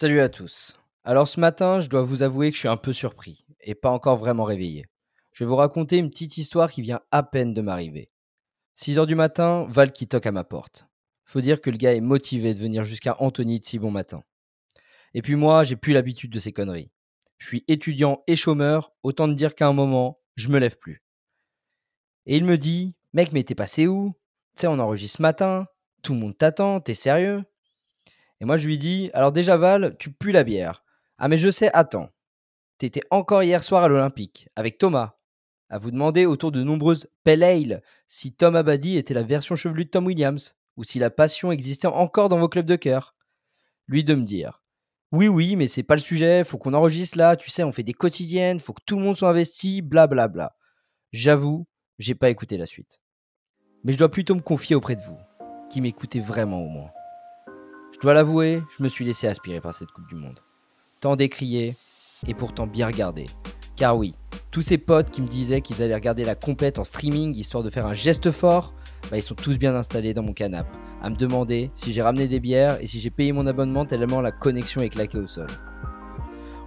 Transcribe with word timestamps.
Salut 0.00 0.20
à 0.20 0.28
tous. 0.28 0.76
Alors 1.02 1.26
ce 1.26 1.40
matin, 1.40 1.80
je 1.80 1.88
dois 1.88 2.04
vous 2.04 2.22
avouer 2.22 2.50
que 2.50 2.54
je 2.54 2.60
suis 2.60 2.68
un 2.68 2.76
peu 2.76 2.92
surpris 2.92 3.44
et 3.60 3.74
pas 3.74 3.90
encore 3.90 4.16
vraiment 4.16 4.44
réveillé. 4.44 4.84
Je 5.32 5.42
vais 5.42 5.48
vous 5.48 5.56
raconter 5.56 5.96
une 5.96 6.08
petite 6.08 6.38
histoire 6.38 6.70
qui 6.70 6.82
vient 6.82 7.00
à 7.10 7.24
peine 7.24 7.52
de 7.52 7.60
m'arriver. 7.62 8.08
6 8.76 8.96
heures 8.96 9.08
du 9.08 9.16
matin, 9.16 9.66
Val 9.68 9.90
qui 9.90 10.06
toque 10.06 10.26
à 10.26 10.30
ma 10.30 10.44
porte. 10.44 10.86
Faut 11.24 11.40
dire 11.40 11.60
que 11.60 11.68
le 11.68 11.76
gars 11.76 11.96
est 11.96 12.00
motivé 12.00 12.54
de 12.54 12.60
venir 12.60 12.84
jusqu'à 12.84 13.16
Anthony 13.18 13.58
de 13.58 13.64
si 13.64 13.80
bon 13.80 13.90
matin. 13.90 14.22
Et 15.14 15.20
puis 15.20 15.34
moi, 15.34 15.64
j'ai 15.64 15.74
plus 15.74 15.94
l'habitude 15.94 16.30
de 16.30 16.38
ces 16.38 16.52
conneries. 16.52 16.92
Je 17.38 17.48
suis 17.48 17.64
étudiant 17.66 18.22
et 18.28 18.36
chômeur, 18.36 18.92
autant 19.02 19.26
de 19.26 19.34
dire 19.34 19.56
qu'à 19.56 19.66
un 19.66 19.72
moment, 19.72 20.20
je 20.36 20.48
me 20.48 20.60
lève 20.60 20.78
plus. 20.78 21.02
Et 22.26 22.36
il 22.36 22.44
me 22.44 22.56
dit 22.56 22.94
Mec, 23.14 23.32
mais 23.32 23.42
t'es 23.42 23.56
passé 23.56 23.88
où? 23.88 24.14
Tu 24.54 24.60
sais, 24.60 24.66
on 24.68 24.78
enregistre 24.78 25.16
ce 25.16 25.22
matin, 25.22 25.66
tout 26.04 26.14
le 26.14 26.20
monde 26.20 26.38
t'attend, 26.38 26.80
t'es 26.80 26.94
sérieux? 26.94 27.42
Et 28.40 28.44
moi, 28.44 28.56
je 28.56 28.66
lui 28.66 28.78
dis 28.78 29.10
Alors 29.14 29.32
déjà, 29.32 29.56
Val, 29.56 29.96
tu 29.98 30.10
pues 30.10 30.32
la 30.32 30.44
bière. 30.44 30.84
Ah, 31.18 31.28
mais 31.28 31.38
je 31.38 31.50
sais, 31.50 31.70
attends. 31.72 32.10
T'étais 32.78 33.02
encore 33.10 33.42
hier 33.42 33.64
soir 33.64 33.82
à 33.82 33.88
l'Olympique, 33.88 34.48
avec 34.54 34.78
Thomas. 34.78 35.16
À 35.68 35.78
vous 35.78 35.90
demander 35.90 36.26
autour 36.26 36.52
de 36.52 36.62
nombreuses 36.62 37.08
Pale 37.24 37.42
Ale 37.42 37.82
si 38.06 38.32
Tom 38.32 38.56
Abadi 38.56 38.96
était 38.96 39.14
la 39.14 39.24
version 39.24 39.56
chevelue 39.56 39.84
de 39.84 39.90
Tom 39.90 40.06
Williams, 40.06 40.54
ou 40.76 40.84
si 40.84 40.98
la 40.98 41.10
passion 41.10 41.50
existait 41.50 41.88
encore 41.88 42.28
dans 42.28 42.38
vos 42.38 42.48
clubs 42.48 42.66
de 42.66 42.76
cœur. 42.76 43.10
Lui 43.88 44.04
de 44.04 44.14
me 44.14 44.22
dire 44.22 44.62
Oui, 45.10 45.28
oui, 45.28 45.56
mais 45.56 45.66
c'est 45.66 45.82
pas 45.82 45.96
le 45.96 46.00
sujet, 46.00 46.44
faut 46.44 46.56
qu'on 46.56 46.72
enregistre 46.72 47.18
là, 47.18 47.36
tu 47.36 47.50
sais, 47.50 47.64
on 47.64 47.72
fait 47.72 47.82
des 47.82 47.92
quotidiennes, 47.92 48.60
faut 48.60 48.72
que 48.72 48.82
tout 48.86 48.96
le 48.96 49.02
monde 49.02 49.16
soit 49.16 49.30
investi, 49.30 49.82
blablabla. 49.82 50.28
Bla, 50.28 50.46
bla. 50.48 50.56
J'avoue, 51.12 51.66
j'ai 51.98 52.14
pas 52.14 52.30
écouté 52.30 52.56
la 52.56 52.66
suite. 52.66 53.00
Mais 53.82 53.92
je 53.92 53.98
dois 53.98 54.10
plutôt 54.10 54.36
me 54.36 54.40
confier 54.40 54.76
auprès 54.76 54.94
de 54.94 55.02
vous, 55.02 55.18
qui 55.68 55.80
m'écoutez 55.80 56.20
vraiment 56.20 56.62
au 56.62 56.68
moins. 56.68 56.90
Je 57.98 58.02
dois 58.02 58.14
l'avouer, 58.14 58.62
je 58.76 58.84
me 58.84 58.88
suis 58.88 59.04
laissé 59.04 59.26
aspirer 59.26 59.60
par 59.60 59.74
cette 59.74 59.90
Coupe 59.90 60.06
du 60.06 60.14
Monde. 60.14 60.38
Tant 61.00 61.16
décrié, 61.16 61.74
et 62.28 62.34
pourtant 62.34 62.68
bien 62.68 62.86
regardé. 62.86 63.26
Car 63.74 63.96
oui, 63.96 64.14
tous 64.52 64.62
ces 64.62 64.78
potes 64.78 65.10
qui 65.10 65.20
me 65.20 65.26
disaient 65.26 65.62
qu'ils 65.62 65.82
allaient 65.82 65.96
regarder 65.96 66.24
la 66.24 66.36
compète 66.36 66.78
en 66.78 66.84
streaming 66.84 67.34
histoire 67.34 67.64
de 67.64 67.70
faire 67.70 67.86
un 67.86 67.94
geste 67.94 68.30
fort, 68.30 68.72
bah 69.10 69.16
ils 69.16 69.22
sont 69.22 69.34
tous 69.34 69.58
bien 69.58 69.74
installés 69.74 70.14
dans 70.14 70.22
mon 70.22 70.32
canapé, 70.32 70.70
à 71.02 71.10
me 71.10 71.16
demander 71.16 71.72
si 71.74 71.90
j'ai 71.90 72.00
ramené 72.00 72.28
des 72.28 72.38
bières 72.38 72.80
et 72.80 72.86
si 72.86 73.00
j'ai 73.00 73.10
payé 73.10 73.32
mon 73.32 73.48
abonnement 73.48 73.84
tellement 73.84 74.20
la 74.20 74.30
connexion 74.30 74.80
est 74.80 74.90
claquée 74.90 75.18
au 75.18 75.26
sol. 75.26 75.48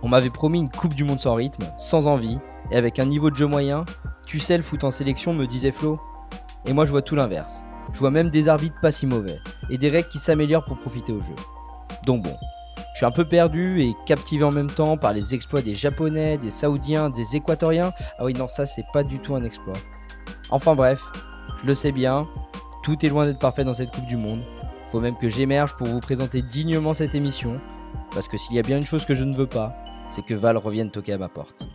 On 0.02 0.10
m'avait 0.10 0.32
promis 0.32 0.60
une 0.60 0.70
Coupe 0.70 0.96
du 0.96 1.06
Monde 1.06 1.22
sans 1.22 1.36
rythme, 1.36 1.64
sans 1.78 2.08
envie, 2.08 2.40
et 2.72 2.76
avec 2.76 3.00
un 3.00 3.06
niveau 3.06 3.30
de 3.30 3.36
jeu 3.38 3.48
moyen, 3.48 3.86
tu 4.26 4.40
sais 4.40 4.58
le 4.58 4.64
foot 4.64 4.84
en 4.84 4.92
sélection 4.92 5.34
me 5.34 5.48
disait 5.48 5.72
Flo. 5.72 5.98
Et 6.66 6.74
moi 6.74 6.86
je 6.86 6.92
vois 6.92 7.02
tout 7.02 7.16
l'inverse. 7.16 7.64
Je 7.94 8.00
vois 8.00 8.12
même 8.12 8.30
des 8.30 8.48
arbitres 8.48 8.80
pas 8.82 8.92
si 8.92 9.06
mauvais, 9.06 9.40
et 9.70 9.78
des 9.78 9.90
règles 9.90 10.10
qui 10.10 10.18
s'améliorent 10.18 10.66
pour 10.66 10.78
profiter 10.78 11.12
au 11.12 11.20
jeu. 11.20 11.36
Donc 12.06 12.24
bon, 12.24 12.36
je 12.94 12.98
suis 12.98 13.06
un 13.06 13.12
peu 13.12 13.26
perdu 13.26 13.82
et 13.82 13.96
captivé 14.06 14.44
en 14.44 14.52
même 14.52 14.70
temps 14.70 14.98
par 14.98 15.14
les 15.14 15.34
exploits 15.34 15.62
des 15.62 15.74
Japonais, 15.74 16.38
des 16.38 16.52
Saoudiens, 16.52 17.10
des 17.10 17.36
Équatoriens. 17.36 17.94
Ah 18.18 18.26
oui, 18.26 18.34
non, 18.34 18.48
ça, 18.48 18.66
c'est 18.66 18.86
pas 18.94 19.04
du 19.04 19.20
tout 19.20 19.36
un 19.36 19.44
exploit. 19.44 19.78
Enfin 20.50 20.76
bref, 20.76 21.02
je 21.62 21.68
le 21.68 21.76
sais 21.76 21.92
bien, 21.92 22.28
tout 22.84 23.06
est 23.06 23.10
loin 23.10 23.26
d'être 23.26 23.40
parfait 23.40 23.64
dans 23.64 23.74
cette 23.74 23.92
Coupe 23.92 24.08
du 24.08 24.18
Monde. 24.18 24.42
Faut 24.88 25.00
même 25.00 25.18
que 25.18 25.30
j'émerge 25.30 25.78
pour 25.78 25.88
vous 25.88 26.00
présenter 26.00 26.42
dignement 26.42 26.94
cette 26.94 27.16
émission, 27.16 27.60
parce 28.14 28.28
que 28.28 28.38
s'il 28.38 28.56
y 28.56 28.60
a 28.60 28.64
bien 28.64 28.78
une 28.78 28.86
chose 28.86 29.06
que 29.06 29.14
je 29.14 29.24
ne 29.24 29.36
veux 29.36 29.48
pas, 29.48 29.74
c'est 30.10 30.24
que 30.24 30.34
Val 30.34 30.58
revienne 30.58 30.92
toquer 30.92 31.14
à 31.14 31.18
ma 31.18 31.30
porte. 31.30 31.66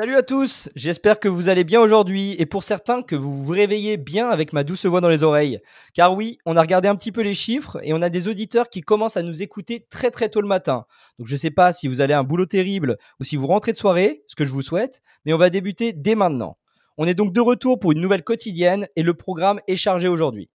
Salut 0.00 0.16
à 0.16 0.22
tous, 0.22 0.70
j'espère 0.76 1.20
que 1.20 1.28
vous 1.28 1.50
allez 1.50 1.62
bien 1.62 1.78
aujourd'hui 1.78 2.34
et 2.38 2.46
pour 2.46 2.64
certains 2.64 3.02
que 3.02 3.14
vous 3.14 3.44
vous 3.44 3.52
réveillez 3.52 3.98
bien 3.98 4.30
avec 4.30 4.54
ma 4.54 4.64
douce 4.64 4.86
voix 4.86 5.02
dans 5.02 5.10
les 5.10 5.24
oreilles. 5.24 5.60
Car 5.92 6.14
oui, 6.14 6.38
on 6.46 6.56
a 6.56 6.62
regardé 6.62 6.88
un 6.88 6.96
petit 6.96 7.12
peu 7.12 7.20
les 7.20 7.34
chiffres 7.34 7.78
et 7.82 7.92
on 7.92 8.00
a 8.00 8.08
des 8.08 8.26
auditeurs 8.26 8.70
qui 8.70 8.80
commencent 8.80 9.18
à 9.18 9.22
nous 9.22 9.42
écouter 9.42 9.86
très 9.90 10.10
très 10.10 10.30
tôt 10.30 10.40
le 10.40 10.48
matin. 10.48 10.86
Donc 11.18 11.26
je 11.26 11.34
ne 11.34 11.38
sais 11.38 11.50
pas 11.50 11.74
si 11.74 11.86
vous 11.86 12.00
allez 12.00 12.14
à 12.14 12.18
un 12.18 12.24
boulot 12.24 12.46
terrible 12.46 12.96
ou 13.20 13.24
si 13.24 13.36
vous 13.36 13.46
rentrez 13.46 13.72
de 13.72 13.76
soirée, 13.76 14.22
ce 14.26 14.34
que 14.36 14.46
je 14.46 14.52
vous 14.52 14.62
souhaite, 14.62 15.02
mais 15.26 15.34
on 15.34 15.36
va 15.36 15.50
débuter 15.50 15.92
dès 15.92 16.14
maintenant. 16.14 16.56
On 16.96 17.04
est 17.04 17.12
donc 17.12 17.34
de 17.34 17.40
retour 17.42 17.78
pour 17.78 17.92
une 17.92 18.00
nouvelle 18.00 18.24
quotidienne 18.24 18.88
et 18.96 19.02
le 19.02 19.12
programme 19.12 19.60
est 19.68 19.76
chargé 19.76 20.08
aujourd'hui. 20.08 20.48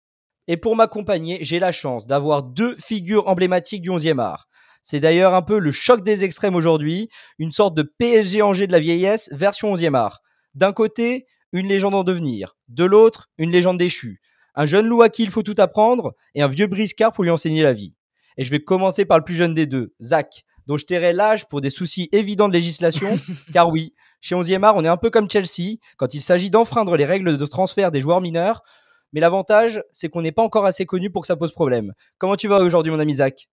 Et 0.47 0.57
pour 0.57 0.75
m'accompagner, 0.75 1.37
j'ai 1.41 1.59
la 1.59 1.71
chance 1.71 2.07
d'avoir 2.07 2.41
deux 2.41 2.75
figures 2.77 3.27
emblématiques 3.27 3.83
du 3.83 3.91
11e 3.91 4.19
art. 4.19 4.47
C'est 4.85 4.99
d'ailleurs 4.99 5.33
un 5.33 5.41
peu 5.41 5.57
le 5.57 5.71
choc 5.71 6.03
des 6.03 6.23
extrêmes 6.23 6.53
aujourd'hui, 6.53 7.09
une 7.39 7.51
sorte 7.51 7.75
de 7.75 7.81
PSG 7.81 8.43
Angers 8.43 8.67
de 8.67 8.71
la 8.71 8.79
vieillesse, 8.79 9.29
version 9.31 9.73
11e 9.73 9.95
art. 9.95 10.21
D'un 10.53 10.73
côté, 10.73 11.25
une 11.53 11.67
légende 11.67 11.95
en 11.95 12.03
devenir, 12.03 12.55
de 12.67 12.85
l'autre, 12.85 13.31
une 13.39 13.49
légende 13.49 13.79
déchue. 13.79 14.21
Un 14.53 14.67
jeune 14.67 14.85
loup 14.85 15.01
à 15.01 15.09
qui 15.09 15.23
il 15.23 15.31
faut 15.31 15.41
tout 15.41 15.55
apprendre, 15.57 16.13
et 16.35 16.43
un 16.43 16.47
vieux 16.47 16.67
briscard 16.67 17.13
pour 17.13 17.23
lui 17.23 17.31
enseigner 17.31 17.63
la 17.63 17.73
vie. 17.73 17.95
Et 18.37 18.45
je 18.45 18.51
vais 18.51 18.59
commencer 18.59 19.05
par 19.05 19.17
le 19.17 19.23
plus 19.23 19.33
jeune 19.33 19.55
des 19.55 19.65
deux, 19.65 19.95
Zach, 19.99 20.43
dont 20.67 20.77
je 20.77 20.85
tairai 20.85 21.13
l'âge 21.13 21.47
pour 21.47 21.61
des 21.61 21.71
soucis 21.71 22.07
évidents 22.11 22.47
de 22.47 22.53
législation, 22.53 23.17
car 23.53 23.71
oui, 23.71 23.95
chez 24.21 24.35
11e 24.35 24.61
art, 24.61 24.75
on 24.75 24.85
est 24.85 24.87
un 24.87 24.97
peu 24.97 25.09
comme 25.09 25.27
Chelsea, 25.27 25.77
quand 25.97 26.13
il 26.13 26.21
s'agit 26.21 26.51
d'enfreindre 26.51 26.95
les 26.95 27.05
règles 27.05 27.37
de 27.37 27.45
transfert 27.47 27.89
des 27.89 28.01
joueurs 28.01 28.21
mineurs, 28.21 28.61
mais 29.13 29.19
l'avantage, 29.19 29.81
c'est 29.91 30.09
qu'on 30.09 30.21
n'est 30.21 30.31
pas 30.31 30.43
encore 30.43 30.67
assez 30.67 30.85
connu 30.85 31.09
pour 31.09 31.23
que 31.23 31.27
ça 31.27 31.35
pose 31.35 31.53
problème. 31.53 31.93
Comment 32.19 32.35
tu 32.35 32.47
vas 32.47 32.59
aujourd'hui, 32.59 32.91
mon 32.91 32.99
ami 32.99 33.15
Zach? 33.15 33.47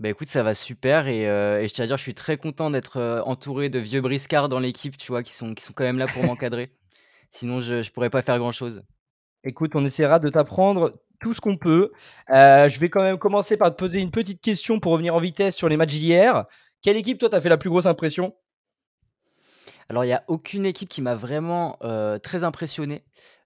Bah 0.00 0.08
écoute, 0.08 0.26
ça 0.26 0.42
va 0.42 0.54
super 0.54 1.06
et, 1.06 1.28
euh, 1.28 1.60
et 1.60 1.68
je 1.68 1.74
tiens 1.74 1.84
à 1.84 1.86
dire, 1.86 1.96
je 1.96 2.02
suis 2.02 2.14
très 2.14 2.36
content 2.36 2.68
d'être 2.68 2.96
euh, 2.96 3.22
entouré 3.22 3.68
de 3.68 3.78
vieux 3.78 4.00
briscards 4.00 4.48
dans 4.48 4.58
l'équipe, 4.58 4.96
tu 4.96 5.12
vois, 5.12 5.22
qui 5.22 5.32
sont, 5.32 5.54
qui 5.54 5.62
sont 5.62 5.72
quand 5.72 5.84
même 5.84 5.98
là 5.98 6.06
pour 6.06 6.24
m'encadrer. 6.24 6.72
Sinon, 7.30 7.60
je 7.60 7.74
ne 7.74 7.90
pourrais 7.90 8.10
pas 8.10 8.22
faire 8.22 8.38
grand-chose. 8.38 8.82
Écoute, 9.44 9.72
on 9.74 9.84
essaiera 9.84 10.18
de 10.18 10.28
t'apprendre 10.28 10.92
tout 11.20 11.32
ce 11.32 11.40
qu'on 11.40 11.56
peut. 11.56 11.92
Euh, 12.30 12.68
je 12.68 12.80
vais 12.80 12.88
quand 12.88 13.02
même 13.02 13.18
commencer 13.18 13.56
par 13.56 13.70
te 13.70 13.76
poser 13.76 14.00
une 14.00 14.10
petite 14.10 14.40
question 14.40 14.80
pour 14.80 14.92
revenir 14.92 15.14
en 15.14 15.20
vitesse 15.20 15.54
sur 15.54 15.68
les 15.68 15.76
matchs 15.76 15.94
d'hier. 15.94 16.44
Quelle 16.82 16.96
équipe, 16.96 17.18
toi, 17.18 17.28
t'as 17.28 17.40
fait 17.40 17.48
la 17.48 17.56
plus 17.56 17.70
grosse 17.70 17.86
impression? 17.86 18.34
Alors, 19.88 20.04
il 20.04 20.08
n'y 20.08 20.14
a 20.14 20.24
aucune 20.26 20.66
équipe 20.66 20.88
qui 20.88 21.02
m'a 21.02 21.14
vraiment 21.14 21.78
très 22.22 22.42
impressionné. 22.42 23.04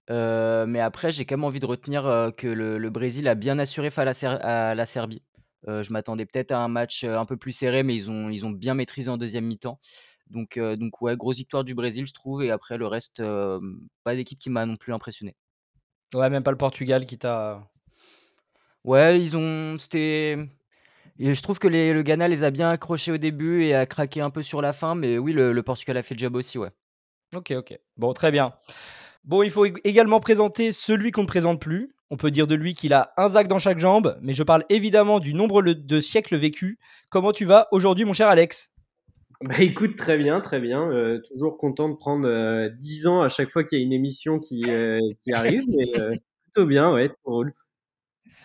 mais 0.08 0.80
après, 0.80 1.10
j'ai 1.10 1.24
quand 1.24 1.36
même 1.36 1.44
envie 1.44 1.60
de 1.60 1.66
retenir 1.66 2.32
que 2.36 2.46
le, 2.46 2.78
le 2.78 2.90
Brésil 2.90 3.28
a 3.28 3.34
bien 3.34 3.58
assuré 3.58 3.90
face 3.90 4.24
à 4.24 4.28
la, 4.28 4.70
à 4.70 4.74
la 4.74 4.86
Serbie. 4.86 5.22
Euh, 5.66 5.82
je 5.82 5.92
m'attendais 5.92 6.26
peut-être 6.26 6.52
à 6.52 6.58
un 6.58 6.68
match 6.68 7.04
un 7.04 7.24
peu 7.24 7.36
plus 7.36 7.52
serré, 7.52 7.82
mais 7.82 7.96
ils 7.96 8.10
ont, 8.10 8.28
ils 8.28 8.46
ont 8.46 8.50
bien 8.50 8.74
maîtrisé 8.74 9.10
en 9.10 9.16
deuxième 9.16 9.46
mi-temps. 9.46 9.78
Donc, 10.30 10.58
donc 10.58 11.00
ouais, 11.00 11.16
grosse 11.16 11.38
victoire 11.38 11.64
du 11.64 11.74
Brésil, 11.74 12.06
je 12.06 12.12
trouve. 12.12 12.44
Et 12.44 12.50
après, 12.50 12.76
le 12.76 12.86
reste, 12.86 13.22
pas 14.04 14.14
d'équipe 14.14 14.38
qui 14.38 14.50
m'a 14.50 14.66
non 14.66 14.76
plus 14.76 14.92
impressionné. 14.92 15.34
Ouais, 16.14 16.30
même 16.30 16.42
pas 16.42 16.50
le 16.50 16.56
Portugal 16.56 17.06
qui 17.06 17.18
t'a. 17.18 17.66
Ouais, 18.84 19.20
ils 19.20 19.36
ont. 19.36 19.76
C'était. 19.78 20.36
je 21.18 21.42
trouve 21.42 21.58
que 21.58 21.68
les, 21.68 21.92
le 21.92 22.02
Ghana 22.02 22.28
les 22.28 22.44
a 22.44 22.50
bien 22.50 22.70
accrochés 22.70 23.12
au 23.12 23.18
début 23.18 23.64
et 23.64 23.74
a 23.74 23.86
craqué 23.86 24.20
un 24.20 24.30
peu 24.30 24.42
sur 24.42 24.62
la 24.62 24.72
fin. 24.72 24.94
Mais 24.94 25.18
oui, 25.18 25.32
le, 25.32 25.52
le 25.52 25.62
Portugal 25.62 25.96
a 25.96 26.02
fait 26.02 26.14
le 26.14 26.20
job 26.20 26.36
aussi, 26.36 26.58
ouais. 26.58 26.70
Ok, 27.34 27.52
ok. 27.56 27.78
Bon, 27.96 28.12
très 28.14 28.30
bien. 28.30 28.54
Bon, 29.24 29.42
il 29.42 29.50
faut 29.50 29.66
également 29.84 30.20
présenter 30.20 30.72
celui 30.72 31.10
qu'on 31.10 31.22
ne 31.22 31.26
présente 31.26 31.60
plus. 31.60 31.94
On 32.10 32.16
peut 32.16 32.30
dire 32.30 32.46
de 32.46 32.54
lui 32.54 32.72
qu'il 32.72 32.94
a 32.94 33.12
un 33.18 33.28
zac 33.28 33.48
dans 33.48 33.58
chaque 33.58 33.78
jambe, 33.78 34.18
mais 34.22 34.32
je 34.32 34.42
parle 34.42 34.64
évidemment 34.70 35.20
du 35.20 35.34
nombre 35.34 35.62
de 35.62 36.00
siècles 36.00 36.36
vécus. 36.36 36.78
Comment 37.10 37.32
tu 37.32 37.44
vas 37.44 37.68
aujourd'hui, 37.70 38.06
mon 38.06 38.14
cher 38.14 38.28
Alex? 38.28 38.72
Bah 39.40 39.60
écoute, 39.60 39.94
très 39.96 40.16
bien, 40.18 40.40
très 40.40 40.58
bien. 40.58 40.90
Euh, 40.90 41.20
toujours 41.20 41.58
content 41.58 41.88
de 41.88 41.94
prendre 41.94 42.26
euh, 42.26 42.68
10 42.70 43.06
ans 43.06 43.20
à 43.20 43.28
chaque 43.28 43.50
fois 43.50 43.62
qu'il 43.62 43.78
y 43.78 43.82
a 43.82 43.84
une 43.84 43.92
émission 43.92 44.40
qui, 44.40 44.64
euh, 44.68 44.98
arrive. 45.32 45.62
Mais, 45.68 46.00
euh, 46.00 46.12
plutôt 46.44 46.66
bien, 46.66 46.92
ouais, 46.92 47.10
drôle. 47.24 47.50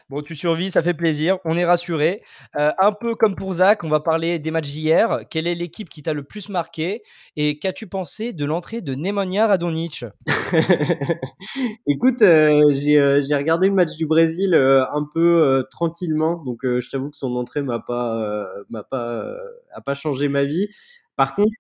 Bon, 0.09 0.21
tu 0.21 0.35
survis, 0.35 0.71
ça 0.71 0.83
fait 0.83 0.93
plaisir, 0.93 1.37
on 1.45 1.55
est 1.55 1.65
rassuré. 1.65 2.23
Euh, 2.57 2.71
un 2.79 2.91
peu 2.91 3.15
comme 3.15 3.35
pour 3.35 3.55
Zach, 3.55 3.83
on 3.83 3.89
va 3.89 3.99
parler 3.99 4.37
des 4.37 4.51
matchs 4.51 4.71
d'hier. 4.71 5.19
Quelle 5.29 5.47
est 5.47 5.55
l'équipe 5.55 5.89
qui 5.89 6.03
t'a 6.03 6.13
le 6.13 6.23
plus 6.23 6.49
marqué 6.49 7.03
et 7.37 7.57
qu'as-tu 7.57 7.87
pensé 7.87 8.33
de 8.33 8.45
l'entrée 8.45 8.81
de 8.81 8.95
Nemanja 8.95 9.47
Radonjic 9.47 10.05
Écoute, 11.87 12.21
euh, 12.21 12.61
j'ai 12.73 12.99
euh, 12.99 13.21
j'ai 13.21 13.35
regardé 13.35 13.67
le 13.67 13.73
match 13.73 13.95
du 13.95 14.05
Brésil 14.05 14.53
un 14.53 15.07
peu 15.13 15.65
tranquillement, 15.71 16.43
donc 16.43 16.59
je 16.63 16.89
t'avoue 16.89 17.09
que 17.09 17.17
son 17.17 17.35
entrée 17.35 17.61
m'a 17.61 17.79
pas 17.79 18.47
m'a 18.69 18.83
pas 18.83 19.35
a 19.73 19.81
pas 19.81 19.93
changé 19.93 20.27
ma 20.27 20.43
vie. 20.43 20.67
Par 21.15 21.35
contre, 21.35 21.53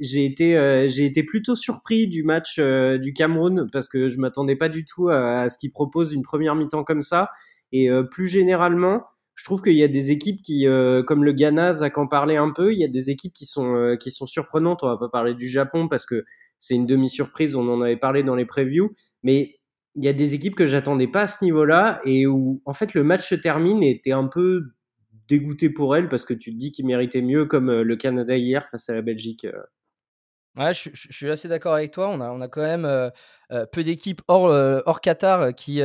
j'ai 0.00 0.24
été 0.24 0.88
j'ai 0.88 1.04
été 1.04 1.22
plutôt 1.22 1.54
surpris 1.54 2.08
du 2.08 2.24
match 2.24 2.58
du 2.58 3.12
Cameroun 3.12 3.68
parce 3.72 3.88
que 3.88 4.08
je 4.08 4.18
m'attendais 4.18 4.56
pas 4.56 4.68
du 4.68 4.84
tout 4.84 5.08
à, 5.10 5.48
ce 5.48 5.58
qu'il 5.58 5.70
propose 5.70 6.12
une 6.12 6.22
première 6.22 6.54
mi-temps 6.54 6.84
comme 6.84 7.02
ça. 7.02 7.30
Et 7.74 7.90
euh, 7.90 8.04
plus 8.04 8.28
généralement, 8.28 9.04
je 9.34 9.44
trouve 9.44 9.60
qu'il 9.60 9.74
y 9.74 9.82
a 9.82 9.88
des 9.88 10.12
équipes 10.12 10.40
qui, 10.42 10.68
euh, 10.68 11.02
comme 11.02 11.24
le 11.24 11.32
Ghana, 11.32 11.72
Zach 11.72 11.98
en 11.98 12.06
parlait 12.06 12.36
un 12.36 12.52
peu, 12.52 12.72
il 12.72 12.78
y 12.78 12.84
a 12.84 12.88
des 12.88 13.10
équipes 13.10 13.34
qui 13.34 13.46
sont, 13.46 13.74
euh, 13.74 13.96
surprenantes. 14.26 14.84
On 14.84 14.86
va 14.86 14.96
pas 14.96 15.08
parler 15.08 15.34
du 15.34 15.48
Japon 15.48 15.88
parce 15.88 16.06
que 16.06 16.24
c'est 16.60 16.76
une 16.76 16.86
demi-surprise, 16.86 17.56
on 17.56 17.68
en 17.68 17.82
avait 17.82 17.96
parlé 17.96 18.22
dans 18.22 18.36
les 18.36 18.44
previews, 18.44 18.94
mais 19.24 19.56
il 19.96 20.04
y 20.04 20.08
a 20.08 20.12
des 20.12 20.34
équipes 20.34 20.54
que 20.54 20.66
j'attendais 20.66 21.08
pas 21.08 21.22
à 21.22 21.26
ce 21.26 21.44
niveau-là 21.44 21.98
et 22.04 22.28
où 22.28 22.62
en 22.64 22.72
fait 22.72 22.94
le 22.94 23.02
match 23.02 23.28
se 23.28 23.34
termine 23.34 23.82
et 23.82 24.00
t'es 24.00 24.12
un 24.12 24.28
peu 24.28 24.62
dégoûté 25.28 25.70
pour 25.70 25.96
elle 25.96 26.08
parce 26.08 26.24
que 26.24 26.34
tu 26.34 26.52
te 26.52 26.56
dis 26.56 26.72
qu'il 26.72 26.86
méritait 26.86 27.22
mieux 27.22 27.46
comme 27.46 27.70
euh, 27.70 27.82
le 27.82 27.96
Canada 27.96 28.36
hier 28.36 28.66
face 28.66 28.88
à 28.88 28.94
la 28.94 29.02
Belgique. 29.02 29.44
Euh. 29.44 29.62
Ouais, 30.56 30.72
je, 30.72 30.90
suis 31.10 31.28
assez 31.28 31.48
d'accord 31.48 31.74
avec 31.74 31.90
toi. 31.90 32.08
On 32.08 32.20
a, 32.20 32.30
on 32.30 32.40
a 32.40 32.46
quand 32.46 32.62
même 32.62 32.84
euh, 32.84 33.10
peu 33.72 33.82
d'équipes 33.82 34.22
hors, 34.28 34.44
hors 34.86 35.00
Qatar 35.00 35.52
qui, 35.52 35.82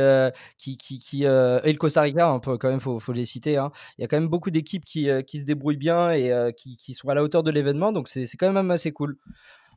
qui, 0.58 0.76
qui, 0.76 1.24
et 1.24 1.26
le 1.26 1.76
Costa 1.76 2.02
Rica, 2.02 2.28
hein, 2.28 2.38
quand 2.38 2.68
même, 2.68 2.78
faut, 2.78 3.00
les 3.12 3.24
citer. 3.24 3.56
Hein. 3.56 3.72
Il 3.98 4.02
y 4.02 4.04
a 4.04 4.06
quand 4.06 4.16
même 4.16 4.28
beaucoup 4.28 4.52
d'équipes 4.52 4.84
qui, 4.84 5.08
qui 5.26 5.40
se 5.40 5.44
débrouillent 5.44 5.76
bien 5.76 6.12
et 6.12 6.52
qui, 6.56 6.76
qui, 6.76 6.94
sont 6.94 7.08
à 7.08 7.14
la 7.14 7.24
hauteur 7.24 7.42
de 7.42 7.50
l'événement, 7.50 7.90
donc 7.90 8.06
c'est 8.08 8.28
quand 8.38 8.52
même 8.52 8.70
assez 8.70 8.92
cool. 8.92 9.18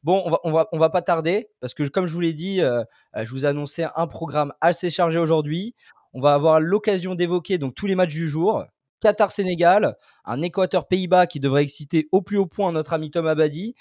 Bon, 0.03 0.21
on 0.25 0.29
va, 0.29 0.39
on 0.43 0.51
va, 0.51 0.67
on 0.71 0.77
va 0.77 0.91
pas 0.91 1.01
tarder 1.01 1.49
parce 1.59 1.73
que, 1.73 1.81
comme 1.87 2.05
je 2.05 2.13
vous 2.13 2.21
l'ai 2.21 2.35
dit, 2.35 2.59
je 2.59 3.31
vous 3.31 3.45
ai 3.45 3.47
annoncé 3.47 3.87
un 3.95 4.05
programme 4.05 4.53
assez 4.61 4.91
chargé 4.91 5.17
aujourd'hui. 5.17 5.73
On 6.13 6.21
va 6.21 6.35
avoir 6.35 6.59
l'occasion 6.59 7.15
d'évoquer 7.15 7.57
donc 7.57 7.73
tous 7.73 7.87
les 7.87 7.95
matchs 7.95 8.13
du 8.13 8.29
jour. 8.29 8.63
Qatar-Sénégal, 9.03 9.97
un 10.23 10.41
Équateur-Pays-Bas 10.41 11.27
qui 11.27 11.41
devrait 11.41 11.63
exciter 11.63 12.07
au 12.13 12.21
plus 12.21 12.37
haut 12.37 12.45
point 12.45 12.71
notre 12.71 12.93
ami 12.93 13.11
Tom 13.11 13.27
Abadi, 13.27 13.75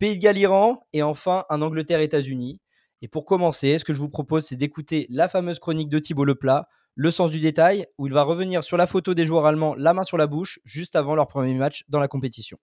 Pays 0.00 0.16
de 0.16 0.20
Galles-Iran 0.20 0.84
et 0.92 1.04
enfin 1.04 1.44
un 1.48 1.62
Angleterre-États-Unis. 1.62 2.60
Et 3.00 3.06
pour 3.06 3.24
commencer, 3.24 3.78
ce 3.78 3.84
que 3.84 3.94
je 3.94 4.00
vous 4.00 4.08
propose, 4.08 4.46
c'est 4.46 4.56
d'écouter 4.56 5.06
la 5.10 5.28
fameuse 5.28 5.60
chronique 5.60 5.88
de 5.88 6.00
Thibaut 6.00 6.24
Leplat, 6.24 6.68
Le 6.96 7.12
sens 7.12 7.30
du 7.30 7.38
détail, 7.38 7.86
où 7.98 8.08
il 8.08 8.12
va 8.12 8.24
revenir 8.24 8.64
sur 8.64 8.76
la 8.76 8.88
photo 8.88 9.14
des 9.14 9.26
joueurs 9.26 9.46
allemands, 9.46 9.76
la 9.76 9.94
main 9.94 10.02
sur 10.02 10.16
la 10.16 10.26
bouche, 10.26 10.58
juste 10.64 10.96
avant 10.96 11.14
leur 11.14 11.28
premier 11.28 11.54
match 11.54 11.84
dans 11.88 12.00
la 12.00 12.08
compétition. 12.08 12.58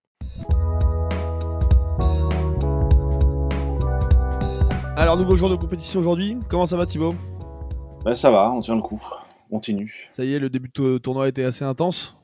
Alors, 4.98 5.16
nouveau 5.16 5.38
jour 5.38 5.50
de 5.50 5.56
compétition 5.56 6.02
aujourd'hui. 6.02 6.38
Comment 6.50 6.66
ça 6.66 6.76
va, 6.76 6.86
Thibaut 6.86 7.16
bah, 8.04 8.16
Ça 8.16 8.30
va, 8.30 8.52
on 8.52 8.60
tient 8.60 8.76
le 8.76 8.82
coup 8.82 9.02
continue. 9.52 10.10
Ça 10.12 10.24
y 10.24 10.34
est, 10.34 10.40
le 10.40 10.50
début 10.50 10.72
de 10.74 10.98
tournoi 10.98 11.26
a 11.26 11.28
été 11.28 11.44
assez 11.44 11.66
intense. 11.66 12.18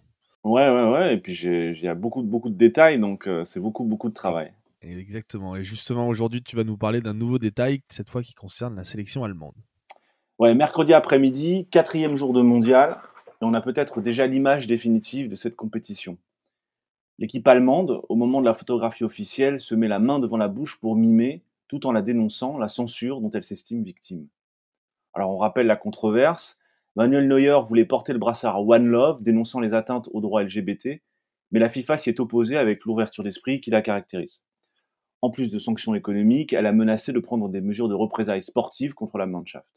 Ouais, 0.43 0.69
ouais, 0.69 0.89
ouais. 0.91 1.13
Et 1.13 1.17
puis 1.17 1.33
il 1.33 1.79
y 1.79 1.87
a 1.87 1.93
beaucoup, 1.93 2.23
beaucoup 2.23 2.49
de 2.49 2.57
détails, 2.57 2.99
donc 2.99 3.27
euh, 3.27 3.43
c'est 3.45 3.59
beaucoup, 3.59 3.83
beaucoup 3.83 4.09
de 4.09 4.13
travail. 4.13 4.53
Exactement. 4.81 5.55
Et 5.55 5.63
justement, 5.63 6.07
aujourd'hui, 6.07 6.41
tu 6.41 6.55
vas 6.55 6.63
nous 6.63 6.77
parler 6.77 7.01
d'un 7.01 7.13
nouveau 7.13 7.37
détail, 7.37 7.79
cette 7.89 8.09
fois 8.09 8.23
qui 8.23 8.33
concerne 8.33 8.75
la 8.75 8.83
sélection 8.83 9.23
allemande. 9.23 9.55
Ouais, 10.39 10.53
mercredi 10.53 10.93
après-midi, 10.93 11.67
quatrième 11.69 12.15
jour 12.15 12.31
de 12.31 12.41
mondial, 12.41 12.97
et 13.41 13.45
on 13.45 13.53
a 13.53 13.61
peut-être 13.61 14.01
déjà 14.01 14.25
l'image 14.25 14.65
définitive 14.65 15.29
de 15.29 15.35
cette 15.35 15.55
compétition. 15.55 16.17
L'équipe 17.19 17.47
allemande, 17.47 18.01
au 18.07 18.15
moment 18.15 18.39
de 18.39 18.45
la 18.45 18.53
photographie 18.53 19.03
officielle, 19.03 19.59
se 19.59 19.75
met 19.75 19.87
la 19.87 19.99
main 19.99 20.19
devant 20.19 20.37
la 20.37 20.47
bouche 20.47 20.79
pour 20.79 20.95
mimer, 20.95 21.41
tout 21.67 21.87
en 21.87 21.91
la 21.91 22.03
dénonçant, 22.03 22.57
la 22.57 22.67
censure 22.67 23.19
dont 23.19 23.31
elle 23.31 23.43
s'estime 23.43 23.83
victime. 23.83 24.27
Alors 25.13 25.31
on 25.31 25.35
rappelle 25.35 25.65
la 25.65 25.75
controverse, 25.75 26.59
Manuel 26.97 27.27
Neuer 27.27 27.59
voulait 27.63 27.85
porter 27.85 28.11
le 28.11 28.17
brassard 28.17 28.67
One 28.67 28.87
Love, 28.87 29.21
dénonçant 29.21 29.59
les 29.59 29.75
atteintes 29.75 30.09
aux 30.13 30.19
droits 30.19 30.41
LGBT, 30.41 30.99
mais 31.51 31.59
la 31.59 31.69
FIFA 31.69 31.95
s'y 31.95 32.09
est 32.09 32.19
opposée 32.19 32.57
avec 32.57 32.85
l'ouverture 32.85 33.23
d'esprit 33.23 33.61
qui 33.61 33.69
la 33.69 33.83
caractérise. 33.83 34.41
En 35.21 35.29
plus 35.29 35.51
de 35.51 35.59
sanctions 35.59 35.93
économiques, 35.93 36.53
elle 36.53 36.65
a 36.65 36.73
menacé 36.73 37.13
de 37.13 37.19
prendre 37.19 37.49
des 37.49 37.61
mesures 37.61 37.87
de 37.87 37.93
représailles 37.93 38.41
sportives 38.41 38.95
contre 38.95 39.19
la 39.19 39.27
Mannschaft. 39.27 39.69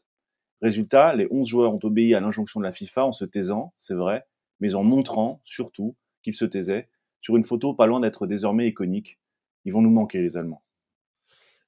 Résultat, 0.63 1.13
les 1.13 1.27
11 1.29 1.47
joueurs 1.47 1.75
ont 1.75 1.79
obéi 1.83 2.15
à 2.15 2.19
l'injonction 2.21 2.59
de 2.59 2.65
la 2.65 2.71
FIFA 2.71 3.05
en 3.05 3.11
se 3.11 3.25
taisant, 3.25 3.75
c'est 3.77 3.93
vrai, 3.93 4.25
mais 4.59 4.73
en 4.73 4.83
montrant, 4.83 5.41
surtout, 5.43 5.95
qu'ils 6.23 6.33
se 6.33 6.45
taisaient, 6.45 6.89
sur 7.19 7.37
une 7.37 7.45
photo 7.45 7.75
pas 7.75 7.85
loin 7.85 7.99
d'être 7.99 8.25
désormais 8.25 8.67
iconique. 8.67 9.19
Ils 9.65 9.73
vont 9.73 9.83
nous 9.83 9.91
manquer, 9.91 10.23
les 10.23 10.37
Allemands. 10.37 10.63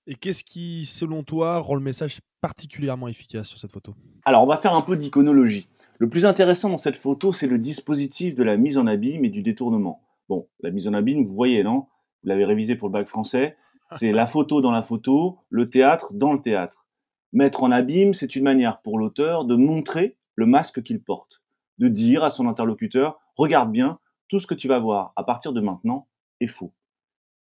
Et 0.05 0.15
qu'est-ce 0.15 0.43
qui, 0.43 0.85
selon 0.85 1.23
toi, 1.23 1.59
rend 1.59 1.75
le 1.75 1.81
message 1.81 2.19
particulièrement 2.41 3.07
efficace 3.07 3.47
sur 3.47 3.57
cette 3.57 3.71
photo? 3.71 3.95
Alors, 4.25 4.43
on 4.43 4.47
va 4.47 4.57
faire 4.57 4.73
un 4.73 4.81
peu 4.81 4.97
d'iconologie. 4.97 5.69
Le 5.97 6.09
plus 6.09 6.25
intéressant 6.25 6.69
dans 6.69 6.77
cette 6.77 6.97
photo, 6.97 7.31
c'est 7.31 7.47
le 7.47 7.57
dispositif 7.57 8.35
de 8.35 8.43
la 8.43 8.57
mise 8.57 8.77
en 8.77 8.85
abîme 8.85 9.23
et 9.23 9.29
du 9.29 9.41
détournement. 9.41 10.01
Bon, 10.27 10.49
la 10.59 10.71
mise 10.71 10.89
en 10.89 10.93
abîme, 10.93 11.23
vous 11.23 11.33
voyez, 11.33 11.63
non? 11.63 11.85
Vous 12.21 12.29
l'avez 12.29 12.43
révisé 12.43 12.75
pour 12.75 12.89
le 12.89 12.93
bac 12.93 13.07
français. 13.07 13.55
C'est 13.91 14.11
la 14.11 14.27
photo 14.27 14.59
dans 14.59 14.71
la 14.71 14.83
photo, 14.83 15.37
le 15.49 15.69
théâtre 15.69 16.11
dans 16.13 16.33
le 16.33 16.41
théâtre. 16.41 16.85
Mettre 17.31 17.63
en 17.63 17.71
abîme, 17.71 18.13
c'est 18.13 18.35
une 18.35 18.43
manière 18.43 18.81
pour 18.81 18.97
l'auteur 18.97 19.45
de 19.45 19.55
montrer 19.55 20.17
le 20.35 20.45
masque 20.45 20.83
qu'il 20.83 21.01
porte, 21.01 21.43
de 21.77 21.87
dire 21.87 22.23
à 22.23 22.29
son 22.29 22.47
interlocuteur, 22.47 23.19
regarde 23.37 23.71
bien, 23.71 23.99
tout 24.27 24.39
ce 24.39 24.47
que 24.47 24.55
tu 24.55 24.67
vas 24.67 24.79
voir 24.79 25.13
à 25.15 25.23
partir 25.23 25.53
de 25.53 25.61
maintenant 25.61 26.07
est 26.39 26.47
faux. 26.47 26.73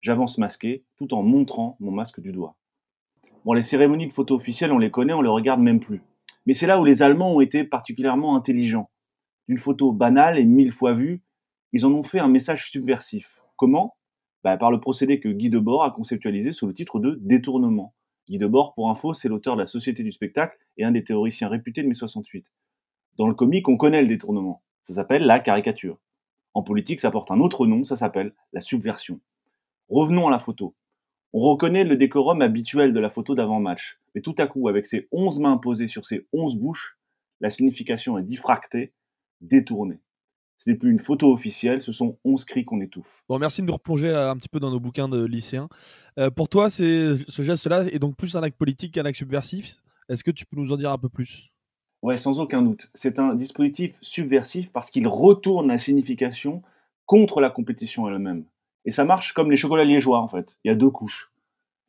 J'avance 0.01 0.39
masqué 0.39 0.83
tout 0.97 1.13
en 1.13 1.21
montrant 1.21 1.77
mon 1.79 1.91
masque 1.91 2.19
du 2.19 2.31
doigt. 2.31 2.55
Bon, 3.45 3.53
les 3.53 3.63
cérémonies 3.63 4.07
de 4.07 4.13
photos 4.13 4.37
officielles, 4.37 4.71
on 4.71 4.79
les 4.79 4.91
connaît, 4.91 5.13
on 5.13 5.21
les 5.21 5.29
regarde 5.29 5.61
même 5.61 5.79
plus. 5.79 6.01
Mais 6.45 6.53
c'est 6.53 6.67
là 6.67 6.79
où 6.79 6.85
les 6.85 7.03
Allemands 7.03 7.35
ont 7.35 7.41
été 7.41 7.63
particulièrement 7.63 8.35
intelligents. 8.35 8.89
D'une 9.47 9.59
photo 9.59 9.91
banale 9.91 10.39
et 10.39 10.45
mille 10.45 10.71
fois 10.71 10.93
vue, 10.93 11.23
ils 11.71 11.85
en 11.85 11.91
ont 11.91 12.03
fait 12.03 12.19
un 12.19 12.27
message 12.27 12.69
subversif. 12.71 13.41
Comment? 13.57 13.95
Bah, 14.43 14.57
Par 14.57 14.71
le 14.71 14.79
procédé 14.79 15.19
que 15.19 15.29
Guy 15.29 15.49
Debord 15.49 15.83
a 15.83 15.91
conceptualisé 15.91 16.51
sous 16.51 16.65
le 16.65 16.73
titre 16.73 16.99
de 16.99 17.19
détournement. 17.21 17.93
Guy 18.27 18.39
Debord, 18.39 18.73
pour 18.73 18.89
info, 18.89 19.13
c'est 19.13 19.29
l'auteur 19.29 19.55
de 19.55 19.61
la 19.61 19.67
Société 19.67 20.03
du 20.03 20.11
spectacle 20.11 20.57
et 20.77 20.83
un 20.83 20.91
des 20.91 21.03
théoriciens 21.03 21.47
réputés 21.47 21.83
de 21.83 21.87
mai 21.87 21.93
68. 21.93 22.51
Dans 23.17 23.27
le 23.27 23.35
comique, 23.35 23.69
on 23.69 23.77
connaît 23.77 24.01
le 24.01 24.07
détournement. 24.07 24.63
Ça 24.81 24.95
s'appelle 24.95 25.23
la 25.23 25.39
caricature. 25.39 25.99
En 26.53 26.63
politique, 26.63 26.99
ça 26.99 27.11
porte 27.11 27.29
un 27.29 27.39
autre 27.39 27.67
nom, 27.67 27.83
ça 27.83 27.95
s'appelle 27.95 28.33
la 28.51 28.61
subversion. 28.61 29.19
Revenons 29.89 30.27
à 30.27 30.31
la 30.31 30.39
photo. 30.39 30.75
On 31.33 31.39
reconnaît 31.39 31.83
le 31.83 31.95
décorum 31.95 32.41
habituel 32.41 32.93
de 32.93 32.99
la 32.99 33.09
photo 33.09 33.35
d'avant-match, 33.35 33.99
mais 34.13 34.21
tout 34.21 34.35
à 34.37 34.47
coup, 34.47 34.67
avec 34.67 34.85
ses 34.85 35.07
onze 35.11 35.39
mains 35.39 35.57
posées 35.57 35.87
sur 35.87 36.05
ses 36.05 36.25
onze 36.33 36.55
bouches, 36.55 36.97
la 37.39 37.49
signification 37.49 38.17
est 38.17 38.23
diffractée, 38.23 38.93
détournée. 39.39 39.99
Ce 40.57 40.69
n'est 40.69 40.75
plus 40.75 40.91
une 40.91 40.99
photo 40.99 41.33
officielle, 41.33 41.81
ce 41.81 41.91
sont 41.91 42.17
onze 42.23 42.45
cris 42.45 42.65
qu'on 42.65 42.81
étouffe. 42.81 43.23
Bon, 43.27 43.39
merci 43.39 43.61
de 43.61 43.67
nous 43.67 43.73
replonger 43.73 44.09
euh, 44.09 44.29
un 44.29 44.37
petit 44.37 44.49
peu 44.49 44.59
dans 44.59 44.69
nos 44.69 44.79
bouquins 44.79 45.09
de 45.09 45.23
lycéens. 45.23 45.69
Euh, 46.19 46.29
pour 46.29 46.49
toi, 46.49 46.69
ce 46.69 47.17
geste-là 47.27 47.85
est 47.85 47.97
donc 47.97 48.15
plus 48.15 48.35
un 48.35 48.43
acte 48.43 48.57
politique 48.57 48.93
qu'un 48.93 49.05
acte 49.05 49.17
subversif. 49.17 49.77
Est-ce 50.07 50.23
que 50.23 50.29
tu 50.29 50.45
peux 50.45 50.57
nous 50.57 50.71
en 50.71 50.77
dire 50.77 50.91
un 50.91 50.99
peu 50.99 51.09
plus? 51.09 51.49
Ouais, 52.03 52.17
sans 52.17 52.39
aucun 52.39 52.61
doute. 52.61 52.91
C'est 52.93 53.17
un 53.17 53.33
dispositif 53.33 53.95
subversif 54.01 54.71
parce 54.71 54.91
qu'il 54.91 55.07
retourne 55.07 55.67
la 55.67 55.77
signification 55.77 56.61
contre 57.05 57.41
la 57.41 57.49
compétition 57.49 58.07
elle-même. 58.07 58.45
Et 58.85 58.91
ça 58.91 59.05
marche 59.05 59.33
comme 59.33 59.51
les 59.51 59.57
chocolats 59.57 59.83
liégeois, 59.83 60.19
en 60.19 60.27
fait. 60.27 60.57
Il 60.63 60.69
y 60.69 60.71
a 60.71 60.75
deux 60.75 60.89
couches. 60.89 61.31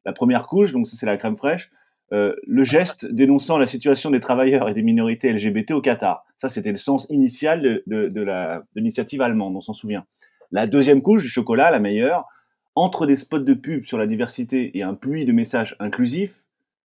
La 0.05 0.13
première 0.13 0.47
couche, 0.47 0.73
donc 0.73 0.87
c'est 0.87 1.07
la 1.07 1.17
crème 1.17 1.37
fraîche, 1.37 1.71
euh, 2.13 2.35
le 2.47 2.65
geste 2.65 3.07
dénonçant 3.07 3.57
la 3.57 3.67
situation 3.67 4.11
des 4.11 4.21
travailleurs 4.21 4.69
et 4.69 4.75
des 4.75 4.83
minorités 4.83 5.33
LGBT 5.33 5.71
au 5.71 5.81
Qatar. 5.81 6.25
Ça, 6.37 6.49
c'était 6.49 6.71
le 6.71 6.77
sens 6.77 7.07
initial 7.09 7.63
de, 7.63 7.83
de, 7.87 8.09
de 8.09 8.27
l'initiative 8.75 9.23
allemande, 9.23 9.57
on 9.57 9.61
s'en 9.61 9.73
souvient. 9.73 10.05
La 10.51 10.67
deuxième 10.67 11.01
couche 11.01 11.23
du 11.23 11.29
chocolat, 11.29 11.71
la 11.71 11.79
meilleure, 11.79 12.27
entre 12.75 13.07
des 13.07 13.17
spots 13.17 13.39
de 13.39 13.55
pub 13.55 13.85
sur 13.85 13.97
la 13.97 14.07
diversité 14.07 14.77
et 14.77 14.83
un 14.83 14.95
pluie 14.95 15.25
de 15.25 15.33
messages 15.33 15.77
inclusifs, 15.79 16.43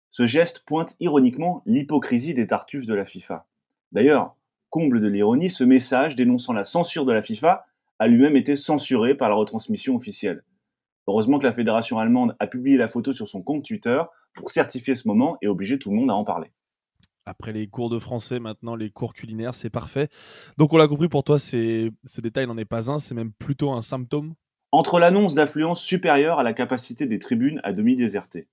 ce 0.09 0.25
geste 0.25 0.59
pointe 0.65 0.95
ironiquement 0.99 1.63
l'hypocrisie 1.65 2.33
des 2.33 2.47
tartuffes 2.47 2.85
de 2.85 2.93
la 2.93 3.05
FIFA. 3.05 3.45
D'ailleurs, 3.91 4.35
comble 4.69 5.01
de 5.01 5.07
l'ironie, 5.07 5.49
ce 5.49 5.63
message 5.63 6.15
dénonçant 6.15 6.53
la 6.53 6.63
censure 6.63 7.05
de 7.05 7.13
la 7.13 7.21
FIFA 7.21 7.65
a 7.99 8.07
lui-même 8.07 8.35
été 8.35 8.55
censuré 8.55 9.15
par 9.15 9.29
la 9.29 9.35
retransmission 9.35 9.95
officielle. 9.95 10.43
Heureusement 11.07 11.39
que 11.39 11.45
la 11.45 11.53
fédération 11.53 11.99
allemande 11.99 12.35
a 12.39 12.47
publié 12.47 12.77
la 12.77 12.87
photo 12.87 13.13
sur 13.13 13.27
son 13.27 13.41
compte 13.41 13.65
Twitter 13.65 14.01
pour 14.35 14.49
certifier 14.49 14.95
ce 14.95 15.07
moment 15.07 15.37
et 15.41 15.47
obliger 15.47 15.79
tout 15.79 15.89
le 15.89 15.95
monde 15.95 16.11
à 16.11 16.15
en 16.15 16.23
parler. 16.23 16.51
Après 17.25 17.51
les 17.51 17.67
cours 17.67 17.89
de 17.89 17.99
français, 17.99 18.39
maintenant 18.39 18.75
les 18.75 18.89
cours 18.89 19.13
culinaires, 19.13 19.53
c'est 19.53 19.69
parfait. 19.69 20.07
Donc 20.57 20.73
on 20.73 20.77
l'a 20.77 20.87
compris 20.87 21.09
pour 21.09 21.23
toi, 21.23 21.37
ce 21.37 22.21
détail 22.21 22.47
n'en 22.47 22.57
est 22.57 22.65
pas 22.65 22.91
un, 22.91 22.99
c'est 22.99 23.15
même 23.15 23.31
plutôt 23.31 23.71
un 23.71 23.81
symptôme? 23.81 24.33
Entre 24.71 24.99
l'annonce 24.99 25.35
d'affluence 25.35 25.81
supérieure 25.81 26.39
à 26.39 26.43
la 26.43 26.53
capacité 26.53 27.05
des 27.05 27.19
tribunes 27.19 27.59
à 27.63 27.73
demi 27.73 27.95
désertées, 27.95 28.47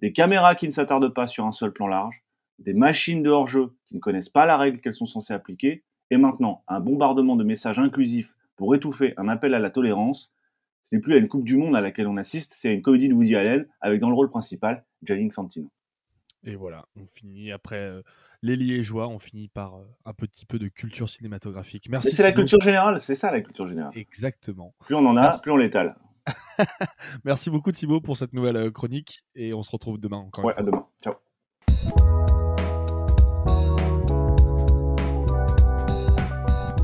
des 0.00 0.12
caméras 0.12 0.54
qui 0.54 0.66
ne 0.66 0.72
s'attardent 0.72 1.12
pas 1.12 1.26
sur 1.26 1.44
un 1.44 1.52
seul 1.52 1.72
plan 1.72 1.86
large, 1.86 2.24
des 2.58 2.74
machines 2.74 3.22
de 3.22 3.30
hors-jeu 3.30 3.74
qui 3.86 3.94
ne 3.94 4.00
connaissent 4.00 4.28
pas 4.28 4.46
la 4.46 4.56
règle 4.56 4.80
qu'elles 4.80 4.94
sont 4.94 5.06
censées 5.06 5.34
appliquer, 5.34 5.84
et 6.10 6.16
maintenant 6.16 6.62
un 6.68 6.80
bombardement 6.80 7.36
de 7.36 7.44
messages 7.44 7.78
inclusifs 7.78 8.34
pour 8.56 8.74
étouffer 8.74 9.14
un 9.16 9.28
appel 9.28 9.54
à 9.54 9.58
la 9.58 9.70
tolérance, 9.70 10.32
ce 10.82 10.94
n'est 10.94 11.00
plus 11.00 11.14
à 11.14 11.16
une 11.16 11.28
Coupe 11.28 11.44
du 11.44 11.56
Monde 11.56 11.76
à 11.76 11.80
laquelle 11.80 12.06
on 12.06 12.16
assiste, 12.16 12.52
c'est 12.54 12.68
à 12.68 12.72
une 12.72 12.82
comédie 12.82 13.08
de 13.08 13.14
Woody 13.14 13.36
Allen 13.36 13.66
avec 13.80 14.00
dans 14.00 14.08
le 14.08 14.14
rôle 14.14 14.30
principal 14.30 14.84
Gianni 15.02 15.30
Fantino. 15.30 15.70
Et 16.44 16.56
voilà, 16.56 16.84
on 16.96 17.06
finit 17.06 17.52
après 17.52 17.80
euh, 17.80 18.02
les 18.42 18.56
liégeois, 18.56 19.08
on 19.08 19.18
finit 19.18 19.48
par 19.48 19.76
euh, 19.76 19.84
un 20.04 20.12
petit 20.12 20.44
peu 20.44 20.58
de 20.58 20.68
culture 20.68 21.08
cinématographique. 21.08 21.88
Merci. 21.88 22.12
C'est 22.12 22.22
la 22.22 22.32
culture 22.32 22.60
générale, 22.60 23.00
c'est 23.00 23.14
ça 23.14 23.32
la 23.32 23.40
culture 23.40 23.66
générale. 23.66 23.92
Exactement. 23.96 24.74
Plus 24.80 24.94
on 24.94 25.06
en 25.06 25.16
a, 25.16 25.30
plus 25.42 25.50
on 25.50 25.56
l'étale. 25.56 25.96
Merci 27.24 27.50
beaucoup 27.50 27.72
Thibaut 27.72 28.00
pour 28.00 28.16
cette 28.16 28.34
nouvelle 28.34 28.56
euh, 28.56 28.70
chronique 28.70 29.24
et 29.34 29.54
on 29.54 29.62
se 29.62 29.70
retrouve 29.70 29.98
demain 29.98 30.18
encore. 30.18 30.44
Ouais, 30.44 30.54
à 30.56 30.62
demain. 30.62 30.86
Ciao. 31.02 31.14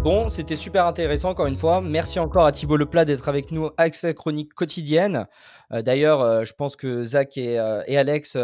Bon, 0.02 0.30
c'était 0.30 0.57
super 0.57 0.87
intéressant 0.87 1.28
encore 1.28 1.47
une 1.47 1.57
fois. 1.57 1.83
Merci 1.83 2.19
encore 2.21 2.47
à 2.47 2.52
Thibaut 2.52 2.78
Leplat 2.78 3.04
d'être 3.04 3.28
avec 3.28 3.52
nous 3.52 3.69
avec 3.76 3.95
sa 3.95 4.14
chronique 4.14 4.54
quotidienne. 4.54 5.26
Euh, 5.75 5.83
D'ailleurs, 5.83 6.23
euh, 6.23 6.45
je 6.45 6.54
pense 6.54 6.75
que 6.75 7.04
Zach 7.04 7.37
et, 7.37 7.59
euh, 7.59 7.83
Alex, 7.87 8.35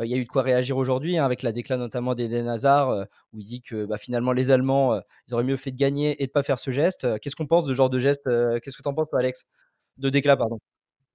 il 0.00 0.06
y 0.10 0.14
a 0.14 0.16
eu 0.16 0.24
de 0.24 0.28
quoi 0.28 0.40
réagir 0.40 0.78
aujourd'hui 0.78 1.18
hein, 1.18 1.24
avec 1.26 1.42
la 1.42 1.52
déclat 1.52 1.76
notamment 1.76 2.14
d'Eden 2.14 2.48
Hazard 2.48 3.06
où 3.34 3.38
il 3.38 3.44
dit 3.44 3.60
que 3.60 3.84
bah, 3.84 3.98
finalement 3.98 4.32
les 4.32 4.50
Allemands, 4.50 4.98
ils 5.28 5.34
auraient 5.34 5.44
mieux 5.44 5.58
fait 5.58 5.72
de 5.72 5.76
gagner 5.76 6.22
et 6.22 6.26
de 6.26 6.32
pas 6.32 6.42
faire 6.42 6.58
ce 6.58 6.70
geste. 6.70 7.06
Qu'est-ce 7.20 7.36
qu'on 7.36 7.46
pense 7.46 7.66
de 7.66 7.72
ce 7.72 7.76
genre 7.76 7.90
de 7.90 7.98
geste 7.98 8.24
Qu'est-ce 8.24 8.76
que 8.76 8.82
tu 8.82 8.88
en 8.88 8.94
penses, 8.94 9.10
toi, 9.10 9.18
Alex? 9.18 9.44
De 9.98 10.08
déclat, 10.08 10.38
pardon. 10.38 10.58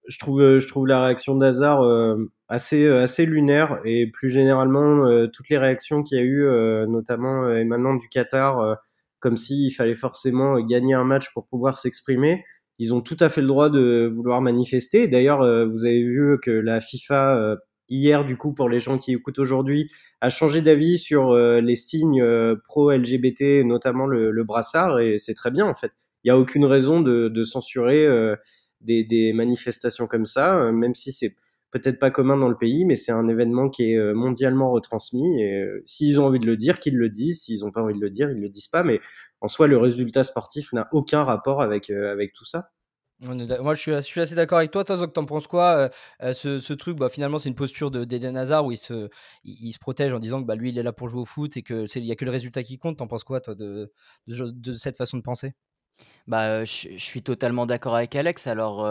je 0.07 0.19
trouve, 0.19 0.59
je 0.59 0.67
trouve 0.67 0.85
la 0.85 1.03
réaction 1.03 1.35
d'Hazard 1.35 1.83
assez, 2.47 2.87
assez 2.87 3.25
lunaire 3.25 3.79
et 3.85 4.05
plus 4.05 4.29
généralement 4.29 5.27
toutes 5.33 5.49
les 5.49 5.57
réactions 5.57 6.03
qu'il 6.03 6.19
y 6.19 6.21
a 6.21 6.23
eu, 6.23 6.45
notamment 6.87 7.51
émanant 7.55 7.95
du 7.95 8.07
Qatar, 8.07 8.77
comme 9.19 9.37
s'il 9.37 9.73
fallait 9.73 9.95
forcément 9.95 10.59
gagner 10.61 10.93
un 10.93 11.03
match 11.03 11.31
pour 11.33 11.47
pouvoir 11.47 11.77
s'exprimer. 11.77 12.43
Ils 12.79 12.93
ont 12.93 13.01
tout 13.01 13.17
à 13.19 13.29
fait 13.29 13.41
le 13.41 13.47
droit 13.47 13.69
de 13.69 14.09
vouloir 14.11 14.41
manifester. 14.41 15.07
D'ailleurs, 15.07 15.41
euh, 15.41 15.65
vous 15.65 15.85
avez 15.85 16.01
vu 16.01 16.37
que 16.41 16.49
la 16.49 16.79
FIFA 16.79 17.35
euh, 17.35 17.55
hier, 17.89 18.23
du 18.23 18.37
coup, 18.37 18.53
pour 18.53 18.69
les 18.69 18.79
gens 18.79 18.97
qui 18.97 19.11
écoutent 19.11 19.39
aujourd'hui, 19.39 19.91
a 20.21 20.29
changé 20.29 20.61
d'avis 20.61 20.97
sur 20.97 21.31
euh, 21.31 21.59
les 21.59 21.75
signes 21.75 22.23
pro-LGBT, 22.63 23.65
notamment 23.65 24.07
le, 24.07 24.43
brassard, 24.43 24.99
et 24.99 25.17
c'est 25.17 25.33
très 25.33 25.51
bien 25.51 25.65
en 25.65 25.73
fait. 25.73 25.91
Il 26.23 26.27
n'y 26.27 26.31
a 26.31 26.39
aucune 26.39 26.65
raison 26.65 27.01
de, 27.01 27.43
censurer 27.43 28.07
des, 28.81 29.33
manifestations 29.33 30.07
comme 30.07 30.25
ça, 30.25 30.71
même 30.71 30.95
si 30.95 31.11
c'est 31.11 31.35
peut-être 31.71 31.99
pas 31.99 32.11
commun 32.11 32.37
dans 32.37 32.49
le 32.49 32.57
pays, 32.57 32.85
mais 32.85 32.95
c'est 32.95 33.11
un 33.11 33.27
événement 33.27 33.69
qui 33.69 33.91
est 33.91 33.97
euh, 33.97 34.13
mondialement 34.13 34.71
retransmis. 34.71 35.41
Et 35.41 35.61
euh, 35.61 35.81
s'ils 35.85 36.19
ont 36.19 36.25
envie 36.25 36.39
de 36.39 36.45
le 36.45 36.57
dire, 36.57 36.79
qu'ils 36.79 36.97
le 36.97 37.09
disent. 37.09 37.43
S'ils 37.43 37.61
n'ont 37.61 37.71
pas 37.71 37.81
envie 37.81 37.93
de 37.95 38.01
le 38.01 38.09
dire, 38.09 38.29
ils 38.31 38.39
le 38.39 38.49
disent 38.49 38.67
pas. 38.67 38.83
Mais 38.83 38.99
en 39.41 39.47
soi, 39.47 39.67
le 39.67 39.77
résultat 39.77 40.23
sportif 40.23 40.73
n'a 40.73 40.87
aucun 40.91 41.23
rapport 41.23 41.61
avec, 41.61 41.89
euh, 41.89 42.11
avec 42.11 42.33
tout 42.33 42.45
ça. 42.45 42.71
Moi, 43.21 43.73
je 43.75 43.81
suis, 43.81 43.91
je 43.91 43.99
suis 43.99 44.21
assez 44.21 44.33
d'accord 44.33 44.59
avec 44.59 44.71
toi. 44.71 44.85
Toi, 44.85 44.95
Zok, 44.95 45.11
t'en 45.11 45.25
penses 45.25 45.45
quoi 45.45 45.89
euh, 46.23 46.33
ce, 46.33 46.59
ce 46.59 46.71
truc, 46.71 46.97
bah, 46.97 47.09
finalement, 47.09 47.37
c'est 47.37 47.49
une 47.49 47.55
posture 47.55 47.91
de- 47.91 48.05
d'Eden 48.05 48.37
Hazard 48.37 48.65
où 48.65 48.71
il 48.71 48.77
se, 48.77 49.09
il, 49.43 49.67
il 49.67 49.73
se 49.73 49.79
protège 49.79 50.13
en 50.13 50.19
disant 50.19 50.41
que 50.41 50.47
bah, 50.47 50.55
lui, 50.55 50.69
il 50.69 50.77
est 50.77 50.83
là 50.83 50.93
pour 50.93 51.09
jouer 51.09 51.21
au 51.21 51.25
foot 51.25 51.57
et 51.57 51.61
qu'il 51.61 51.85
n'y 52.01 52.11
a 52.11 52.15
que 52.15 52.23
le 52.23 52.31
résultat 52.31 52.63
qui 52.63 52.77
compte. 52.77 52.97
T'en 52.99 53.07
penses 53.07 53.25
quoi, 53.25 53.41
toi, 53.41 53.55
de, 53.55 53.91
de, 54.27 54.51
de 54.51 54.73
cette 54.73 54.95
façon 54.95 55.17
de 55.17 55.21
penser? 55.21 55.53
Bah, 56.27 56.63
je 56.63 56.89
je 56.93 57.03
suis 57.03 57.21
totalement 57.21 57.65
d'accord 57.65 57.95
avec 57.95 58.15
Alex. 58.15 58.47
Alors, 58.47 58.85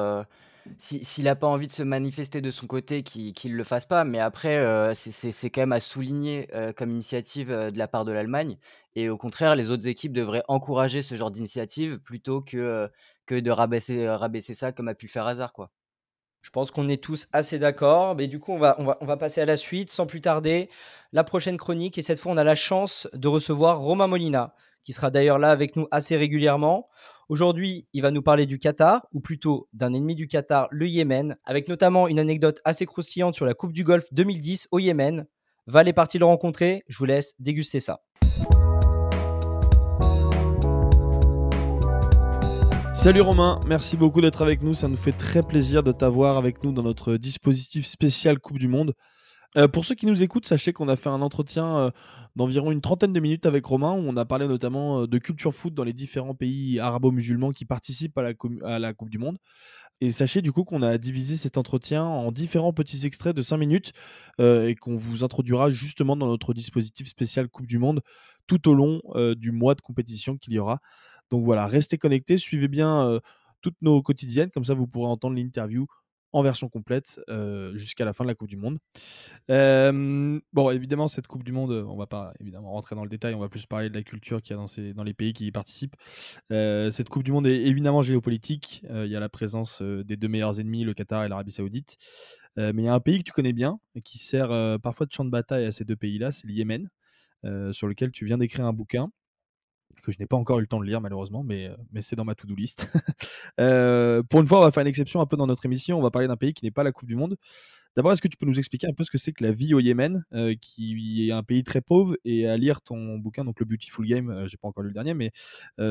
si 0.79 1.05
s'il 1.05 1.29
a 1.29 1.37
pas 1.37 1.47
envie 1.47 1.67
de 1.67 1.73
se 1.73 1.83
manifester 1.83 2.41
de 2.41 2.51
son 2.51 2.67
côté, 2.67 3.03
qu'il 3.03 3.33
qu'il 3.33 3.55
le 3.57 3.65
fasse 3.65 3.87
pas. 3.87 4.05
Mais 4.05 4.19
après, 4.21 4.59
heu, 4.59 4.93
c'est 4.95 5.51
quand 5.51 5.63
même 5.63 5.73
à 5.73 5.81
souligner, 5.81 6.49
heu, 6.55 6.73
comme 6.73 6.91
initiative, 6.91 7.51
heu, 7.51 7.71
de 7.73 7.79
la 7.79 7.89
part 7.89 8.05
de 8.05 8.13
l'Allemagne 8.13 8.57
et 8.95 9.09
au 9.09 9.17
contraire, 9.17 9.55
les 9.57 9.71
autres 9.71 9.87
équipes 9.87 10.13
devraient 10.13 10.43
encourager 10.49 11.03
ce 11.03 11.15
genre 11.15 11.31
d'initiative 11.31 11.99
plutôt 12.01 12.41
que, 12.43 12.91
que 13.27 13.37
de 13.39 13.51
rabaisser, 13.51 14.09
rabaisser 14.09 14.55
ça 14.55 14.73
comme 14.73 14.89
a 14.89 14.95
pu 14.95 15.07
le 15.07 15.11
faire 15.13 15.27
Hazard, 15.27 15.53
quoi. 15.53 15.71
Je 16.43 16.51
pense 16.51 16.71
qu'on 16.71 16.89
est 16.89 17.03
tous 17.03 17.29
assez 17.33 17.59
d'accord. 17.59 18.15
Mais 18.17 18.27
du 18.29 18.39
coup, 18.39 18.53
on 18.53 18.59
va, 18.59 18.77
on, 18.79 18.85
va, 18.85 18.99
on 19.01 19.07
va 19.07 19.17
passer 19.17 19.41
à 19.41 19.45
la 19.47 19.57
suite 19.57 19.91
sans 19.91 20.07
plus 20.07 20.21
tarder. 20.21 20.71
La 21.13 21.25
prochaine 21.25 21.57
chronique. 21.59 21.99
Et 21.99 22.03
cette 22.03 22.19
fois, 22.19 22.33
on 22.33 22.37
a 22.37 22.45
la 22.45 22.55
chance 22.55 23.09
de 23.13 23.29
recevoir 23.29 23.81
Romain 23.81 24.07
Molina, 24.07 24.55
qui 24.85 24.93
sera 24.93 25.11
d'ailleurs 25.11 25.39
là 25.39 25.51
avec 25.51 25.77
nous 25.77 25.89
assez 25.91 26.17
régulièrement. 26.17 26.89
Aujourd'hui, 27.31 27.87
il 27.93 28.01
va 28.01 28.11
nous 28.11 28.23
parler 28.23 28.47
du 28.47 28.59
Qatar, 28.59 29.07
ou 29.13 29.21
plutôt 29.21 29.69
d'un 29.75 29.93
ennemi 29.93 30.15
du 30.15 30.29
Qatar, 30.29 30.67
le 30.71 30.89
Yémen, 30.89 31.37
avec 31.45 31.69
notamment 31.69 32.09
une 32.09 32.19
anecdote 32.19 32.63
assez 32.65 32.87
croustillante 32.87 33.35
sur 33.35 33.45
la 33.45 33.53
Coupe 33.53 33.75
du 33.75 33.85
Golfe 33.85 34.07
2010 34.13 34.69
au 34.71 34.79
Yémen. 34.79 35.27
Val 35.67 35.89
est 35.89 35.93
parti 35.93 36.19
le 36.19 36.25
rencontrer. 36.25 36.85
Je 36.89 36.97
vous 36.97 37.05
laisse 37.05 37.35
déguster 37.39 37.81
ça. 37.81 38.01
Salut 42.95 43.21
Romain, 43.21 43.61
merci 43.67 43.99
beaucoup 43.99 44.23
d'être 44.23 44.41
avec 44.41 44.63
nous. 44.63 44.73
Ça 44.73 44.89
nous 44.89 44.97
fait 44.97 45.13
très 45.13 45.43
plaisir 45.43 45.83
de 45.83 45.93
t'avoir 45.93 46.39
avec 46.39 46.65
nous 46.65 46.73
dans 46.73 46.83
notre 46.83 47.19
dispositif 47.19 47.85
spécial 47.85 48.39
Coupe 48.39 48.59
du 48.59 48.69
Monde. 48.69 48.95
Euh, 49.57 49.69
pour 49.69 49.85
ceux 49.85 49.95
qui 49.95 50.07
nous 50.07 50.23
écoutent, 50.23 50.47
sachez 50.47 50.73
qu'on 50.73 50.89
a 50.89 50.97
fait 50.97 51.09
un 51.09 51.23
entretien 51.23 51.79
euh, 51.79 51.91
d'environ 52.37 52.71
une 52.71 52.81
trentaine 52.81 53.13
de 53.13 53.21
minutes 53.21 53.47
avec 53.47 53.65
Romain 53.65 53.93
où 53.93 54.05
on 54.07 54.17
a 54.17 54.25
parlé 54.25 54.47
notamment 54.47 55.03
euh, 55.03 55.07
de 55.07 55.19
culture 55.19 55.55
foot 55.55 55.75
dans 55.75 55.85
les 55.85 55.93
différents 55.93 56.35
pays 56.35 56.79
arabo-musulmans 56.79 57.51
qui 57.51 57.65
participent 57.65 58.19
à 58.19 58.23
la, 58.79 58.93
Coupe 58.93 59.11
du 59.11 59.19
Monde. 59.19 59.39
Et 60.01 60.13
sachez 60.13 60.43
du 60.43 60.53
coup 60.53 60.65
qu'on 60.65 60.83
a 60.83 60.97
divisé 60.99 61.37
cet 61.37 61.59
entretien 61.59 62.05
en 62.05 62.31
différents 62.31 62.73
petits 62.73 63.05
extraits 63.07 63.35
de 63.35 63.43
5 63.43 63.57
minutes 63.57 63.93
euh, 64.41 64.69
et 64.69 64.75
qu'on 64.75 64.97
vous 64.97 65.25
introduira 65.25 65.71
justement 65.71 66.17
dans 66.17 66.29
notre 66.29 66.55
dispositif 66.55 67.09
spécial 67.09 67.49
Coupe 67.49 67.67
du 67.67 67.79
Monde 67.79 68.01
tout 68.47 68.69
au 68.69 68.75
long 68.75 69.03
euh, 69.17 69.35
du 69.35 69.51
mois 69.51 69.75
de 69.75 69.81
compétition 69.81 70.37
qu'il 70.37 70.53
y 70.53 70.59
aura. 70.59 70.81
Donc 71.31 71.45
voilà, 71.45 71.67
restez 71.67 71.99
connectés, 71.99 72.39
suivez 72.39 72.69
bien 72.69 73.21
toutes 73.61 73.77
nos 73.83 74.01
quotidiennes, 74.01 74.51
comme 74.51 74.65
ça 74.65 74.73
vous 74.73 74.87
pourrez 74.87 75.11
entendre 75.11 75.37
l'interview 75.37 75.87
en 76.33 76.43
version 76.43 76.69
complète 76.69 77.21
euh, 77.29 77.77
jusqu'à 77.77 78.05
la 78.05 78.13
fin 78.13 78.25
de 78.25 78.29
la 78.29 78.35
Coupe 78.35 78.49
du 78.49 78.57
Monde. 78.57 78.79
Bon, 79.49 80.71
évidemment, 80.71 81.09
cette 81.09 81.27
Coupe 81.27 81.45
du 81.45 81.53
Monde, 81.53 81.73
on 81.89 81.97
va 81.97 82.07
pas 82.07 82.33
évidemment 82.41 82.73
rentrer 82.73 82.95
dans 82.95 83.05
le 83.05 83.09
détail, 83.09 83.35
on 83.35 83.39
va 83.39 83.49
plus 83.49 83.67
parler 83.67 83.89
de 83.89 83.95
la 83.95 84.03
culture 84.03 84.43
qu'il 84.43 84.53
y 84.53 84.55
a 84.55 84.57
dans, 84.57 84.67
ces, 84.67 84.93
dans 84.95 85.05
les 85.05 85.15
pays 85.15 85.33
qui 85.33 85.47
y 85.47 85.53
participent. 85.53 85.97
Euh, 86.53 86.91
cette 86.91 87.09
Coupe 87.09 87.23
du 87.23 87.33
Monde 87.33 87.47
est 87.47 87.63
évidemment 87.67 88.03
géopolitique. 88.03 88.85
Euh, 88.91 89.07
Il 89.07 89.13
y 89.13 89.17
a 89.17 89.21
la 89.21 89.29
présence 89.29 89.83
des 89.83 90.17
deux 90.17 90.29
meilleurs 90.29 90.61
ennemis, 90.61 90.85
le 90.85 90.95
Qatar 90.95 91.25
et 91.25 91.29
l'Arabie 91.29 91.53
Saoudite. 91.53 91.97
Mais 92.57 92.73
il 92.83 92.85
y 92.85 92.89
a 92.89 92.95
un 92.95 93.01
pays 93.01 93.19
que 93.19 93.23
tu 93.23 93.33
connais 93.33 93.53
bien, 93.53 93.79
qui 94.03 94.19
sert 94.19 94.49
parfois 94.81 95.07
de 95.07 95.13
champ 95.13 95.25
de 95.25 95.31
bataille 95.31 95.65
à 95.65 95.71
ces 95.71 95.85
deux 95.85 95.95
pays-là, 95.95 96.33
c'est 96.33 96.45
le 96.45 96.53
Yémen, 96.53 96.89
sur 97.71 97.87
lequel 97.87 98.11
tu 98.11 98.25
viens 98.25 98.37
d'écrire 98.37 98.67
un 98.67 98.73
bouquin 98.73 99.11
que 100.09 100.15
je 100.15 100.19
n'ai 100.19 100.27
pas 100.27 100.37
encore 100.37 100.59
eu 100.59 100.63
le 100.63 100.67
temps 100.67 100.81
de 100.81 100.85
lire 100.85 101.01
malheureusement, 101.01 101.43
mais, 101.43 101.69
euh, 101.69 102.01
c'est 102.01 102.17
dans 102.17 102.25
ma 102.25 102.35
to-do 102.35 102.55
list. 102.55 102.89
Euh, 103.61 104.23
pour 104.23 104.41
une 104.41 104.47
fois, 104.47 104.59
on 104.59 104.63
va 104.63 104.71
faire 104.71 104.83
une 104.83 104.89
exception 104.89 105.21
un 105.21 105.27
peu 105.27 105.37
dans 105.37 105.47
notre 105.47 105.67
émission. 105.67 105.99
On 105.99 106.03
va 106.03 106.13
parler 106.13 106.29
d'un 106.29 106.37
pays 106.37 106.55
qui 106.55 106.65
n'est 106.65 106.71
pas 106.71 106.85
la 106.85 106.93
Coupe 106.93 107.09
du 107.09 107.17
Monde. 107.17 107.37
D'abord, 107.97 108.13
est-ce 108.13 108.23
que 108.23 108.29
tu 108.29 108.37
peux 108.37 108.47
nous 108.47 108.59
expliquer 108.59 108.87
un 108.87 108.93
peu 108.93 109.03
ce 109.03 109.11
que 109.11 109.19
c'est 109.19 109.33
que 109.33 109.43
la 109.43 109.51
vie 109.51 109.75
au 109.75 109.81
Yémen, 109.81 110.25
euh, 110.33 110.55
qui 110.61 111.29
est 111.29 111.33
un 111.33 111.43
pays 111.43 111.65
très 111.65 111.81
pauvre, 111.81 112.17
et 112.25 112.47
à 112.47 112.57
lire 112.57 112.81
ton 112.81 113.19
bouquin, 113.19 113.45
donc 113.45 113.59
le 113.59 113.67
Beautiful 113.67 114.07
Game, 114.07 114.31
euh, 114.31 114.47
j'ai 114.47 114.57
pas 114.57 114.69
encore 114.69 114.85
lu 114.85 114.91
le 114.91 114.95
dernier, 114.95 115.15
mais 115.15 115.33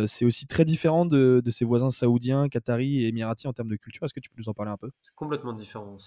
c'est 0.08 0.24
aussi 0.24 0.48
très 0.48 0.64
différent 0.64 1.06
de, 1.06 1.44
ses 1.50 1.66
voisins 1.66 1.90
saoudiens, 1.90 2.48
qataris 2.48 3.04
et 3.04 3.08
émiratis 3.08 3.48
en 3.48 3.54
termes 3.54 3.70
de 3.70 3.76
culture. 3.76 4.06
Est-ce 4.06 4.14
que 4.14 4.22
tu 4.22 4.30
peux 4.30 4.38
nous 4.38 4.48
en 4.48 4.54
parler 4.54 4.72
un 4.72 4.78
peu? 4.78 4.90
C'est 5.02 5.16
complètement 5.16 5.52
différent. 5.52 5.98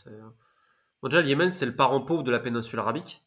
Bon, 1.03 1.09
déjà, 1.09 1.21
le 1.21 1.29
Yémen, 1.29 1.51
c'est 1.51 1.67
le 1.67 1.77
parent 1.77 2.01
pauvre 2.01 2.23
de 2.23 2.31
la 2.31 2.39
péninsule 2.39 2.79
arabique. 2.79 3.23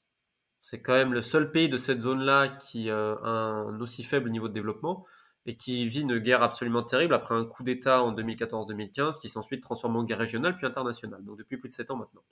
C'est 0.65 0.81
quand 0.81 0.93
même 0.93 1.11
le 1.13 1.21
seul 1.21 1.51
pays 1.51 1.67
de 1.67 1.75
cette 1.75 1.99
zone-là 1.99 2.47
qui 2.47 2.89
euh, 2.89 3.15
a 3.17 3.29
un 3.29 3.81
aussi 3.81 4.01
faible 4.01 4.29
niveau 4.29 4.47
de 4.47 4.53
développement 4.53 5.05
et 5.45 5.57
qui 5.57 5.85
vit 5.89 6.03
une 6.03 6.19
guerre 6.19 6.41
absolument 6.41 6.83
terrible 6.83 7.13
après 7.13 7.35
un 7.35 7.43
coup 7.43 7.63
d'État 7.63 8.01
en 8.01 8.13
2014-2015 8.15 9.19
qui 9.19 9.27
s'est 9.27 9.37
ensuite 9.37 9.61
transformé 9.61 9.97
en 9.99 10.05
guerre 10.05 10.19
régionale 10.19 10.55
puis 10.55 10.65
internationale, 10.65 11.21
donc 11.25 11.37
depuis 11.37 11.57
plus 11.57 11.67
de 11.67 11.73
7 11.73 11.91
ans 11.91 11.97
maintenant. 11.97 12.23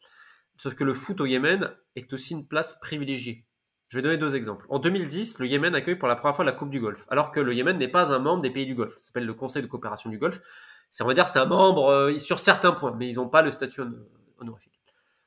Sauf 0.57 0.75
que 0.75 0.85
le 0.85 0.93
foot 0.93 1.19
au 1.19 1.25
Yémen 1.25 1.71
est 1.97 2.13
aussi 2.13 2.33
une 2.33 2.47
place 2.47 2.79
privilégiée. 2.79 3.45
Je 3.89 3.97
vais 3.97 4.01
donner 4.01 4.17
deux 4.17 4.33
exemples. 4.35 4.65
En 4.69 4.79
2010, 4.79 5.39
le 5.39 5.47
Yémen 5.47 5.75
accueille 5.75 5.97
pour 5.97 6.07
la 6.07 6.15
première 6.15 6.33
fois 6.35 6.45
la 6.45 6.53
Coupe 6.53 6.69
du 6.69 6.79
Golfe, 6.79 7.05
alors 7.09 7.33
que 7.33 7.41
le 7.41 7.53
Yémen 7.53 7.77
n'est 7.77 7.89
pas 7.89 8.13
un 8.13 8.19
membre 8.19 8.41
des 8.41 8.49
pays 8.49 8.65
du 8.65 8.75
Golfe. 8.75 8.93
Ça 8.97 9.07
s'appelle 9.07 9.25
le 9.25 9.33
Conseil 9.33 9.61
de 9.61 9.67
coopération 9.67 10.09
du 10.09 10.17
Golfe. 10.17 10.39
C'est, 10.89 11.03
on 11.03 11.07
va 11.07 11.13
dire, 11.13 11.27
c'est 11.27 11.39
un 11.39 11.45
membre 11.45 11.89
euh, 11.89 12.17
sur 12.17 12.39
certains 12.39 12.71
points, 12.71 12.95
mais 12.97 13.09
ils 13.09 13.15
n'ont 13.15 13.27
pas 13.27 13.41
le 13.41 13.51
statut 13.51 13.81
hon- 13.81 13.93
honorifique. 14.39 14.80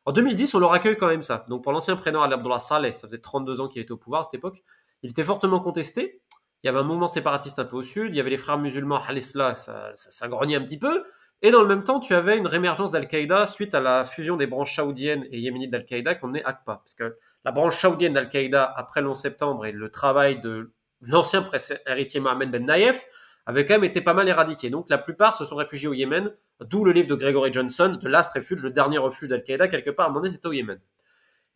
En 0.07 0.13
2010, 0.13 0.55
on 0.55 0.59
leur 0.59 0.73
accueille 0.73 0.97
quand 0.97 1.09
même 1.09 1.23
ça. 1.23 1.45
Donc 1.49 1.63
pour 1.63 1.73
l'ancien 1.73 1.97
prénom 1.97 2.23
Ali 2.23 2.35
Abdullah 2.35 2.61
Saleh, 2.61 2.95
ça 2.95 3.09
faisait 3.09 3.19
32 3.19 3.61
ans 3.61 3.69
qu'il 3.69 3.81
était 3.81 3.93
au 3.93 3.97
pouvoir 3.97 4.23
à 4.23 4.25
cette 4.25 4.35
époque, 4.35 4.63
il 5.03 5.11
était 5.11 5.23
fortement 5.23 5.61
contesté. 5.61 6.21
Il 6.63 6.67
y 6.67 6.71
avait 6.71 6.79
un 6.79 6.85
mouvement 6.85 7.09
séparatiste 7.09 7.59
un 7.59 7.65
peu 7.65 7.77
au 7.77 7.83
sud, 7.83 8.15
il 8.15 8.17
y 8.17 8.21
avait 8.21 8.31
les 8.31 8.39
frères 8.39 8.59
musulmans 8.59 9.01
Al-Islah, 9.07 9.55
ça, 9.55 9.93
ça, 9.97 10.11
ça 10.11 10.29
grognait 10.29 10.57
un 10.57 10.63
petit 10.63 10.79
peu. 10.79 11.05
Et 11.43 11.51
dans 11.51 11.61
le 11.61 11.69
même 11.69 11.85
temps, 11.85 12.01
tu 12.01 12.15
avais 12.15 12.39
une 12.39 12.47
réémergence 12.47 12.91
d'Al-Qaïda 12.93 13.47
suite 13.47 13.75
à 13.75 13.81
la 13.81 14.05
fusion 14.05 14.39
des 14.39 14.47
branches 14.47 14.77
saoudiennes 14.77 15.27
et 15.31 15.39
yéménites 15.41 15.71
d'Al-Qaïda 15.71 16.15
qu'on 16.15 16.33
est 16.33 16.43
ACPA. 16.43 16.77
Parce 16.77 16.95
que 16.95 17.19
la 17.45 17.53
branche 17.53 17.79
saoudienne 17.79 18.15
d'Al-Qaïda, 18.15 18.65
après 18.65 19.03
le 19.03 19.11
11 19.11 19.19
septembre 19.19 19.67
et 19.67 19.73
le 19.73 19.91
travail 19.91 20.41
de 20.41 20.73
l'ancien 21.03 21.45
héritier 21.87 22.21
Mohamed 22.21 22.51
Ben 22.51 22.65
Naïef, 22.65 23.05
avait 23.47 23.67
quand 23.67 23.75
même 23.75 23.85
été 23.85 24.01
pas 24.01 24.15
mal 24.15 24.29
éradiqué. 24.29 24.71
Donc 24.71 24.89
la 24.89 24.99
plupart 24.99 25.37
se 25.37 25.45
sont 25.45 25.57
réfugiés 25.57 25.89
au 25.89 25.93
Yémen, 25.95 26.33
d'où 26.61 26.85
le 26.85 26.93
livre 26.93 27.09
de 27.09 27.15
Gregory 27.15 27.53
Johnson, 27.53 27.99
The 28.01 28.05
Last 28.07 28.35
Refuge, 28.35 28.63
le 28.63 28.71
dernier 28.71 28.99
refuge 28.99 29.29
d'Al-Qaïda, 29.29 29.69
quelque 29.69 29.91
part 29.91 30.07
à 30.07 30.09
un 30.09 30.13
moment 30.13 30.23
donné, 30.23 30.35
c'était 30.35 30.47
au 30.49 30.53
Yémen. 30.53 30.81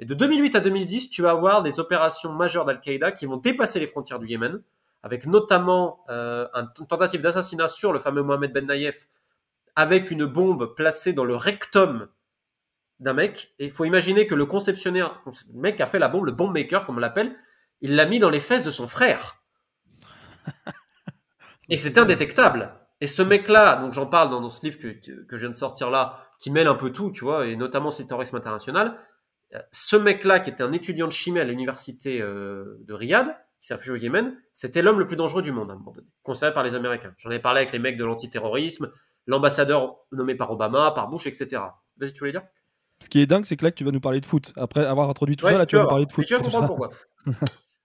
Et 0.00 0.04
de 0.04 0.14
2008 0.14 0.54
à 0.56 0.60
2010, 0.60 1.10
tu 1.10 1.22
vas 1.22 1.30
avoir 1.30 1.62
des 1.62 1.80
opérations 1.80 2.32
majeures 2.32 2.64
d'Al-Qaïda 2.64 3.12
qui 3.12 3.26
vont 3.26 3.36
dépasser 3.36 3.80
les 3.80 3.86
frontières 3.86 4.18
du 4.18 4.26
Yémen, 4.28 4.62
avec 5.02 5.26
notamment 5.26 6.04
euh, 6.10 6.46
un- 6.54 6.68
une 6.78 6.86
tentative 6.86 7.22
d'assassinat 7.22 7.68
sur 7.68 7.92
le 7.92 7.98
fameux 7.98 8.22
Mohamed 8.22 8.52
Ben 8.52 8.66
Naïef, 8.66 9.08
avec 9.76 10.10
une 10.10 10.26
bombe 10.26 10.74
placée 10.74 11.12
dans 11.12 11.24
le 11.24 11.36
rectum 11.36 12.08
d'un 13.00 13.12
mec. 13.12 13.54
Et 13.58 13.66
il 13.66 13.70
faut 13.70 13.84
imaginer 13.84 14.26
que 14.26 14.34
le 14.34 14.44
conceptionnaire, 14.44 15.20
le 15.26 15.60
mec 15.60 15.80
a 15.80 15.86
fait 15.86 15.98
la 16.00 16.08
bombe, 16.08 16.26
le 16.26 16.32
bomb 16.32 16.50
maker, 16.52 16.84
comme 16.84 16.96
on 16.96 17.00
l'appelle, 17.00 17.34
il 17.80 17.94
l'a 17.96 18.06
mis 18.06 18.18
dans 18.18 18.30
les 18.30 18.40
fesses 18.40 18.64
de 18.64 18.72
son 18.72 18.86
frère. 18.88 19.36
Et 21.68 21.76
c'est 21.76 21.98
indétectable. 21.98 22.74
Et 23.00 23.06
ce 23.06 23.22
mec-là, 23.22 23.76
donc 23.76 23.92
j'en 23.92 24.06
parle 24.06 24.30
dans, 24.30 24.40
dans 24.40 24.48
ce 24.48 24.64
livre 24.64 24.78
que, 24.78 24.88
que, 24.88 25.24
que 25.26 25.36
je 25.36 25.42
viens 25.42 25.50
de 25.50 25.54
sortir 25.54 25.90
là, 25.90 26.18
qui 26.40 26.50
mêle 26.50 26.66
un 26.66 26.74
peu 26.74 26.90
tout, 26.90 27.10
tu 27.10 27.24
vois, 27.24 27.46
et 27.46 27.56
notamment 27.56 27.90
c'est 27.90 28.02
le 28.04 28.08
terrorisme 28.08 28.36
international. 28.36 28.98
euh, 29.54 29.58
Ce 29.72 29.96
mec-là, 29.96 30.40
qui 30.40 30.50
était 30.50 30.62
un 30.62 30.72
étudiant 30.72 31.06
de 31.06 31.12
chimie 31.12 31.38
à 31.40 31.44
l'université 31.44 32.20
euh, 32.20 32.78
de 32.86 32.94
Riyad, 32.94 33.26
qui 33.60 33.66
s'est 33.66 33.74
réfugié 33.74 33.92
au 33.92 33.96
Yémen, 33.96 34.36
c'était 34.52 34.82
l'homme 34.82 34.98
le 34.98 35.06
plus 35.06 35.16
dangereux 35.16 35.42
du 35.42 35.52
monde 35.52 35.70
à 35.70 35.74
un 35.74 35.76
moment 35.76 35.92
donné, 35.92 36.06
considéré 36.22 36.52
par 36.54 36.62
les 36.62 36.74
Américains. 36.74 37.12
J'en 37.18 37.30
ai 37.30 37.38
parlé 37.40 37.60
avec 37.60 37.72
les 37.72 37.78
mecs 37.78 37.96
de 37.96 38.04
l'antiterrorisme, 38.04 38.90
l'ambassadeur 39.26 39.96
nommé 40.12 40.34
par 40.34 40.50
Obama, 40.50 40.90
par 40.92 41.08
Bush, 41.08 41.26
etc. 41.26 41.62
Vas-y, 41.98 42.12
tu 42.12 42.20
voulais 42.20 42.32
dire? 42.32 42.42
Ce 43.00 43.08
qui 43.08 43.20
est 43.20 43.26
dingue, 43.26 43.44
c'est 43.44 43.56
que 43.56 43.64
là, 43.64 43.70
tu 43.70 43.84
vas 43.84 43.90
nous 43.92 44.00
parler 44.00 44.20
de 44.20 44.26
foot. 44.26 44.52
Après 44.56 44.84
avoir 44.84 45.08
introduit 45.08 45.36
tout 45.36 45.44
Ouais, 45.46 45.52
ça, 45.52 45.58
là, 45.58 45.66
tu 45.66 45.76
vas 45.76 45.82
nous 45.82 45.88
parler 45.88 46.06
de 46.06 46.12
foot. 46.12 46.24
Et 46.24 46.26
tu 46.26 46.34
vas 46.34 46.40
comprendre 46.40 46.66
pourquoi. 46.66 46.90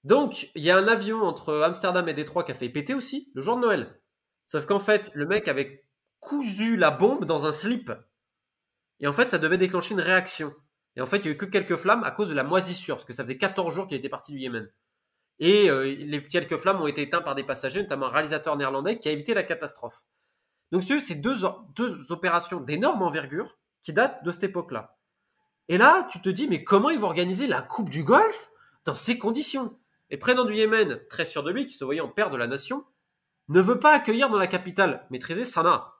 Donc, 0.04 0.50
il 0.56 0.64
y 0.64 0.72
a 0.72 0.78
un 0.78 0.88
avion 0.88 1.22
entre 1.22 1.62
Amsterdam 1.62 2.08
et 2.10 2.14
Détroit 2.14 2.44
qui 2.44 2.52
a 2.52 2.56
fait 2.56 2.70
péter 2.70 2.94
aussi 2.94 3.32
le 3.34 3.42
jour 3.42 3.56
de 3.56 3.62
Noël. 3.62 4.02
Sauf 4.48 4.66
qu'en 4.66 4.80
fait, 4.80 5.12
le 5.14 5.26
mec 5.26 5.48
avait 5.48 5.86
cousu 6.20 6.76
la 6.76 6.92
bombe 6.92 7.26
dans 7.26 7.46
un 7.46 7.52
slip. 7.52 7.92
Et 9.00 9.08
en 9.08 9.14
fait, 9.14 9.30
ça 9.30 9.38
devait 9.38 9.58
déclencher 9.58 9.94
une 9.94 10.02
réaction. 10.02 10.54
Et 10.96 11.02
en 11.02 11.06
fait, 11.06 11.18
il 11.18 11.24
n'y 11.24 11.28
a 11.30 11.32
eu 11.32 11.38
que 11.38 11.46
quelques 11.46 11.76
flammes 11.78 12.04
à 12.04 12.12
cause 12.12 12.30
de 12.30 12.34
la 12.34 12.44
moisissure, 12.44 12.96
parce 12.96 13.06
que 13.06 13.14
ça 13.14 13.24
faisait 13.24 13.38
14 13.38 13.74
jours 13.74 13.88
qu'il 13.88 13.98
était 13.98 14.10
parti 14.10 14.32
du 14.32 14.40
Yémen. 14.40 14.70
Et 15.40 15.70
euh, 15.70 15.84
les 15.84 16.24
quelques 16.24 16.58
flammes 16.58 16.82
ont 16.82 16.88
été 16.88 17.02
éteintes 17.02 17.24
par 17.24 17.36
des 17.36 17.44
passagers, 17.44 17.82
notamment 17.82 18.08
un 18.08 18.12
réalisateur 18.12 18.56
néerlandais 18.56 19.00
qui 19.00 19.10
a 19.10 19.12
évité 19.12 19.34
la 19.34 19.44
catastrophe. 19.44 20.04
Donc, 20.72 20.84
c'est 20.84 21.16
deux, 21.16 21.36
deux 21.76 22.12
opérations 22.12 22.60
d'énorme 22.60 23.02
envergure 23.02 23.58
qui 23.82 23.94
datent 23.94 24.24
de 24.24 24.32
cette 24.32 24.44
époque-là. 24.44 24.98
Et 25.70 25.78
là, 25.78 26.08
tu 26.12 26.22
te 26.22 26.30
dis, 26.30 26.48
mais 26.48 26.64
comment 26.64 26.90
ils 26.90 27.00
vont 27.00 27.08
organiser 27.08 27.48
la 27.48 27.62
Coupe 27.62 27.90
du 27.90 28.04
Golfe 28.04 28.52
dans 28.86 28.96
ces 28.96 29.18
conditions? 29.18 29.78
Et 30.14 30.18
président 30.18 30.46
du 30.46 30.54
Yémen, 30.54 31.02
très 31.10 31.26
sûr 31.26 31.42
de 31.42 31.50
lui, 31.50 31.66
qui 31.66 31.74
se 31.74 31.84
voyait 31.84 32.00
en 32.00 32.08
père 32.08 32.30
de 32.30 32.38
la 32.38 32.46
nation, 32.46 32.86
ne 33.48 33.60
veut 33.60 33.80
pas 33.80 33.96
accueillir 33.96 34.30
dans 34.30 34.38
la 34.38 34.46
capitale 34.46 35.08
maîtrisée 35.10 35.44
Sanaa. 35.44 35.96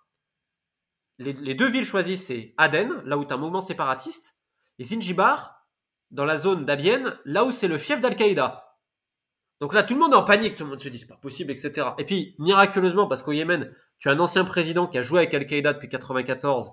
Les, 1.18 1.56
deux 1.56 1.68
villes 1.68 1.84
choisies, 1.84 2.20
c'est 2.20 2.54
Aden, 2.58 3.02
là 3.06 3.18
où 3.18 3.26
as 3.28 3.34
un 3.34 3.38
mouvement 3.38 3.60
séparatiste, 3.60 4.38
et 4.78 4.84
Zinjibar, 4.84 5.66
dans 6.12 6.26
la 6.26 6.38
zone 6.38 6.64
d'Abienne, 6.64 7.18
là 7.26 7.44
où 7.44 7.52
c'est 7.52 7.68
le 7.68 7.80
fief 7.80 8.02
d'Al-Qaïda. 8.02 8.78
Donc 9.60 9.74
là, 9.74 9.82
tout 9.82 9.96
le 9.96 10.00
monde 10.02 10.14
est 10.14 10.18
en 10.18 10.24
panique, 10.24 10.58
tout 10.58 10.64
le 10.64 10.70
monde 10.70 10.80
se 10.80 10.90
dit, 10.90 11.00
c'est 11.00 11.08
pas 11.08 11.16
possible, 11.16 11.50
etc. 11.50 11.88
Et 11.98 12.06
puis, 12.06 12.36
miraculeusement, 12.38 13.08
parce 13.08 13.24
qu'au 13.24 13.32
Yémen, 13.32 13.74
tu 13.98 14.10
as 14.10 14.12
un 14.12 14.20
ancien 14.20 14.46
président 14.46 14.86
qui 14.86 15.00
a 15.00 15.02
joué 15.02 15.22
avec 15.22 15.34
Al-Qaïda 15.34 15.74
depuis 15.74 15.90
94, 15.90 16.70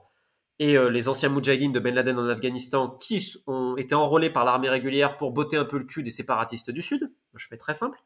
et 0.61 0.77
euh, 0.77 0.91
les 0.91 1.09
anciens 1.09 1.31
Moudjahidines 1.31 1.73
de 1.73 1.81
Ben 1.81 1.95
Laden 1.95 2.19
en 2.19 2.29
Afghanistan 2.29 2.91
qui 2.91 3.35
ont 3.47 3.77
été 3.79 3.95
enrôlés 3.95 4.29
par 4.29 4.45
l'armée 4.45 4.69
régulière 4.69 5.17
pour 5.17 5.33
botter 5.33 5.57
un 5.57 5.65
peu 5.65 5.79
le 5.79 5.85
cul 5.85 6.03
des 6.03 6.11
séparatistes 6.11 6.71
du 6.71 6.83
Sud. 6.83 7.11
Je 7.35 7.49
fais 7.49 7.57
très 7.57 7.73
simple. 7.73 7.99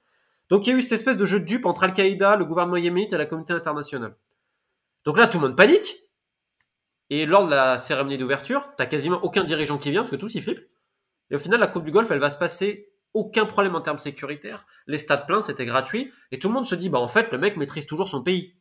Donc 0.48 0.66
il 0.66 0.70
y 0.70 0.72
a 0.72 0.78
eu 0.78 0.82
cette 0.82 0.92
espèce 0.92 1.16
de 1.16 1.26
jeu 1.26 1.40
de 1.40 1.44
dupe 1.44 1.66
entre 1.66 1.82
Al-Qaïda, 1.82 2.36
le 2.36 2.44
gouvernement 2.44 2.76
yéménite 2.76 3.12
et 3.12 3.18
la 3.18 3.26
communauté 3.26 3.52
internationale. 3.52 4.16
Donc 5.04 5.18
là, 5.18 5.26
tout 5.26 5.38
le 5.38 5.48
monde 5.48 5.56
panique. 5.56 5.96
Et 7.10 7.26
lors 7.26 7.44
de 7.44 7.50
la 7.50 7.76
cérémonie 7.76 8.18
d'ouverture, 8.18 8.70
t'as 8.76 8.86
quasiment 8.86 9.22
aucun 9.22 9.42
dirigeant 9.42 9.76
qui 9.76 9.90
vient 9.90 10.02
parce 10.02 10.12
que 10.12 10.16
tous 10.16 10.34
ils 10.36 10.42
flippent. 10.42 10.66
Et 11.30 11.34
au 11.34 11.38
final, 11.38 11.58
la 11.58 11.66
Coupe 11.66 11.84
du 11.84 11.90
Golfe, 11.90 12.10
elle 12.12 12.20
va 12.20 12.30
se 12.30 12.38
passer 12.38 12.92
aucun 13.14 13.46
problème 13.46 13.74
en 13.74 13.80
termes 13.80 13.98
sécuritaires. 13.98 14.64
Les 14.86 14.98
stades 14.98 15.26
pleins, 15.26 15.42
c'était 15.42 15.66
gratuit. 15.66 16.12
Et 16.30 16.38
tout 16.38 16.48
le 16.48 16.54
monde 16.54 16.64
se 16.64 16.74
dit, 16.76 16.88
bah 16.88 16.98
en 16.98 17.08
fait, 17.08 17.32
le 17.32 17.38
mec 17.38 17.56
maîtrise 17.56 17.86
toujours 17.86 18.08
son 18.08 18.22
pays. 18.22 18.54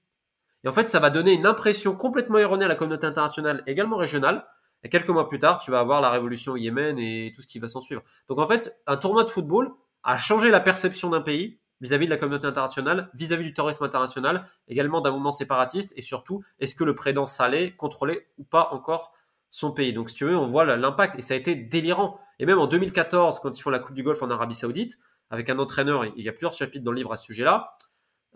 Et 0.64 0.70
en 0.70 0.72
fait, 0.72 0.88
ça 0.88 1.00
va 1.00 1.10
donner 1.10 1.34
une 1.34 1.46
impression 1.46 1.96
complètement 1.96 2.38
erronée 2.38 2.66
à 2.66 2.68
la 2.68 2.76
communauté 2.76 3.06
internationale, 3.06 3.64
également 3.68 3.98
régionale. 3.98 4.46
Et 4.84 4.90
quelques 4.90 5.10
mois 5.10 5.28
plus 5.28 5.40
tard, 5.40 5.60
tu 5.60 5.72
vas 5.72 5.80
avoir 5.80 6.02
la 6.02 6.10
révolution 6.10 6.54
au 6.54 6.58
Yémen 6.58 6.98
et 7.00 7.32
tout 7.36 7.42
ce 7.42 7.48
qui 7.48 7.60
va 7.60 7.68
s'en 7.68 7.82
suivre. 7.82 8.04
Donc 8.28 8.40
en 8.40 8.48
fait, 8.48 8.78
un 8.88 8.98
tournoi 8.98 9.24
de 9.24 9.30
football 9.30 9.72
a 10.04 10.18
changé 10.18 10.50
la 10.50 10.60
perception 10.60 11.10
d'un 11.10 11.22
pays 11.22 11.60
vis-à-vis 11.82 12.06
de 12.06 12.12
la 12.12 12.18
communauté 12.18 12.48
internationale, 12.48 13.10
vis-à-vis 13.14 13.44
du 13.44 13.54
terrorisme 13.54 13.84
international, 13.84 14.46
également 14.70 15.02
d'un 15.02 15.12
mouvement 15.12 15.32
séparatiste, 15.32 15.94
et 15.98 16.02
surtout, 16.02 16.42
est-ce 16.60 16.76
que 16.76 16.86
le 16.86 16.96
président 16.96 17.26
Saleh 17.26 17.76
contrôlait 17.76 18.28
ou 18.38 18.46
pas 18.46 18.70
encore 18.72 19.14
son 19.50 19.72
pays 19.72 19.92
Donc 19.92 20.10
si 20.10 20.16
tu 20.16 20.26
veux, 20.26 20.38
on 20.38 20.46
voit 20.46 20.64
l'impact, 20.64 21.20
et 21.20 21.22
ça 21.22 21.34
a 21.34 21.38
été 21.38 21.56
délirant. 21.56 22.20
Et 22.40 22.46
même 22.46 22.58
en 22.58 22.68
2014, 22.68 23.40
quand 23.40 23.58
ils 23.58 23.62
font 23.62 23.70
la 23.70 23.80
Coupe 23.80 23.96
du 23.96 24.04
Golfe 24.04 24.24
en 24.24 24.32
Arabie 24.32 24.56
Saoudite, 24.56 24.98
avec 25.30 25.50
un 25.50 25.60
entraîneur, 25.60 26.06
il 26.06 26.24
y 26.24 26.30
a 26.30 26.32
plusieurs 26.32 26.54
chapitres 26.54 26.86
dans 26.86 26.92
le 26.92 26.98
livre 26.98 27.12
à 27.12 27.18
ce 27.18 27.26
sujet-là, 27.26 27.76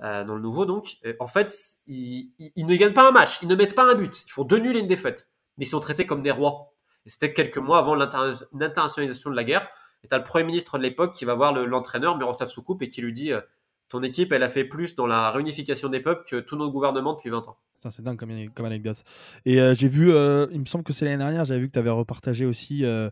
euh, 0.03 0.23
dans 0.23 0.35
le 0.35 0.41
nouveau 0.41 0.65
donc, 0.65 0.97
euh, 1.05 1.13
en 1.19 1.27
fait, 1.27 1.53
ils, 1.87 2.31
ils- 2.55 2.65
ne 2.65 2.75
gagnent 2.75 2.93
pas 2.93 3.07
un 3.07 3.11
match, 3.11 3.39
ils 3.41 3.47
ne 3.47 3.55
mettent 3.55 3.75
pas 3.75 3.89
un 3.91 3.95
but, 3.95 4.23
ils 4.25 4.31
font 4.31 4.43
deux 4.43 4.59
nuls 4.59 4.75
et 4.77 4.79
une 4.79 4.87
défaite, 4.87 5.27
mais 5.57 5.65
ils 5.65 5.69
sont 5.69 5.79
traités 5.79 6.05
comme 6.05 6.21
des 6.21 6.31
rois. 6.31 6.73
Et 7.05 7.09
c'était 7.09 7.33
quelques 7.33 7.57
mois 7.57 7.79
avant 7.79 7.95
l'inter- 7.95 8.45
l'internationalisation 8.53 9.29
de 9.29 9.35
la 9.35 9.43
guerre. 9.43 9.67
Et 10.03 10.07
t'as 10.07 10.17
le 10.17 10.23
premier 10.23 10.43
ministre 10.43 10.77
de 10.77 10.83
l'époque 10.83 11.13
qui 11.15 11.25
va 11.25 11.33
voir 11.35 11.53
le- 11.53 11.65
l'entraîneur, 11.65 12.17
Miroslav 12.17 12.49
Soukup, 12.49 12.81
et 12.83 12.87
qui 12.87 13.01
lui 13.01 13.13
dit 13.13 13.31
euh, 13.33 13.41
Ton 13.89 14.03
équipe, 14.03 14.33
elle 14.33 14.43
a 14.43 14.49
fait 14.49 14.65
plus 14.65 14.95
dans 14.95 15.07
la 15.07 15.31
réunification 15.31 15.87
des 15.87 16.01
peuples 16.01 16.23
que 16.29 16.37
tout 16.41 16.57
notre 16.57 16.71
gouvernement 16.73 17.13
depuis 17.13 17.29
20 17.29 17.47
ans. 17.47 17.57
Ça, 17.75 17.89
c'est 17.89 18.01
dingue 18.01 18.17
comme, 18.17 18.31
comme 18.53 18.65
anecdote. 18.65 19.03
Et 19.45 19.61
euh, 19.61 19.73
j'ai 19.75 19.87
vu, 19.87 20.11
euh, 20.11 20.47
il 20.51 20.59
me 20.59 20.65
semble 20.65 20.83
que 20.83 20.91
c'est 20.91 21.05
l'année 21.05 21.17
dernière, 21.17 21.45
j'avais 21.45 21.59
vu 21.61 21.67
que 21.67 21.73
tu 21.73 21.79
avais 21.79 21.89
repartagé 21.89 22.45
aussi, 22.45 22.83
euh, 22.83 23.09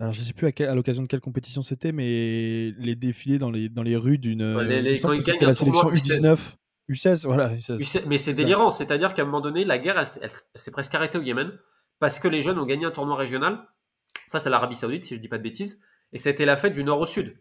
alors 0.00 0.12
je 0.12 0.22
sais 0.22 0.32
plus 0.32 0.48
à, 0.64 0.74
l'occasion 0.74 1.02
de 1.02 1.06
quelle 1.06 1.20
compétition 1.20 1.62
c'était, 1.62 1.92
mais 1.92 2.72
les 2.78 2.96
défilés 2.96 3.38
dans 3.38 3.50
les, 3.50 3.68
dans 3.68 3.82
les 3.82 3.96
rues 3.96 4.18
d'une. 4.18 4.42
La 4.54 5.54
sélection 5.54 5.80
tournoi 5.82 5.92
U19. 5.94 6.38
U16, 6.88 7.26
voilà, 7.26 7.54
U16. 7.54 7.76
Mais 7.78 7.84
c'est- 7.84 8.06
Mais 8.06 8.18
c'est 8.18 8.34
délirant, 8.34 8.70
c'est-à-dire 8.70 9.12
qu'à 9.14 9.22
un 9.22 9.26
moment 9.26 9.40
donné, 9.40 9.64
la 9.64 9.78
guerre, 9.78 9.98
elle, 9.98 10.06
s'est- 10.06 10.20
elle- 10.22 10.30
elle 10.54 10.60
s'est 10.60 10.70
presque 10.70 10.94
arrêtée 10.94 11.18
au 11.18 11.22
Yémen 11.22 11.52
parce 11.98 12.18
que 12.18 12.28
les 12.28 12.42
jeunes 12.42 12.58
ont 12.58 12.66
gagné 12.66 12.84
un 12.86 12.90
tournoi 12.90 13.16
régional 13.16 13.60
face 14.30 14.46
à 14.46 14.50
l'Arabie 14.50 14.76
Saoudite, 14.76 15.04
si 15.04 15.14
je 15.14 15.20
dis 15.20 15.28
pas 15.28 15.38
de 15.38 15.42
bêtises, 15.42 15.80
et 16.12 16.18
ça 16.18 16.28
a 16.30 16.32
été 16.32 16.44
la 16.44 16.56
fête 16.56 16.74
du 16.74 16.84
nord 16.84 17.00
au 17.00 17.06
sud. 17.06 17.36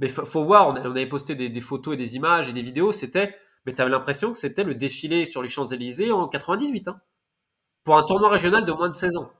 Mais 0.00 0.08
faut, 0.08 0.44
voir, 0.44 0.68
on, 0.68 0.76
avait 0.76 1.06
posté 1.06 1.34
des, 1.34 1.60
photos 1.60 1.94
et 1.94 1.96
des 1.96 2.16
images 2.16 2.48
et 2.48 2.52
des 2.52 2.62
vidéos, 2.62 2.92
c'était, 2.92 3.36
mais 3.66 3.72
t'avais 3.72 3.90
l'impression 3.90 4.32
que 4.32 4.38
c'était 4.38 4.64
le 4.64 4.74
défilé 4.74 5.26
sur 5.26 5.42
les 5.42 5.48
Champs-Élysées 5.48 6.10
en 6.10 6.26
98, 6.26 6.88
hein, 6.88 7.00
pour 7.84 7.96
un 7.98 8.02
tournoi 8.04 8.30
régional 8.30 8.64
de 8.64 8.72
moins 8.72 8.88
de 8.88 8.94
16 8.94 9.16
ans. 9.16 9.30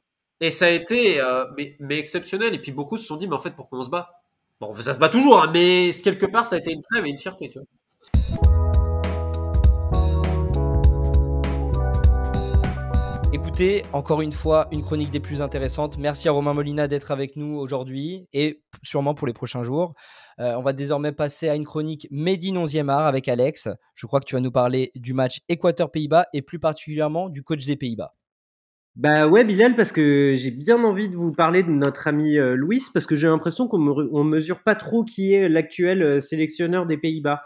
Et 0.41 0.51
ça 0.51 0.67
a 0.67 0.71
été 0.71 1.21
euh, 1.21 1.47
mais, 1.57 1.77
mais 1.81 1.99
exceptionnel, 1.99 2.55
et 2.55 2.61
puis 2.61 2.73
beaucoup 2.73 2.99
se 2.99 3.07
sont 3.07 3.17
dit, 3.17 3.27
mais 3.27 3.35
en 3.35 3.39
fait, 3.39 3.57
pourquoi 3.57 3.79
on 3.79 3.83
se 3.85 3.91
bat? 3.91 4.23
Bon, 4.61 4.73
ça 4.75 4.95
se 4.95 4.99
bat 4.99 5.09
toujours, 5.09 5.43
hein, 5.43 5.51
mais 5.53 5.91
quelque 6.05 6.27
part, 6.27 6.47
ça 6.47 6.57
a 6.57 6.59
été 6.59 6.73
une 6.73 6.83
trêve 6.83 7.07
et 7.07 7.11
une 7.11 7.19
fierté, 7.19 7.49
tu 7.49 7.59
vois. 7.59 7.67
Écoutez, 13.51 13.83
encore 13.93 14.23
une 14.23 14.31
fois, 14.31 14.69
une 14.71 14.81
chronique 14.81 15.11
des 15.11 15.19
plus 15.19 15.43
intéressantes. 15.43 15.99
Merci 15.99 16.29
à 16.29 16.33
Romain 16.33 16.55
Molina 16.55 16.87
d'être 16.87 17.11
avec 17.11 17.35
nous 17.35 17.57
aujourd'hui 17.57 18.29
et 18.33 18.63
sûrement 18.81 19.13
pour 19.13 19.27
les 19.27 19.33
prochains 19.33 19.65
jours. 19.65 19.95
Euh, 20.39 20.55
on 20.55 20.63
va 20.63 20.73
désormais 20.73 21.11
passer 21.11 21.49
à 21.49 21.57
une 21.57 21.65
chronique 21.65 22.07
Made 22.13 22.45
in 22.45 22.55
11e 22.55 22.89
art 22.89 23.07
avec 23.07 23.27
Alex. 23.27 23.69
Je 23.97 24.07
crois 24.07 24.21
que 24.21 24.27
tu 24.27 24.37
vas 24.37 24.41
nous 24.41 24.53
parler 24.53 24.93
du 24.95 25.15
match 25.15 25.41
Équateur-Pays-Bas 25.49 26.27
et 26.33 26.43
plus 26.43 26.61
particulièrement 26.61 27.29
du 27.29 27.43
coach 27.43 27.67
des 27.67 27.75
Pays-Bas. 27.75 28.15
Bah 28.95 29.27
ouais, 29.27 29.45
Bilal, 29.45 29.75
parce 29.75 29.91
que 29.91 30.33
j'ai 30.37 30.53
bien 30.53 30.85
envie 30.85 31.09
de 31.09 31.17
vous 31.17 31.33
parler 31.33 31.65
de 31.65 31.71
notre 31.71 32.07
ami 32.07 32.39
euh, 32.39 32.55
Louis, 32.55 32.85
parce 32.95 33.05
que 33.05 33.17
j'ai 33.17 33.27
l'impression 33.27 33.67
qu'on 33.67 33.79
me, 33.79 34.15
on 34.15 34.23
mesure 34.23 34.63
pas 34.63 34.77
trop 34.77 35.03
qui 35.03 35.35
est 35.35 35.49
l'actuel 35.49 36.03
euh, 36.03 36.21
sélectionneur 36.21 36.87
des 36.87 36.99
Pays-Bas. 36.99 37.43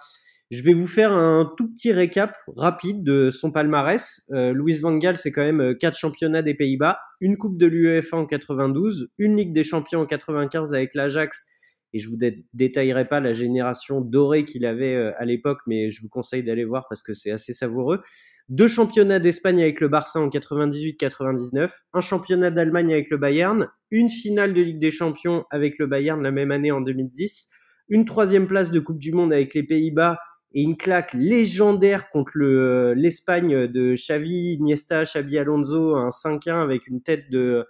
Je 0.54 0.62
vais 0.62 0.72
vous 0.72 0.86
faire 0.86 1.10
un 1.10 1.52
tout 1.56 1.68
petit 1.72 1.90
récap 1.90 2.36
rapide 2.56 3.02
de 3.02 3.28
son 3.28 3.50
palmarès. 3.50 4.22
Euh, 4.30 4.52
Louis 4.52 4.74
Van 4.80 4.96
Gaal, 4.96 5.16
c'est 5.16 5.32
quand 5.32 5.42
même 5.42 5.60
euh, 5.60 5.74
quatre 5.74 5.98
championnats 5.98 6.42
des 6.42 6.54
Pays-Bas, 6.54 7.00
une 7.20 7.36
Coupe 7.36 7.58
de 7.58 7.66
l'UEFA 7.66 8.16
en 8.18 8.24
92, 8.24 9.08
une 9.18 9.36
Ligue 9.36 9.52
des 9.52 9.64
Champions 9.64 10.02
en 10.02 10.06
95 10.06 10.72
avec 10.72 10.94
l'Ajax, 10.94 11.44
et 11.92 11.98
je 11.98 12.08
vous 12.08 12.16
dé- 12.16 12.46
détaillerai 12.52 13.08
pas 13.08 13.18
la 13.18 13.32
génération 13.32 14.00
dorée 14.00 14.44
qu'il 14.44 14.64
avait 14.64 14.94
euh, 14.94 15.10
à 15.16 15.24
l'époque, 15.24 15.58
mais 15.66 15.90
je 15.90 16.00
vous 16.00 16.08
conseille 16.08 16.44
d'aller 16.44 16.64
voir 16.64 16.86
parce 16.88 17.02
que 17.02 17.14
c'est 17.14 17.32
assez 17.32 17.52
savoureux 17.52 18.00
deux 18.48 18.68
championnats 18.68 19.18
d'Espagne 19.18 19.60
avec 19.60 19.80
le 19.80 19.88
Barça 19.88 20.20
en 20.20 20.28
98-99, 20.28 21.70
un 21.94 22.00
championnat 22.00 22.50
d'Allemagne 22.50 22.92
avec 22.92 23.10
le 23.10 23.16
Bayern, 23.16 23.68
une 23.90 24.10
finale 24.10 24.52
de 24.52 24.60
Ligue 24.62 24.78
des 24.78 24.90
Champions 24.90 25.44
avec 25.50 25.78
le 25.78 25.86
Bayern 25.86 26.22
la 26.22 26.30
même 26.30 26.50
année 26.50 26.70
en 26.70 26.80
2010, 26.80 27.48
une 27.88 28.04
troisième 28.04 28.46
place 28.46 28.70
de 28.70 28.80
Coupe 28.80 28.98
du 28.98 29.12
Monde 29.12 29.32
avec 29.32 29.54
les 29.54 29.62
Pays-Bas 29.62 30.18
et 30.54 30.62
une 30.62 30.76
claque 30.76 31.12
légendaire 31.14 32.08
contre 32.10 32.32
le- 32.36 32.92
l'Espagne 32.94 33.66
de 33.66 33.94
Xavi, 33.94 34.54
Iniesta, 34.54 35.02
Xabi 35.04 35.38
Alonso, 35.38 35.96
un 35.96 36.10
5-1 36.10 36.62
avec 36.62 36.86
une 36.86 37.02
tête 37.02 37.30
de, 37.30 37.66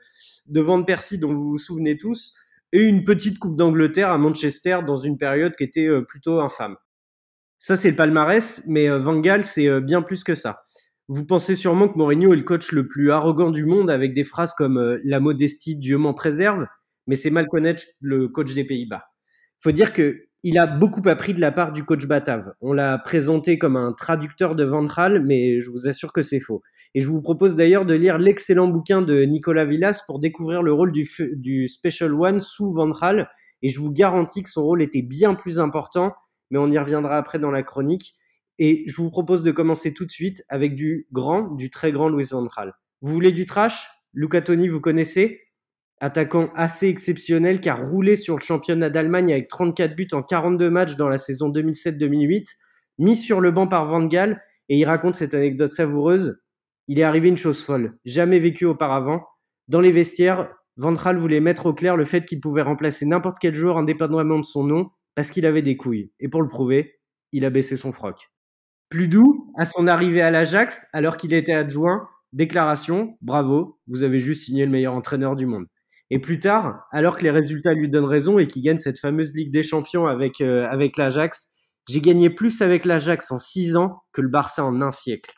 de 0.46 0.60
Van 0.60 0.82
Persie 0.82 1.18
dont 1.18 1.32
vous 1.32 1.50
vous 1.50 1.56
souvenez 1.56 1.96
tous, 1.96 2.34
et 2.72 2.82
une 2.82 3.04
petite 3.04 3.38
Coupe 3.38 3.56
d'Angleterre 3.56 4.10
à 4.10 4.18
Manchester 4.18 4.80
dans 4.86 4.96
une 4.96 5.16
période 5.16 5.54
qui 5.56 5.64
était 5.64 5.86
euh, 5.88 6.02
plutôt 6.02 6.40
infâme. 6.40 6.76
Ça, 7.58 7.76
c'est 7.76 7.90
le 7.90 7.96
palmarès, 7.96 8.62
mais 8.68 8.90
euh, 8.90 8.98
Van 8.98 9.18
Gaal, 9.18 9.44
c'est 9.44 9.68
euh, 9.68 9.80
bien 9.80 10.02
plus 10.02 10.22
que 10.24 10.34
ça. 10.34 10.60
Vous 11.08 11.24
pensez 11.24 11.54
sûrement 11.54 11.88
que 11.88 11.96
Mourinho 11.98 12.32
est 12.32 12.36
le 12.36 12.42
coach 12.42 12.72
le 12.72 12.86
plus 12.88 13.10
arrogant 13.10 13.50
du 13.50 13.64
monde 13.64 13.90
avec 13.90 14.12
des 14.14 14.24
phrases 14.24 14.54
comme 14.54 14.76
euh, 14.78 14.98
la 15.04 15.20
modestie, 15.20 15.76
Dieu 15.76 15.96
m'en 15.98 16.14
préserve, 16.14 16.66
mais 17.06 17.14
c'est 17.16 17.30
mal 17.30 17.46
connaître 17.48 17.84
le 18.00 18.28
coach 18.28 18.52
des 18.54 18.64
Pays-Bas. 18.64 19.04
Faut 19.60 19.72
dire 19.72 19.92
que 19.92 20.16
il 20.46 20.58
a 20.58 20.66
beaucoup 20.66 21.00
appris 21.08 21.32
de 21.32 21.40
la 21.40 21.50
part 21.50 21.72
du 21.72 21.84
coach 21.84 22.04
Batav. 22.04 22.52
On 22.60 22.74
l'a 22.74 22.98
présenté 22.98 23.58
comme 23.58 23.76
un 23.76 23.94
traducteur 23.94 24.54
de 24.54 24.62
Ventral, 24.62 25.24
mais 25.24 25.58
je 25.58 25.70
vous 25.70 25.88
assure 25.88 26.12
que 26.12 26.20
c'est 26.20 26.38
faux. 26.38 26.62
Et 26.94 27.00
je 27.00 27.08
vous 27.08 27.22
propose 27.22 27.56
d'ailleurs 27.56 27.86
de 27.86 27.94
lire 27.94 28.18
l'excellent 28.18 28.68
bouquin 28.68 29.00
de 29.00 29.22
Nicolas 29.22 29.64
Villas 29.64 30.02
pour 30.06 30.18
découvrir 30.20 30.62
le 30.62 30.70
rôle 30.70 30.92
du, 30.92 31.66
Special 31.66 32.12
One 32.12 32.40
sous 32.40 32.70
Ventral. 32.70 33.30
Et 33.62 33.68
je 33.70 33.80
vous 33.80 33.90
garantis 33.90 34.42
que 34.42 34.50
son 34.50 34.64
rôle 34.64 34.82
était 34.82 35.00
bien 35.00 35.34
plus 35.34 35.58
important, 35.58 36.12
mais 36.50 36.58
on 36.58 36.70
y 36.70 36.78
reviendra 36.78 37.16
après 37.16 37.38
dans 37.38 37.50
la 37.50 37.62
chronique. 37.62 38.12
Et 38.58 38.84
je 38.86 38.96
vous 38.96 39.10
propose 39.10 39.42
de 39.42 39.50
commencer 39.50 39.94
tout 39.94 40.04
de 40.04 40.10
suite 40.10 40.44
avec 40.50 40.74
du 40.74 41.08
grand, 41.10 41.54
du 41.54 41.70
très 41.70 41.90
grand 41.90 42.10
Louis 42.10 42.26
Van 42.30 42.44
Gaal. 42.44 42.74
Vous 43.00 43.14
voulez 43.14 43.32
du 43.32 43.46
trash? 43.46 43.88
Luca 44.12 44.42
Toni, 44.42 44.68
vous 44.68 44.80
connaissez? 44.80 45.40
Attaquant 46.04 46.50
assez 46.54 46.88
exceptionnel 46.88 47.60
qui 47.60 47.70
a 47.70 47.74
roulé 47.74 48.14
sur 48.14 48.36
le 48.36 48.42
championnat 48.42 48.90
d'Allemagne 48.90 49.32
avec 49.32 49.48
34 49.48 49.96
buts 49.96 50.08
en 50.12 50.22
42 50.22 50.68
matchs 50.68 50.96
dans 50.96 51.08
la 51.08 51.16
saison 51.16 51.50
2007-2008, 51.50 52.44
mis 52.98 53.16
sur 53.16 53.40
le 53.40 53.50
banc 53.50 53.66
par 53.66 53.86
Van 53.86 54.04
Gaal, 54.04 54.42
et 54.68 54.76
il 54.76 54.84
raconte 54.84 55.14
cette 55.14 55.32
anecdote 55.32 55.68
savoureuse. 55.68 56.42
Il 56.88 57.00
est 57.00 57.04
arrivé 57.04 57.28
une 57.28 57.38
chose 57.38 57.64
folle, 57.64 57.98
jamais 58.04 58.38
vécue 58.38 58.66
auparavant. 58.66 59.24
Dans 59.68 59.80
les 59.80 59.92
vestiaires, 59.92 60.50
Ventral 60.76 61.16
voulait 61.16 61.40
mettre 61.40 61.66
au 61.66 61.72
clair 61.72 61.96
le 61.96 62.04
fait 62.04 62.26
qu'il 62.26 62.40
pouvait 62.40 62.60
remplacer 62.60 63.06
n'importe 63.06 63.38
quel 63.40 63.54
joueur 63.54 63.78
indépendamment 63.78 64.38
de 64.38 64.44
son 64.44 64.62
nom 64.62 64.90
parce 65.14 65.30
qu'il 65.30 65.46
avait 65.46 65.62
des 65.62 65.78
couilles. 65.78 66.12
Et 66.20 66.28
pour 66.28 66.42
le 66.42 66.48
prouver, 66.48 66.98
il 67.32 67.46
a 67.46 67.50
baissé 67.50 67.78
son 67.78 67.92
froc. 67.92 68.28
Plus 68.90 69.08
doux, 69.08 69.50
à 69.56 69.64
son 69.64 69.86
arrivée 69.86 70.20
à 70.20 70.30
l'Ajax, 70.30 70.86
alors 70.92 71.16
qu'il 71.16 71.32
était 71.32 71.54
adjoint, 71.54 72.06
déclaration, 72.34 73.16
bravo, 73.22 73.78
vous 73.86 74.02
avez 74.02 74.18
juste 74.18 74.42
signé 74.42 74.66
le 74.66 74.70
meilleur 74.70 74.92
entraîneur 74.92 75.34
du 75.34 75.46
monde. 75.46 75.66
Et 76.10 76.18
plus 76.18 76.38
tard, 76.38 76.86
alors 76.92 77.16
que 77.16 77.22
les 77.22 77.30
résultats 77.30 77.72
lui 77.72 77.88
donnent 77.88 78.04
raison 78.04 78.38
et 78.38 78.46
qu'il 78.46 78.62
gagne 78.62 78.78
cette 78.78 78.98
fameuse 78.98 79.34
Ligue 79.34 79.52
des 79.52 79.62
Champions 79.62 80.06
avec, 80.06 80.40
euh, 80.40 80.66
avec 80.70 80.96
l'Ajax, 80.96 81.48
j'ai 81.88 82.00
gagné 82.00 82.30
plus 82.30 82.62
avec 82.62 82.84
l'Ajax 82.84 83.30
en 83.32 83.38
six 83.38 83.76
ans 83.76 84.02
que 84.12 84.20
le 84.20 84.28
Barça 84.28 84.64
en 84.64 84.80
un 84.80 84.90
siècle. 84.90 85.34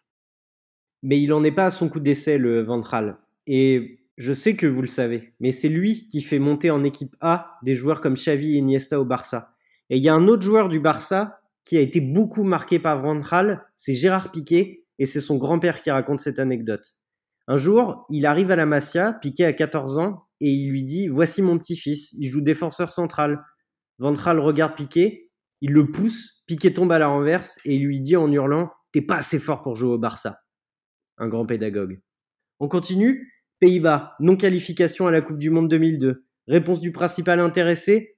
Mais 1.02 1.20
il 1.20 1.30
n'en 1.30 1.44
est 1.44 1.52
pas 1.52 1.66
à 1.66 1.70
son 1.70 1.88
coup 1.88 2.00
d'essai, 2.00 2.38
le 2.38 2.62
Ventral. 2.62 3.18
Et 3.46 4.00
je 4.16 4.32
sais 4.32 4.56
que 4.56 4.66
vous 4.66 4.80
le 4.80 4.88
savez, 4.88 5.34
mais 5.40 5.52
c'est 5.52 5.68
lui 5.68 6.08
qui 6.08 6.22
fait 6.22 6.38
monter 6.38 6.70
en 6.70 6.82
équipe 6.82 7.14
A 7.20 7.58
des 7.62 7.74
joueurs 7.74 8.00
comme 8.00 8.14
Xavi 8.14 8.54
et 8.54 8.58
Iniesta 8.58 9.00
au 9.00 9.04
Barça. 9.04 9.54
Et 9.90 9.98
il 9.98 10.02
y 10.02 10.08
a 10.08 10.14
un 10.14 10.26
autre 10.26 10.42
joueur 10.42 10.68
du 10.68 10.80
Barça 10.80 11.40
qui 11.64 11.76
a 11.76 11.80
été 11.80 12.00
beaucoup 12.00 12.44
marqué 12.44 12.78
par 12.78 13.02
Ventral, 13.02 13.64
c'est 13.74 13.94
Gérard 13.94 14.30
Piquet, 14.30 14.84
et 14.98 15.06
c'est 15.06 15.20
son 15.20 15.36
grand-père 15.36 15.80
qui 15.80 15.90
raconte 15.90 16.20
cette 16.20 16.38
anecdote. 16.38 16.96
Un 17.48 17.56
jour, 17.56 18.06
il 18.08 18.26
arrive 18.26 18.50
à 18.50 18.56
la 18.56 18.66
Masia, 18.66 19.12
Piquet 19.12 19.44
a 19.44 19.52
14 19.52 19.98
ans, 19.98 20.25
et 20.40 20.50
il 20.50 20.70
lui 20.70 20.82
dit 20.82 21.08
Voici 21.08 21.42
mon 21.42 21.58
petit-fils, 21.58 22.12
il 22.18 22.28
joue 22.28 22.40
défenseur 22.40 22.90
central. 22.90 23.42
Ventral 23.98 24.40
regarde 24.40 24.74
Piquet, 24.74 25.30
il 25.60 25.72
le 25.72 25.90
pousse, 25.90 26.42
Piquet 26.46 26.72
tombe 26.72 26.92
à 26.92 26.98
la 26.98 27.08
renverse, 27.08 27.58
et 27.64 27.76
il 27.76 27.84
lui 27.84 28.00
dit 28.00 28.16
en 28.16 28.30
hurlant 28.30 28.70
T'es 28.92 29.02
pas 29.02 29.16
assez 29.16 29.38
fort 29.38 29.62
pour 29.62 29.76
jouer 29.76 29.90
au 29.90 29.98
Barça. 29.98 30.40
Un 31.18 31.28
grand 31.28 31.46
pédagogue. 31.46 32.00
On 32.60 32.68
continue 32.68 33.32
Pays-Bas, 33.58 34.14
non-qualification 34.20 35.06
à 35.06 35.10
la 35.10 35.22
Coupe 35.22 35.38
du 35.38 35.50
Monde 35.50 35.68
2002. 35.68 36.26
Réponse 36.46 36.80
du 36.80 36.92
principal 36.92 37.40
intéressé 37.40 38.16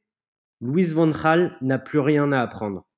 Louis 0.60 0.92
Van 0.92 1.10
n'a 1.60 1.78
plus 1.78 2.00
rien 2.00 2.32
à 2.32 2.40
apprendre. 2.40 2.88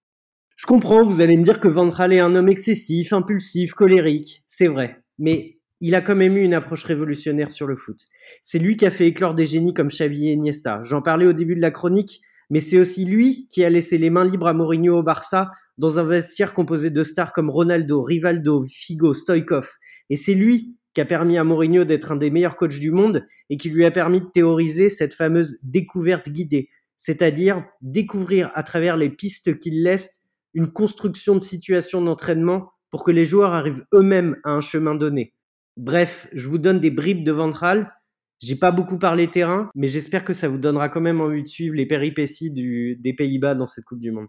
Je 0.57 0.67
comprends, 0.67 1.05
vous 1.05 1.21
allez 1.21 1.37
me 1.37 1.43
dire 1.43 1.61
que 1.61 1.69
Van 1.69 1.91
est 1.91 2.21
un 2.21 2.35
homme 2.35 2.49
excessif, 2.49 3.13
impulsif, 3.13 3.73
colérique. 3.73 4.43
C'est 4.47 4.69
vrai. 4.69 5.03
Mais 5.19 5.60
il 5.81 5.95
a 5.95 6.01
quand 6.01 6.17
même 6.17 6.37
eu 6.37 6.43
une 6.43 6.55
approche 6.55 6.85
révolutionnaire 6.85 7.51
sur 7.51 7.67
le 7.67 7.77
foot. 7.77 8.07
C'est 8.43 8.59
lui 8.59 8.77
qui 8.77 8.87
a 8.87 8.91
fait 8.91 9.07
éclore 9.07 9.35
des 9.35 9.47
génies 9.47 9.75
comme 9.75 9.89
Xavi 9.89 10.29
et 10.29 10.33
Iniesta. 10.33 10.81
J'en 10.83 11.03
parlais 11.03 11.27
au 11.27 11.33
début 11.33 11.55
de 11.55 11.61
la 11.61 11.71
chronique, 11.71 12.21
mais 12.51 12.61
c'est 12.61 12.79
aussi 12.79 13.05
lui 13.05 13.47
qui 13.49 13.65
a 13.65 13.71
laissé 13.71 13.97
les 13.97 14.11
mains 14.11 14.25
libres 14.25 14.49
à 14.49 14.53
Mourinho 14.53 14.99
au 14.99 15.03
Barça 15.03 15.51
dans 15.79 15.99
un 15.99 16.05
vestiaire 16.05 16.53
composé 16.53 16.91
de 16.91 17.03
stars 17.03 17.33
comme 17.33 17.49
Ronaldo, 17.49 18.03
Rivaldo, 18.03 18.65
Figo, 18.67 19.15
Stoikov. 19.15 19.69
Et 20.11 20.17
c'est 20.17 20.35
lui 20.35 20.77
qui 20.93 21.01
a 21.01 21.05
permis 21.05 21.39
à 21.39 21.45
Mourinho 21.45 21.85
d'être 21.85 22.13
un 22.13 22.17
des 22.17 22.31
meilleurs 22.31 22.57
coachs 22.57 22.79
du 22.79 22.91
monde 22.91 23.25
et 23.49 23.57
qui 23.57 23.71
lui 23.71 23.85
a 23.85 23.91
permis 23.91 24.21
de 24.21 24.27
théoriser 24.27 24.89
cette 24.89 25.15
fameuse 25.15 25.59
découverte 25.63 26.29
guidée, 26.29 26.69
c'est-à-dire 26.97 27.65
découvrir 27.81 28.51
à 28.55 28.65
travers 28.65 28.97
les 28.97 29.09
pistes 29.09 29.57
qu'il 29.59 29.85
laisse 29.85 30.21
une 30.53 30.73
construction 30.73 31.37
de 31.37 31.43
situation 31.43 32.03
d'entraînement 32.03 32.73
pour 32.91 33.05
que 33.05 33.13
les 33.13 33.25
joueurs 33.25 33.55
arrivent 33.55 33.85
eux-mêmes 33.95 34.37
à 34.43 34.51
un 34.51 34.61
chemin 34.61 34.97
donné. 34.97 35.33
Bref, 35.77 36.29
je 36.33 36.49
vous 36.49 36.59
donne 36.59 36.81
des 36.81 36.91
bribes 36.91 37.25
de 37.25 37.33
Ventral. 37.33 37.93
J'ai 38.41 38.57
pas 38.57 38.71
beaucoup 38.71 38.99
parlé 38.99 39.29
terrain, 39.29 39.71
mais 39.75 39.87
j'espère 39.87 40.25
que 40.25 40.33
ça 40.33 40.49
vous 40.49 40.59
donnera 40.59 40.89
quand 40.89 41.01
même 41.01 41.21
envie 41.21 41.43
de 41.43 41.49
suivre 41.49 41.75
les 41.75 41.87
péripéties 41.87 42.51
des 42.51 43.15
Pays-Bas 43.15 43.55
dans 43.55 43.67
cette 43.67 43.85
Coupe 43.85 44.01
du 44.01 44.13
Monde. 44.13 44.29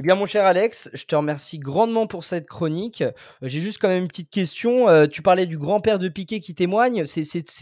Eh 0.00 0.02
bien, 0.02 0.14
mon 0.14 0.26
cher 0.26 0.44
Alex, 0.44 0.90
je 0.94 1.04
te 1.06 1.16
remercie 1.16 1.58
grandement 1.58 2.06
pour 2.06 2.22
cette 2.22 2.46
chronique. 2.46 3.02
Euh, 3.02 3.10
j'ai 3.42 3.58
juste 3.58 3.80
quand 3.80 3.88
même 3.88 4.02
une 4.02 4.08
petite 4.08 4.30
question. 4.30 4.88
Euh, 4.88 5.06
tu 5.06 5.22
parlais 5.22 5.44
du 5.44 5.58
grand-père 5.58 5.98
de 5.98 6.08
Piquet 6.08 6.38
qui 6.38 6.54
témoigne. 6.54 7.04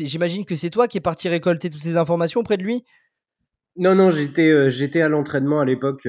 J'imagine 0.01 0.45
que 0.45 0.55
c'est 0.55 0.69
toi 0.69 0.87
qui 0.87 0.99
es 0.99 1.01
parti 1.01 1.31
récolter 1.31 1.71
toutes 1.71 1.81
ces 1.81 1.97
informations 1.97 2.41
auprès 2.41 2.59
de 2.59 2.63
lui? 2.63 2.85
Non, 3.79 3.95
non, 3.95 4.11
j'étais 4.11 4.51
euh, 4.51 4.69
j'étais 4.69 5.01
à 5.01 5.09
l'entraînement 5.09 5.61
à 5.61 5.65
l'époque. 5.65 6.07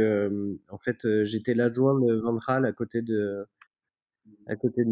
en 0.68 0.78
fait, 0.78 1.24
j'étais 1.24 1.54
l'adjoint 1.54 1.98
de 1.98 2.16
Ventral 2.16 2.66
à 2.66 2.74
côté 2.74 3.02
de, 3.02 3.48
à 4.48 4.58
côté 4.58 4.84
de. 4.84 4.92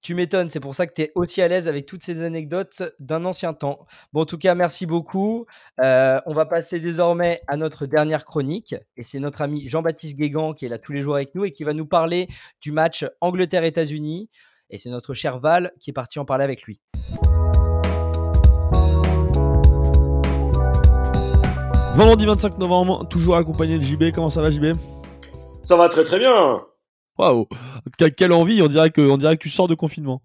Tu 0.00 0.14
m'étonnes, 0.14 0.48
c'est 0.48 0.60
pour 0.60 0.76
ça 0.76 0.86
que 0.86 0.94
tu 0.94 1.02
es 1.02 1.12
aussi 1.16 1.42
à 1.42 1.48
l'aise 1.48 1.66
avec 1.66 1.84
toutes 1.84 2.04
ces 2.04 2.22
anecdotes 2.22 2.82
d'un 3.00 3.24
ancien 3.24 3.52
temps. 3.52 3.86
Bon, 4.12 4.22
en 4.22 4.26
tout 4.26 4.38
cas, 4.38 4.54
merci 4.54 4.86
beaucoup. 4.86 5.46
Euh, 5.80 6.20
on 6.24 6.32
va 6.32 6.46
passer 6.46 6.78
désormais 6.78 7.40
à 7.48 7.56
notre 7.56 7.86
dernière 7.86 8.24
chronique. 8.24 8.76
Et 8.96 9.02
c'est 9.02 9.18
notre 9.18 9.42
ami 9.42 9.68
Jean-Baptiste 9.68 10.16
Guégan 10.16 10.54
qui 10.54 10.66
est 10.66 10.68
là 10.68 10.78
tous 10.78 10.92
les 10.92 11.02
jours 11.02 11.16
avec 11.16 11.34
nous 11.34 11.44
et 11.44 11.50
qui 11.50 11.64
va 11.64 11.72
nous 11.72 11.86
parler 11.86 12.28
du 12.60 12.70
match 12.70 13.04
Angleterre-États-Unis. 13.20 14.30
Et 14.70 14.78
c'est 14.78 14.90
notre 14.90 15.14
cher 15.14 15.38
Val 15.40 15.72
qui 15.80 15.90
est 15.90 15.94
parti 15.94 16.20
en 16.20 16.24
parler 16.24 16.44
avec 16.44 16.62
lui. 16.62 16.80
Vendredi 21.96 22.26
25 22.26 22.58
novembre, 22.58 23.08
toujours 23.08 23.36
accompagné 23.36 23.78
de 23.78 23.82
JB. 23.82 24.12
Comment 24.14 24.30
ça 24.30 24.42
va, 24.42 24.52
JB 24.52 24.76
Ça 25.62 25.76
va 25.76 25.88
très 25.88 26.04
très 26.04 26.20
bien. 26.20 26.62
Waouh 27.18 27.48
Quelle 28.16 28.32
envie, 28.32 28.62
on 28.62 28.68
dirait, 28.68 28.90
que, 28.90 29.00
on 29.00 29.16
dirait 29.16 29.36
que 29.36 29.42
tu 29.42 29.50
sors 29.50 29.68
de 29.68 29.74
confinement. 29.74 30.22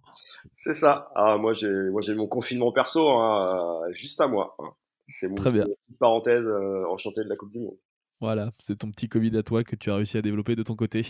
C'est 0.52 0.74
ça. 0.74 1.10
Ah, 1.16 1.38
moi, 1.38 1.54
j'ai, 1.54 1.90
moi, 1.92 2.02
j'ai 2.02 2.14
mon 2.14 2.28
confinement 2.28 2.72
perso, 2.72 3.10
hein, 3.10 3.82
juste 3.92 4.22
à 4.22 4.28
moi. 4.28 4.56
Hein. 4.60 4.70
C'est 5.08 5.28
mon 5.28 5.36
Très 5.36 5.52
petite 5.52 5.98
parenthèse 6.00 6.48
euh, 6.48 6.86
enchantée 6.90 7.24
de 7.24 7.30
la 7.30 7.36
Coupe 7.36 7.52
du 7.52 7.60
Monde. 7.60 7.78
Voilà, 8.22 8.52
c'est 8.60 8.80
ton 8.80 8.90
petit 8.90 9.10
Covid 9.10 9.36
à 9.38 9.44
toi 9.44 9.64
que 9.64 9.76
tu 9.76 9.92
as 9.92 9.96
réussi 9.96 10.18
à 10.18 10.22
développer 10.22 10.56
de 10.56 10.64
ton 10.64 10.76
côté. 10.76 11.08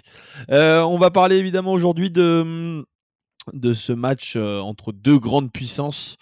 Euh, 0.50 0.82
on 0.82 0.98
va 0.98 1.12
parler 1.12 1.36
évidemment 1.38 1.74
aujourd'hui 1.74 2.10
de, 2.10 2.84
de 3.54 3.74
ce 3.74 3.94
match 3.94 4.34
euh, 4.36 4.60
entre 4.60 4.92
deux 4.92 5.20
grandes 5.20 5.52
puissances 5.52 6.18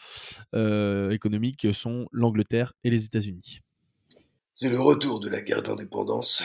économiques 0.54 1.62
que 1.62 1.72
sont 1.72 2.08
l'Angleterre 2.12 2.74
et 2.84 2.90
les 2.90 3.06
États-Unis. 3.06 3.62
C'est 4.54 4.70
le 4.70 4.82
retour 4.82 5.22
de 5.22 5.30
la 5.30 5.42
guerre 5.42 5.64
d'indépendance. 5.64 6.44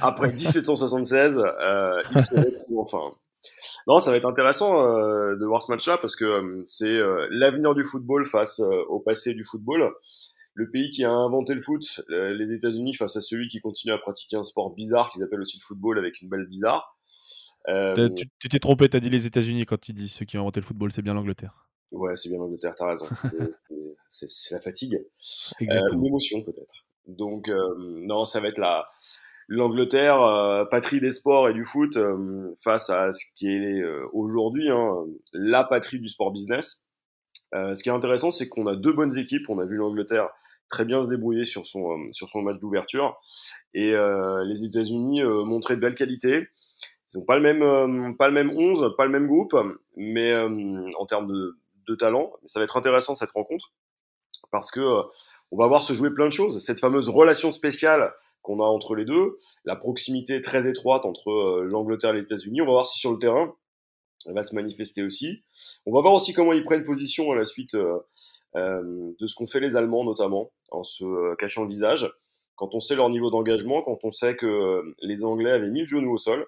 Après 0.00 0.28
1776, 0.28 1.38
euh, 1.38 2.02
il 2.14 2.22
se 2.22 2.34
retrouve 2.34 2.78
enfin. 2.78 3.16
Non, 3.86 4.00
ça 4.00 4.10
va 4.10 4.16
être 4.16 4.26
intéressant 4.26 4.84
euh, 4.84 5.36
de 5.36 5.46
voir 5.46 5.62
ce 5.62 5.70
match-là 5.70 5.96
parce 5.98 6.16
que 6.16 6.24
euh, 6.24 6.62
c'est 6.64 6.98
l'avenir 7.30 7.74
du 7.74 7.84
football 7.84 8.24
face 8.26 8.60
au 8.60 9.00
passé 9.00 9.34
du 9.34 9.44
football. 9.44 9.92
Le 10.54 10.68
pays 10.70 10.90
qui 10.90 11.04
a 11.04 11.12
inventé 11.12 11.54
le 11.54 11.60
foot, 11.60 12.00
les 12.08 12.52
États-Unis, 12.52 12.94
face 12.94 13.16
à 13.16 13.20
celui 13.20 13.46
qui 13.46 13.60
continue 13.60 13.92
à 13.92 13.98
pratiquer 13.98 14.36
un 14.36 14.42
sport 14.42 14.74
bizarre 14.74 15.08
qu'ils 15.08 15.22
appellent 15.22 15.40
aussi 15.40 15.58
le 15.58 15.64
football 15.64 15.98
avec 15.98 16.20
une 16.20 16.28
balle 16.28 16.46
bizarre. 16.48 16.98
Tu 17.68 18.48
t'es 18.50 18.58
trompé, 18.58 18.88
t'as 18.88 18.98
dit 18.98 19.10
les 19.10 19.26
États-Unis 19.26 19.66
quand 19.66 19.80
tu 19.80 19.92
dis 19.92 20.08
ceux 20.08 20.24
qui 20.24 20.36
ont 20.36 20.40
inventé 20.40 20.58
le 20.58 20.66
football, 20.66 20.90
c'est 20.90 21.02
bien 21.02 21.14
l'Angleterre. 21.14 21.68
Ouais, 21.92 22.16
c'est 22.16 22.28
bien 22.28 22.38
l'Angleterre, 22.38 22.74
t'as 22.74 22.88
raison. 22.88 23.06
C'est 24.10 24.54
la 24.54 24.60
fatigue. 24.62 25.04
Exactement. 25.60 26.02
L'émotion 26.02 26.42
peut-être. 26.42 26.86
Donc, 27.06 27.50
non, 27.78 28.24
ça 28.24 28.40
va 28.40 28.48
être 28.48 28.58
la 28.58 28.88
l'Angleterre, 29.48 30.20
euh, 30.22 30.64
patrie 30.66 31.00
des 31.00 31.10
sports 31.10 31.48
et 31.48 31.52
du 31.52 31.64
foot, 31.64 31.96
euh, 31.96 32.54
face 32.62 32.90
à 32.90 33.10
ce 33.12 33.24
qui 33.34 33.48
est 33.48 33.80
euh, 33.80 34.06
aujourd'hui 34.12 34.70
hein, 34.70 34.94
la 35.32 35.64
patrie 35.64 35.98
du 35.98 36.08
sport 36.08 36.30
business. 36.30 36.86
ce 37.52 37.82
qui 37.82 37.88
est 37.88 37.92
intéressant, 37.92 38.30
c'est 38.30 38.48
qu'on 38.48 38.66
a 38.66 38.76
deux 38.76 38.92
bonnes 38.92 39.16
équipes. 39.16 39.48
On 39.48 39.58
a 39.58 39.64
vu 39.64 39.76
l'Angleterre 39.76 40.28
très 40.68 40.84
bien 40.84 41.02
se 41.02 41.08
débrouiller 41.08 41.44
sur 41.44 41.66
son 41.66 42.06
sur 42.10 42.28
son 42.28 42.42
match 42.42 42.58
d'ouverture 42.58 43.18
et 43.72 43.94
les 44.44 44.64
États-Unis 44.64 45.22
montrer 45.22 45.76
de 45.76 45.80
belles 45.80 45.94
qualités. 45.94 46.46
Ils 47.14 47.18
n'ont 47.18 47.24
pas 47.24 47.38
le 47.38 47.42
même 47.42 48.16
pas 48.18 48.28
le 48.28 48.34
même 48.34 48.50
11, 48.54 48.94
pas 48.98 49.06
le 49.06 49.10
même 49.10 49.26
groupe, 49.26 49.56
mais 49.96 50.36
en 50.36 51.06
termes 51.06 51.26
de, 51.26 51.56
de 51.88 51.94
talent, 51.94 52.34
ça 52.44 52.60
va 52.60 52.64
être 52.64 52.76
intéressant 52.76 53.14
cette 53.14 53.32
rencontre 53.32 53.72
parce 54.50 54.70
que 54.70 54.80
on 55.50 55.56
va 55.56 55.66
voir 55.68 55.82
se 55.82 55.94
jouer 55.94 56.10
plein 56.10 56.26
de 56.26 56.32
choses. 56.32 56.62
Cette 56.62 56.80
fameuse 56.80 57.08
relation 57.08 57.50
spéciale 57.50 58.12
qu'on 58.42 58.60
a 58.60 58.64
entre 58.64 58.94
les 58.94 59.04
deux, 59.04 59.36
la 59.64 59.76
proximité 59.76 60.40
très 60.40 60.68
étroite 60.68 61.04
entre 61.04 61.30
euh, 61.30 61.64
l'Angleterre 61.64 62.10
et 62.10 62.16
les 62.16 62.22
États-Unis. 62.22 62.60
On 62.62 62.66
va 62.66 62.72
voir 62.72 62.86
si 62.86 62.98
sur 62.98 63.12
le 63.12 63.18
terrain, 63.18 63.54
elle 64.26 64.34
va 64.34 64.42
se 64.42 64.54
manifester 64.54 65.02
aussi. 65.02 65.42
On 65.86 65.92
va 65.92 66.00
voir 66.00 66.14
aussi 66.14 66.32
comment 66.32 66.52
ils 66.52 66.64
prennent 66.64 66.84
position 66.84 67.30
à 67.30 67.36
la 67.36 67.44
suite 67.44 67.74
euh, 67.74 67.98
euh, 68.56 69.12
de 69.18 69.26
ce 69.26 69.34
qu'ont 69.34 69.46
fait 69.46 69.60
les 69.60 69.76
Allemands 69.76 70.04
notamment, 70.04 70.50
en 70.70 70.82
se 70.82 71.34
cachant 71.36 71.62
le 71.62 71.68
visage. 71.68 72.10
Quand 72.56 72.74
on 72.74 72.80
sait 72.80 72.96
leur 72.96 73.08
niveau 73.10 73.30
d'engagement, 73.30 73.82
quand 73.82 73.98
on 74.02 74.10
sait 74.10 74.34
que 74.34 74.82
les 75.00 75.22
Anglais 75.22 75.52
avaient 75.52 75.70
mis 75.70 75.82
le 75.82 75.86
genou 75.86 76.12
au 76.12 76.16
sol, 76.16 76.44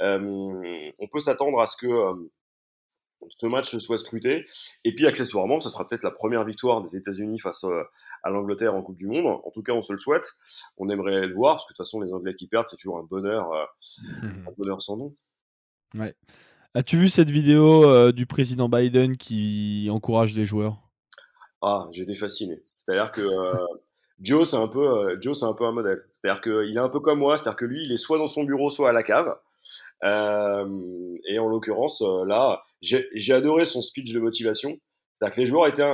on 0.00 1.08
peut 1.12 1.20
s'attendre 1.20 1.60
à 1.60 1.66
ce 1.66 1.76
que 1.76 1.86
ce 3.36 3.46
match 3.46 3.76
soit 3.76 3.98
scruté. 3.98 4.46
Et 4.84 4.94
puis, 4.94 5.06
accessoirement, 5.06 5.60
ce 5.60 5.68
sera 5.68 5.86
peut-être 5.86 6.02
la 6.02 6.10
première 6.10 6.44
victoire 6.44 6.82
des 6.82 6.96
États-Unis 6.96 7.38
face 7.38 7.64
euh, 7.64 7.82
à 8.22 8.30
l'Angleterre 8.30 8.74
en 8.74 8.82
Coupe 8.82 8.96
du 8.96 9.06
Monde. 9.06 9.40
En 9.44 9.50
tout 9.50 9.62
cas, 9.62 9.72
on 9.72 9.82
se 9.82 9.92
le 9.92 9.98
souhaite. 9.98 10.32
On 10.76 10.88
aimerait 10.88 11.26
le 11.26 11.34
voir, 11.34 11.56
parce 11.56 11.66
que 11.66 11.72
de 11.72 11.76
toute 11.76 11.86
façon, 11.86 12.00
les 12.00 12.12
Anglais 12.12 12.34
qui 12.34 12.46
perdent, 12.46 12.66
c'est 12.68 12.76
toujours 12.76 12.98
un 12.98 13.04
bonheur, 13.04 13.52
euh, 13.52 13.64
un 14.22 14.52
bonheur 14.56 14.80
sans 14.80 14.96
nom. 14.96 15.14
Ouais. 15.94 16.14
As-tu 16.74 16.96
vu 16.96 17.08
cette 17.10 17.28
vidéo 17.28 17.84
euh, 17.84 18.12
du 18.12 18.24
président 18.24 18.68
Biden 18.68 19.16
qui 19.18 19.88
encourage 19.90 20.34
les 20.34 20.46
joueurs? 20.46 20.78
Ah, 21.60 21.86
j'étais 21.92 22.14
fasciné. 22.14 22.62
C'est-à-dire 22.78 23.12
que 23.12 23.20
euh, 23.20 23.54
Joe, 24.22 24.48
c'est 24.48 24.56
un 24.56 24.68
peu, 24.68 24.86
euh, 24.86 25.16
Joe, 25.20 25.36
c'est 25.36 25.46
un 25.46 25.52
peu 25.52 25.64
un 25.64 25.72
modèle. 25.72 26.04
C'est-à-dire 26.12 26.40
qu'il 26.40 26.76
est 26.76 26.80
un 26.80 26.88
peu 26.88 27.00
comme 27.00 27.18
moi. 27.18 27.36
C'est-à-dire 27.36 27.56
que 27.56 27.64
lui, 27.64 27.84
il 27.84 27.92
est 27.92 27.96
soit 27.96 28.18
dans 28.18 28.28
son 28.28 28.44
bureau, 28.44 28.70
soit 28.70 28.90
à 28.90 28.92
la 28.92 29.02
cave. 29.02 29.36
Euh, 30.04 31.16
et 31.28 31.38
en 31.40 31.48
l'occurrence, 31.48 32.02
là, 32.26 32.62
j'ai 32.80 33.32
adoré 33.32 33.64
son 33.64 33.82
speech 33.82 34.12
de 34.14 34.20
motivation. 34.20 34.78
C'est-à-dire 35.14 35.34
que 35.34 35.40
les 35.40 35.46
joueurs 35.46 35.66
étaient, 35.66 35.92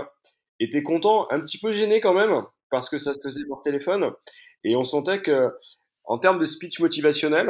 étaient 0.61 0.83
contents, 0.83 1.27
un 1.31 1.41
petit 1.41 1.59
peu 1.59 1.73
gênés 1.73 2.01
quand 2.01 2.15
même, 2.15 2.43
parce 2.71 2.91
que 2.91 2.99
ça 2.99 3.15
se 3.15 3.19
faisait 3.23 3.45
par 3.49 3.61
téléphone. 3.63 4.13
Et 4.63 4.77
on 4.77 4.85
sentait 4.85 5.23
que, 5.23 5.51
en 6.05 6.19
termes 6.19 6.39
de 6.39 6.45
speech 6.45 6.81
motivationnel, 6.81 7.49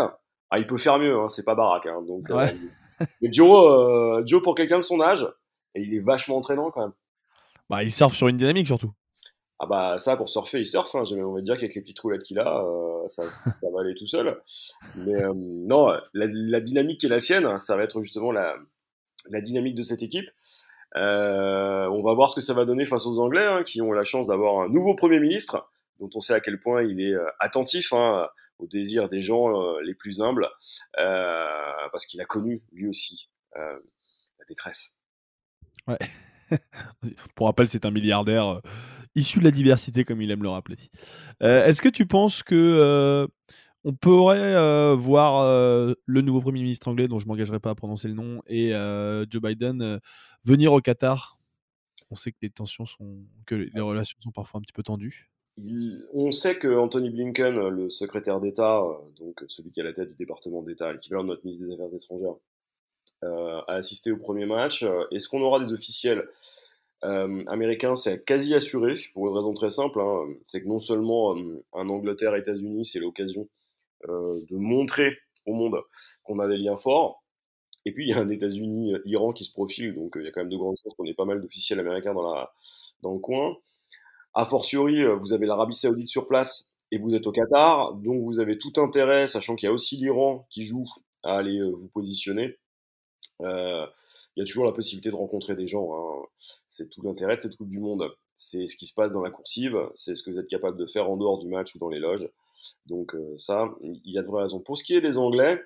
ah, 0.51 0.59
il 0.59 0.67
peut 0.67 0.77
faire 0.77 0.99
mieux. 0.99 1.17
Hein, 1.17 1.29
c'est 1.29 1.45
pas 1.45 1.57
baraque. 1.57 1.87
Hein, 1.87 2.03
donc, 2.07 2.29
mais 3.21 3.33
Joe, 3.33 4.23
Joe 4.27 4.43
pour 4.43 4.55
quelqu'un 4.55 4.79
de 4.79 4.85
son 4.85 5.01
âge, 5.01 5.29
il 5.75 5.93
est 5.95 6.01
vachement 6.01 6.37
entraînant 6.37 6.71
quand 6.71 6.83
même. 6.83 6.95
Bah, 7.69 7.83
il 7.83 7.93
surfe 7.93 8.15
sur 8.15 8.29
une 8.29 8.37
dynamique 8.37 8.67
surtout. 8.67 8.93
Ah 9.61 9.67
bah 9.67 9.99
ça 9.99 10.17
pour 10.17 10.29
surfer 10.29 10.61
il 10.61 10.67
surfe, 10.67 10.95
hein. 10.95 11.03
j'ai 11.05 11.21
envie 11.21 11.43
de 11.43 11.47
dire 11.47 11.57
qu'avec 11.57 11.75
les 11.75 11.81
petites 11.81 11.99
roulettes 11.99 12.23
qu'il 12.23 12.39
a, 12.39 12.63
euh, 12.63 13.09
ça, 13.09 13.29
ça, 13.29 13.45
va 13.63 13.81
aller 13.81 13.95
tout 13.95 14.07
seul. 14.07 14.41
Mais 14.95 15.15
euh, 15.15 15.33
non, 15.35 15.89
la, 16.15 16.61
dynamique 16.61 17.01
qui 17.01 17.07
est 17.07 17.11
la 17.11 17.19
sienne, 17.19 17.59
ça 17.59 17.77
va 17.77 17.83
être 17.83 18.01
justement 18.01 18.31
la, 18.31 18.57
la 19.31 19.41
dynamique 19.41 19.75
de 19.75 19.83
cette 19.83 20.03
équipe. 20.03 20.29
Euh, 20.97 21.87
on 21.89 22.03
va 22.03 22.15
voir 22.15 22.31
ce 22.31 22.37
que 22.37 22.41
ça 22.41 22.55
va 22.55 22.65
donner 22.65 22.85
face 22.85 23.05
aux 23.07 23.19
Anglais, 23.19 23.45
hein, 23.45 23.63
qui 23.65 23.83
ont 23.83 23.93
la 23.93 24.05
chance 24.05 24.29
d'avoir 24.29 24.63
un 24.63 24.69
nouveau 24.69 24.95
Premier 24.95 25.19
ministre, 25.19 25.69
dont 25.99 26.09
on 26.15 26.21
sait 26.21 26.35
à 26.35 26.41
quel 26.41 26.61
point 26.61 26.83
il 26.85 27.01
est 27.01 27.15
attentif 27.41 27.93
hein, 27.93 28.29
aux 28.61 28.69
désirs 28.69 29.09
des 29.09 29.23
gens 29.23 29.77
les 29.81 29.95
plus 29.95 30.23
humbles, 30.23 30.49
parce 30.95 32.07
qu'il 32.07 32.21
a 32.21 32.25
connu 32.25 32.63
lui 32.73 32.87
aussi 32.87 33.29
la 33.57 34.45
détresse. 34.47 34.99
Ouais. 35.89 35.99
Pour 37.35 37.47
rappel, 37.47 37.69
c'est 37.69 37.85
un 37.85 37.91
milliardaire 37.91 38.47
euh, 38.47 38.61
issu 39.15 39.39
de 39.39 39.45
la 39.45 39.51
diversité, 39.51 40.05
comme 40.05 40.23
il 40.23 40.31
aime 40.31 40.43
le 40.43 40.49
rappeler. 40.49 40.77
Euh, 41.43 41.65
est-ce 41.67 41.83
que 41.83 41.89
tu 41.89 42.07
penses 42.07 42.43
que 42.43 42.55
euh, 42.55 43.27
on 43.85 43.93
pourrait 43.93 44.97
voir 44.97 45.95
le 46.05 46.21
nouveau 46.21 46.41
Premier 46.41 46.61
ministre 46.61 46.89
anglais, 46.89 47.09
dont 47.09 47.19
je 47.19 47.27
m'engagerai 47.27 47.61
pas 47.61 47.71
à 47.71 47.75
prononcer 47.75 48.09
le 48.09 48.15
nom, 48.15 48.43
et 48.47 48.71
Joe 49.31 49.41
Biden 49.41 50.01
venir 50.45 50.73
au 50.73 50.81
Qatar? 50.81 51.39
On 52.11 52.17
sait 52.17 52.33
que 52.33 52.39
les 52.43 52.51
tensions 52.51 52.87
sont, 52.87 53.19
que 53.47 53.55
les 53.55 53.81
relations 53.81 54.19
sont 54.21 54.33
parfois 54.33 54.59
un 54.59 54.63
petit 54.63 54.73
peu 54.73 54.83
tendues. 54.83 55.31
on 56.13 56.33
sait 56.33 56.59
que 56.59 56.77
Anthony 56.77 57.11
Blinken, 57.11 57.69
le 57.69 57.89
secrétaire 57.89 58.41
d'État, 58.41 58.83
donc 59.19 59.45
celui 59.47 59.71
qui 59.71 59.81
est 59.81 59.85
à 59.85 59.87
la 59.87 59.93
tête 59.93 60.11
du 60.11 60.17
département 60.17 60.63
d'État, 60.63 60.93
l'équivalent 60.93 61.23
de 61.23 61.29
notre 61.29 61.45
ministre 61.45 61.67
des 61.67 61.73
Affaires 61.73 61.95
étrangères, 61.95 62.35
à 63.23 63.75
assister 63.75 64.13
au 64.13 64.17
premier 64.17 64.47
match. 64.47 64.83
Euh, 64.83 65.05
est-ce 65.11 65.29
qu'on 65.29 65.43
aura 65.43 65.65
des 65.65 65.73
officiels 65.73 66.29
euh, 67.05 67.45
américains? 67.47 67.95
C'est 67.95 68.25
quasi 68.25 68.55
assuré, 68.55 68.95
pour 69.15 69.29
une 69.29 69.35
raison 69.35 69.55
très 69.55 69.71
simple. 69.71 70.01
Hein. 70.01 70.27
c'est 70.43 70.63
que 70.63 70.69
non 70.69 70.79
seulement 70.79 71.37
un 71.75 71.89
Angleterre-États-Unis, 71.89 72.85
c'est 72.85 73.01
l'occasion 73.01 73.49
de 74.07 74.57
montrer 74.57 75.19
au 75.45 75.55
monde 75.55 75.81
qu'on 76.23 76.39
a 76.39 76.47
des 76.47 76.57
liens 76.57 76.77
forts. 76.77 77.25
Et 77.85 77.93
puis 77.93 78.07
il 78.07 78.11
y 78.11 78.13
a 78.13 78.19
un 78.19 78.29
États-Unis-Iran 78.29 79.33
qui 79.33 79.45
se 79.45 79.51
profile, 79.51 79.95
donc 79.95 80.13
il 80.17 80.25
y 80.25 80.29
a 80.29 80.31
quand 80.31 80.41
même 80.41 80.51
de 80.51 80.57
grandes 80.57 80.77
chances 80.81 80.95
qu'on 80.95 81.05
ait 81.05 81.15
pas 81.15 81.25
mal 81.25 81.41
d'officiels 81.41 81.81
américains 81.81 82.15
dans, 82.15 82.33
la, 82.33 82.53
dans 83.03 83.13
le 83.13 83.19
coin. 83.19 83.57
A 84.35 84.45
fortiori, 84.45 85.05
vous 85.19 85.33
avez 85.33 85.47
l'Arabie 85.47 85.75
Saoudite 85.75 86.09
sur 86.09 86.29
place 86.29 86.73
et 86.93 86.99
vous 86.99 87.15
êtes 87.15 87.27
au 87.27 87.33
Qatar, 87.33 87.95
donc 87.95 88.23
vous 88.23 88.39
avez 88.39 88.57
tout 88.57 88.73
intérêt, 88.77 89.27
sachant 89.27 89.57
qu'il 89.57 89.67
y 89.67 89.71
a 89.71 89.73
aussi 89.73 89.97
l'Iran 89.97 90.47
qui 90.51 90.65
joue, 90.65 90.87
à 91.25 91.39
aller 91.39 91.61
vous 91.61 91.89
positionner. 91.89 92.57
Euh, 93.43 93.87
il 94.37 94.41
y 94.41 94.43
a 94.43 94.45
toujours 94.45 94.65
la 94.65 94.73
possibilité 94.73 95.11
de 95.11 95.17
rencontrer 95.17 95.57
des 95.57 95.67
gens. 95.67 95.95
Hein. 95.95 96.27
C'est 96.69 96.89
tout 96.89 97.03
l'intérêt 97.03 97.37
de 97.37 97.41
cette 97.41 97.57
Coupe 97.57 97.69
du 97.69 97.81
Monde. 97.81 98.11
C'est 98.35 98.67
ce 98.67 98.77
qui 98.77 98.87
se 98.87 98.95
passe 98.95 99.13
dans 99.13 99.21
la 99.21 99.31
coursive, 99.31 99.77
c'est 99.95 100.15
ce 100.15 100.23
que 100.23 100.31
vous 100.31 100.39
êtes 100.39 100.47
capable 100.47 100.77
de 100.77 100.87
faire 100.87 101.11
en 101.11 101.17
dehors 101.17 101.39
du 101.39 101.49
match 101.49 101.75
ou 101.75 101.79
dans 101.79 101.89
les 101.89 101.99
loges. 101.99 102.29
Donc 102.87 103.15
euh, 103.15 103.37
ça, 103.37 103.69
il 103.83 104.01
y 104.05 104.19
a 104.19 104.23
de 104.23 104.27
vraies 104.27 104.43
raisons. 104.43 104.61
Pour 104.61 104.79
ce 104.79 104.85
qui 104.85 104.95
est 104.95 105.01
des 105.01 105.19
Anglais, 105.19 105.61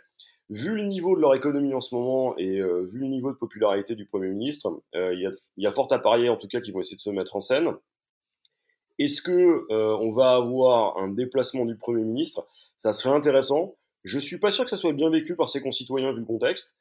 vu 0.48 0.74
le 0.74 0.84
niveau 0.84 1.14
de 1.14 1.20
leur 1.20 1.34
économie 1.34 1.74
en 1.74 1.80
ce 1.80 1.94
moment 1.94 2.34
et 2.38 2.60
euh, 2.60 2.82
vu 2.82 3.00
le 3.00 3.08
niveau 3.08 3.30
de 3.30 3.36
popularité 3.36 3.94
du 3.94 4.06
Premier 4.06 4.28
ministre, 4.28 4.80
il, 4.94 5.30
y 5.58 5.66
a, 5.66 5.72
fort 5.72 5.88
à 5.90 5.98
parier 5.98 6.30
en 6.30 6.36
tout 6.36 6.48
cas 6.48 6.60
qu'ils 6.60 6.72
vont 6.72 6.80
essayer 6.80 6.96
de 6.96 7.02
se 7.02 7.10
mettre 7.10 7.36
en 7.36 7.40
scène. 7.40 7.74
Est-ce 8.98 9.20
que 9.20 9.66
on 9.70 10.12
va 10.12 10.32
avoir 10.32 10.96
un 10.98 11.08
déplacement 11.08 11.64
du 11.64 11.76
Premier 11.76 12.04
ministre? 12.04 12.46
Ça 12.76 12.92
serait 12.92 13.14
intéressant. 13.14 13.74
Je 14.04 14.18
suis 14.18 14.38
pas 14.38 14.50
sûr 14.50 14.64
que 14.64 14.70
ça 14.70 14.76
soit 14.76 14.92
bien 14.92 15.10
vécu 15.10 15.36
par 15.36 15.48
ses 15.48 15.60
concitoyens 15.60 16.12
vu 16.12 16.20
le 16.20 16.26
contexte. 16.26 16.76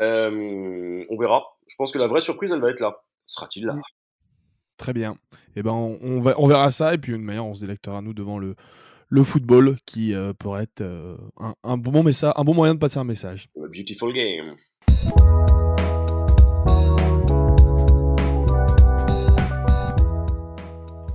Euh, 0.00 1.04
on 1.08 1.18
verra. 1.18 1.44
Je 1.66 1.76
pense 1.76 1.92
que 1.92 1.98
la 1.98 2.06
vraie 2.06 2.20
surprise, 2.20 2.52
elle 2.52 2.60
va 2.60 2.70
être 2.70 2.80
là. 2.80 2.96
Sera-t-il 3.24 3.66
là? 3.66 3.74
Très 4.76 4.92
bien. 4.92 5.16
Eh 5.56 5.62
ben, 5.62 5.70
on, 5.70 6.20
va, 6.20 6.34
on 6.38 6.48
verra 6.48 6.70
ça 6.70 6.94
et 6.94 6.98
puis 6.98 7.12
une 7.12 7.22
manière, 7.22 7.46
on 7.46 7.54
se 7.54 7.60
délectera 7.60 8.02
nous 8.02 8.12
devant 8.12 8.38
le, 8.38 8.56
le 9.08 9.22
football 9.22 9.76
qui 9.86 10.14
euh, 10.14 10.32
pourrait 10.32 10.64
être 10.64 10.80
euh, 10.80 11.16
un, 11.62 11.76
bon 11.76 12.02
message, 12.02 12.32
un 12.36 12.44
bon 12.44 12.54
moyen 12.54 12.74
de 12.74 12.80
passer 12.80 12.98
un 12.98 13.04
message. 13.04 13.48
A 13.56 13.68
beautiful 13.68 14.12
game. 14.12 14.56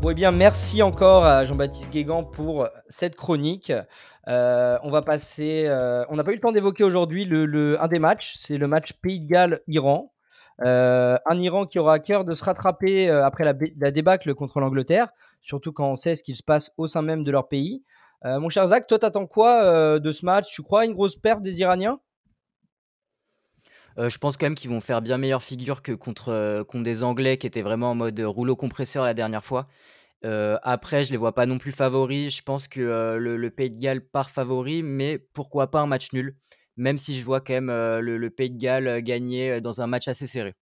Eh 0.09 0.15
bien, 0.15 0.31
merci 0.31 0.81
encore 0.81 1.23
à 1.23 1.45
Jean-Baptiste 1.45 1.91
Guégan 1.91 2.23
pour 2.23 2.67
cette 2.87 3.15
chronique. 3.15 3.71
Euh, 4.27 4.77
on 4.81 4.89
va 4.89 5.03
passer. 5.03 5.65
Euh, 5.67 6.03
on 6.09 6.15
n'a 6.15 6.23
pas 6.23 6.31
eu 6.31 6.35
le 6.35 6.41
temps 6.41 6.51
d'évoquer 6.51 6.83
aujourd'hui 6.83 7.29
un 7.79 7.87
des 7.87 7.99
matchs. 7.99 8.33
C'est 8.35 8.57
le 8.57 8.67
match 8.67 8.93
Pays 8.93 9.19
de 9.19 9.27
Galles-Iran. 9.27 10.11
Euh, 10.63 11.15
un 11.27 11.37
Iran 11.37 11.67
qui 11.67 11.77
aura 11.77 11.93
à 11.93 11.99
cœur 11.99 12.25
de 12.25 12.33
se 12.33 12.43
rattraper 12.43 13.07
après 13.09 13.43
la, 13.43 13.53
débâcle 13.91 14.33
contre 14.33 14.59
l'Angleterre, 14.59 15.09
surtout 15.41 15.71
quand 15.71 15.91
on 15.91 15.95
sait 15.95 16.15
ce 16.15 16.23
qu'il 16.23 16.35
se 16.35 16.43
passe 16.43 16.71
au 16.77 16.87
sein 16.87 17.03
même 17.03 17.23
de 17.23 17.31
leur 17.31 17.47
pays. 17.47 17.83
mon 18.23 18.49
cher 18.49 18.65
Zach, 18.65 18.87
toi, 18.87 18.97
t'attends 18.97 19.27
quoi 19.27 19.99
de 19.99 20.11
ce 20.11 20.25
match? 20.25 20.47
Tu 20.51 20.63
crois 20.63 20.85
une 20.85 20.93
grosse 20.93 21.17
perte 21.17 21.43
des 21.43 21.59
Iraniens? 21.59 21.99
Je 23.97 24.17
pense 24.17 24.37
quand 24.37 24.45
même 24.45 24.55
qu'ils 24.55 24.69
vont 24.71 24.81
faire 24.81 25.01
bien 25.01 25.17
meilleure 25.17 25.43
figure 25.43 25.83
que 25.83 25.91
contre 25.91 26.65
des 26.73 27.03
Anglais 27.03 27.37
qui 27.37 27.45
étaient 27.45 27.61
vraiment 27.61 27.91
en 27.91 27.95
mode 27.95 28.19
rouleau 28.19 28.55
compresseur 28.55 29.03
la 29.03 29.13
dernière 29.13 29.43
fois 29.43 29.67
après, 30.23 31.03
je 31.03 31.11
les 31.11 31.17
vois 31.17 31.33
pas 31.33 31.45
non 31.45 31.57
plus 31.57 31.71
favoris. 31.71 32.35
Je 32.35 32.41
pense 32.41 32.67
que 32.67 33.17
le, 33.17 33.49
Pays 33.49 33.71
de 33.71 33.77
Galles 33.77 34.01
part 34.01 34.29
favori, 34.29 34.83
mais 34.83 35.17
pourquoi 35.17 35.71
pas 35.71 35.79
un 35.79 35.87
match 35.87 36.13
nul? 36.13 36.35
Même 36.77 36.97
si 36.97 37.19
je 37.19 37.25
vois 37.25 37.41
quand 37.41 37.53
même 37.53 37.71
le, 37.71 38.29
Pays 38.29 38.51
de 38.51 38.57
Galles 38.57 39.01
gagner 39.01 39.61
dans 39.61 39.81
un 39.81 39.87
match 39.87 40.07
assez 40.07 40.27
serré. 40.27 40.55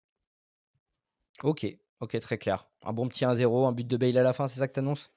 Ok, 1.42 1.66
ok, 2.00 2.18
très 2.20 2.38
clair. 2.38 2.68
Un 2.84 2.92
bon 2.92 3.08
petit 3.08 3.24
1-0, 3.24 3.66
un 3.68 3.72
but 3.72 3.86
de 3.86 3.96
Bale 3.96 4.16
à 4.16 4.22
la 4.22 4.32
fin, 4.32 4.46
c'est 4.46 4.58
ça 4.58 4.68
que 4.68 4.72
tu 4.72 4.80
annonces 4.80 5.10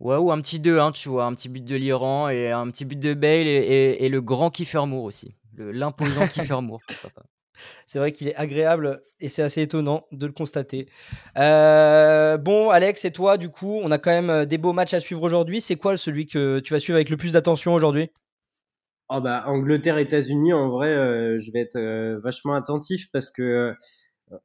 Ouais, 0.00 0.16
ou 0.16 0.30
un 0.30 0.40
petit 0.40 0.60
2, 0.60 0.78
hein, 0.78 0.92
tu 0.92 1.08
vois, 1.08 1.24
un 1.24 1.34
petit 1.34 1.48
but 1.48 1.64
de 1.64 1.74
l'Iran 1.74 2.28
et 2.28 2.52
un 2.52 2.70
petit 2.70 2.84
but 2.84 3.00
de 3.00 3.14
Bale 3.14 3.48
et, 3.48 4.08
le 4.08 4.20
grand 4.20 4.50
Kiefer 4.50 4.86
Moore 4.86 5.04
aussi. 5.04 5.34
L'imposant 5.56 6.28
Kiefer 6.28 6.60
Moore. 6.62 6.80
C'est 7.86 7.98
vrai 7.98 8.12
qu'il 8.12 8.28
est 8.28 8.36
agréable 8.36 9.02
et 9.20 9.28
c'est 9.28 9.42
assez 9.42 9.62
étonnant 9.62 10.06
de 10.12 10.26
le 10.26 10.32
constater. 10.32 10.88
Euh, 11.36 12.36
bon, 12.36 12.70
Alex, 12.70 13.04
et 13.04 13.10
toi, 13.10 13.36
du 13.36 13.48
coup, 13.48 13.78
on 13.82 13.90
a 13.90 13.98
quand 13.98 14.10
même 14.10 14.30
euh, 14.30 14.44
des 14.44 14.58
beaux 14.58 14.72
matchs 14.72 14.94
à 14.94 15.00
suivre 15.00 15.22
aujourd'hui. 15.22 15.60
C'est 15.60 15.76
quoi 15.76 15.96
celui 15.96 16.26
que 16.26 16.60
tu 16.60 16.72
vas 16.72 16.80
suivre 16.80 16.96
avec 16.96 17.10
le 17.10 17.16
plus 17.16 17.32
d'attention 17.32 17.74
aujourd'hui? 17.74 18.10
Oh 19.08 19.20
bah, 19.20 19.44
Angleterre-États-Unis, 19.46 20.52
en 20.52 20.68
vrai, 20.68 20.94
euh, 20.94 21.38
je 21.38 21.50
vais 21.50 21.60
être 21.60 21.78
vachement 22.22 22.54
attentif 22.54 23.06
parce 23.12 23.30
que 23.30 23.74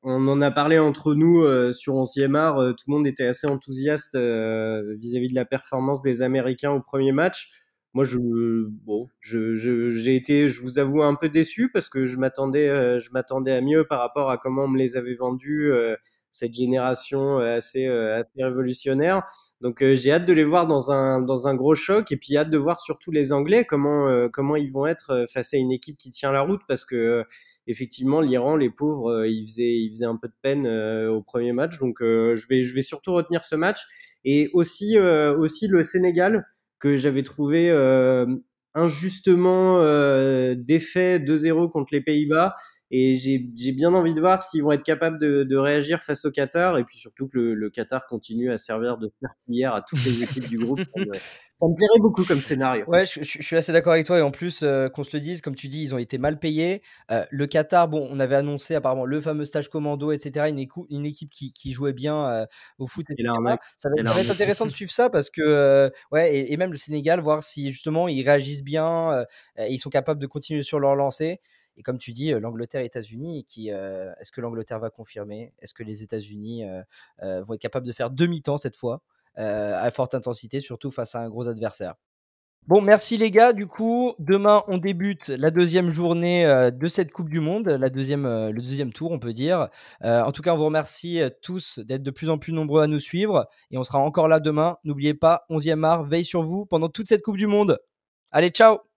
on 0.02 0.30
en 0.30 0.40
a 0.40 0.50
parlé 0.50 0.80
entre 0.80 1.14
nous 1.14 1.44
sur 1.74 1.96
11e 1.96 2.36
art. 2.36 2.56
tout 2.56 2.86
le 2.88 2.94
monde 2.94 3.06
était 3.06 3.26
assez 3.26 3.48
enthousiaste 3.48 4.16
vis-à-vis 4.16 5.28
de 5.28 5.36
la 5.36 5.44
performance 5.44 6.02
des 6.02 6.22
Américains 6.22 6.72
au 6.72 6.80
premier 6.80 7.12
match 7.12 7.50
moi, 7.94 8.04
je, 8.04 8.18
bon, 8.68 9.08
je, 9.20 9.54
j'ai 9.54 10.16
été, 10.16 10.48
je 10.48 10.62
vous 10.62 10.80
avoue, 10.80 11.04
un 11.04 11.14
peu 11.14 11.30
déçu 11.30 11.70
parce 11.72 11.90
que 11.90 12.06
je 12.06 12.18
m'attendais, 12.18 12.68
euh, 12.68 13.00
je 13.00 13.12
m'attendais 13.12 13.52
à 13.54 13.62
mieux 13.62 13.86
par 13.86 14.00
rapport 14.00 14.32
à 14.32 14.38
comment 14.40 14.64
on 14.64 14.68
me 14.68 14.80
les 14.80 14.98
avait 14.98 15.14
vendus 15.14 15.72
euh, 15.72 15.96
cette 16.32 16.56
génération 16.56 17.40
euh, 17.40 17.58
assez, 17.58 17.86
assez 17.86 18.44
révolutionnaire. 18.44 19.24
Donc, 19.62 19.84
j'ai 19.94 20.12
hâte 20.12 20.26
de 20.26 20.34
les 20.34 20.44
voir 20.44 20.66
dans 20.66 20.92
un, 20.92 21.22
dans 21.22 21.48
un 21.48 21.54
gros 21.54 21.76
choc 21.76 22.12
et 22.12 22.18
puis 22.18 22.36
hâte 22.36 22.50
de 22.50 22.58
voir 22.58 22.80
surtout 22.80 23.12
les 23.12 23.32
Anglais 23.32 23.64
comment, 23.64 24.28
comment 24.30 24.56
ils 24.56 24.72
vont 24.72 24.88
être 24.88 25.26
face 25.32 25.54
à 25.54 25.58
une 25.58 25.72
équipe 25.72 25.98
qui 25.98 26.10
tient 26.10 26.32
la 26.32 26.42
route 26.42 26.62
parce 26.68 26.86
que 26.86 27.24
effectivement, 27.68 28.22
l'Iran, 28.22 28.56
les 28.56 28.72
pauvres, 28.72 29.26
ils 29.26 29.46
faisaient, 29.46 29.76
ils 29.76 29.90
faisaient 29.90 30.06
un 30.06 30.18
peu 30.18 30.28
de 30.28 30.34
peine 30.42 30.68
au 31.08 31.22
premier 31.22 31.54
match. 31.54 31.78
Donc, 31.78 31.98
je 32.02 32.48
vais, 32.48 32.64
je 32.64 32.74
vais 32.74 32.82
surtout 32.82 33.14
retenir 33.14 33.46
ce 33.46 33.56
match 33.56 33.82
et 34.26 34.50
aussi, 34.54 34.98
aussi 34.98 35.68
le 35.68 35.84
Sénégal 35.84 36.46
que 36.84 36.98
j'avais 36.98 37.24
trouvé 37.24 37.70
euh, 37.70 38.26
injustement 38.76 39.78
euh, 39.80 40.54
défait 40.54 41.18
2-0 41.18 41.72
contre 41.72 41.94
les 41.94 42.02
Pays-Bas 42.02 42.56
Et 42.96 43.16
j'ai 43.16 43.40
bien 43.72 43.92
envie 43.96 44.14
de 44.14 44.20
voir 44.20 44.44
s'ils 44.44 44.62
vont 44.62 44.72
être 44.72 44.84
capables 44.84 45.18
de, 45.18 45.44
de, 45.44 45.58
réagir 45.58 46.04
face 46.04 46.26
au 46.26 46.32
Qatar 46.32 46.78
et 46.78 46.84
puis 46.84 46.96
surtout 47.00 47.28
que 47.28 47.40
le, 47.40 47.56
le 47.56 47.72
Qatar 47.72 48.06
continue 48.06 48.52
à 48.52 48.58
servir 48.58 49.00
de 49.00 49.12
pierre 49.50 49.74
à 49.74 49.82
toutes 49.82 50.06
les 50.06 50.22
équipes 50.22 50.48
du 50.48 50.60
groupe. 50.60 50.80
Ça 51.56 51.68
me 51.68 51.76
plairait 51.76 52.00
beaucoup 52.00 52.24
comme 52.24 52.42
scénario. 52.42 52.86
Ouais, 52.88 53.06
je, 53.06 53.24
suis 53.24 53.56
assez 53.56 53.72
d'accord 53.72 53.94
avec 53.94 54.06
toi. 54.06 54.20
Et 54.20 54.22
en 54.22 54.30
plus, 54.30 54.62
euh, 54.62 54.90
qu'on 54.90 55.04
se 55.04 55.10
le 55.18 55.22
dise, 55.22 55.42
comme 55.42 55.56
tu 55.56 55.70
dis, 55.70 55.82
ils 55.82 55.96
ont 55.96 55.98
été 55.98 56.20
mal 56.20 56.38
payés. 56.38 56.84
Euh, 57.10 57.26
le 57.32 57.48
Qatar, 57.48 57.88
bon, 57.88 58.08
on 58.12 58.20
avait 58.20 58.36
annoncé 58.36 58.76
apparemment 58.76 59.06
le 59.06 59.20
fameux 59.22 59.46
stage 59.46 59.70
commando, 59.70 60.12
etc. 60.12 60.50
Une, 60.50 60.64
une 60.90 61.06
équipe 61.08 61.32
qui, 61.32 61.52
qui, 61.52 61.74
jouait 61.74 61.94
bien 61.94 62.28
euh, 62.28 62.46
au 62.78 62.86
foot. 62.86 63.08
Et 63.10 63.24
ça 63.78 63.90
va, 63.90 64.22
être 64.22 64.30
intéressant 64.30 64.68
de 64.68 64.72
suivre 64.72 64.92
ça 64.92 65.10
parce 65.10 65.32
que, 65.32 65.92
ouais, 66.12 66.52
et, 66.52 66.58
même 66.58 66.70
le 66.70 66.78
Sénégal, 66.78 67.22
voir 67.22 67.44
si 67.44 67.72
justement 67.72 68.08
ils 68.08 68.24
réagissent 68.24 68.64
bien, 68.64 69.26
ils 69.58 69.80
sont 69.80 69.90
capables 69.90 70.22
de 70.22 70.28
continuer 70.28 70.62
sur 70.62 70.80
leur 70.80 70.96
lancée. 70.96 71.40
Et 71.78 71.84
comme 71.84 71.98
tu 71.98 72.12
dis, 72.12 72.32
l'Angleterre 72.32 72.82
et 72.82 72.84
les 72.84 72.88
États-Unis, 72.88 73.46
qui, 73.46 73.70
est-ce 73.70 74.32
que 74.32 74.42
l'Angleterre 74.42 74.80
va 74.80 74.90
confirmer? 74.90 75.54
Est-ce 75.60 75.74
que 75.74 75.84
les 75.84 76.04
États-Unis 76.04 76.64
vont 77.22 77.54
être 77.54 77.62
capables 77.62 77.88
de 77.88 77.94
faire 77.94 78.12
demi-temps 78.12 78.58
cette 78.58 78.76
fois 78.76 79.02
à 79.36 79.90
forte 79.92 80.14
intensité, 80.14 80.60
surtout 80.60 80.92
face 80.92 81.16
à 81.16 81.22
un 81.22 81.30
gros 81.30 81.48
adversaire? 81.48 81.96
Bon, 82.66 82.80
merci 82.80 83.18
les 83.18 83.30
gars. 83.30 83.52
Du 83.52 83.68
coup, 83.68 84.14
demain, 84.20 84.64
on 84.68 84.78
débute 84.78 85.28
la 85.28 85.52
deuxième 85.52 85.92
journée 85.92 86.46
de 86.72 86.88
cette 86.88 87.12
Coupe 87.12 87.28
du 87.28 87.42
Monde, 87.42 87.68
la 87.68 87.90
deuxième, 87.90 88.24
le 88.24 88.62
deuxième 88.62 88.94
tour, 88.94 89.12
on 89.12 89.20
peut 89.20 89.34
dire. 89.34 89.68
en 90.02 90.32
tout 90.32 90.42
cas, 90.42 90.54
on 90.54 90.58
vous 90.58 90.66
remercie 90.66 91.22
tous 91.42 91.80
d'être 91.80 92.04
de 92.04 92.12
plus 92.12 92.30
en 92.30 92.38
plus 92.38 92.54
nombreux 92.54 92.82
à 92.82 92.88
nous 92.88 93.00
suivre. 93.00 93.50
Et 93.72 93.78
on 93.78 93.84
sera 93.84 94.00
encore 94.00 94.30
là 94.30 94.40
demain. 94.40 94.78
N'oubliez 94.86 95.14
pas, 95.14 95.46
11e 95.50 95.84
art, 95.84 96.06
veille 96.06 96.24
sur 96.24 96.44
vous 96.44 96.66
pendant 96.66 96.88
toute 96.88 97.08
cette 97.08 97.22
Coupe 97.22 97.38
du 97.38 97.48
Monde. 97.48 97.80
Allez, 98.32 98.50
ciao 98.50 98.93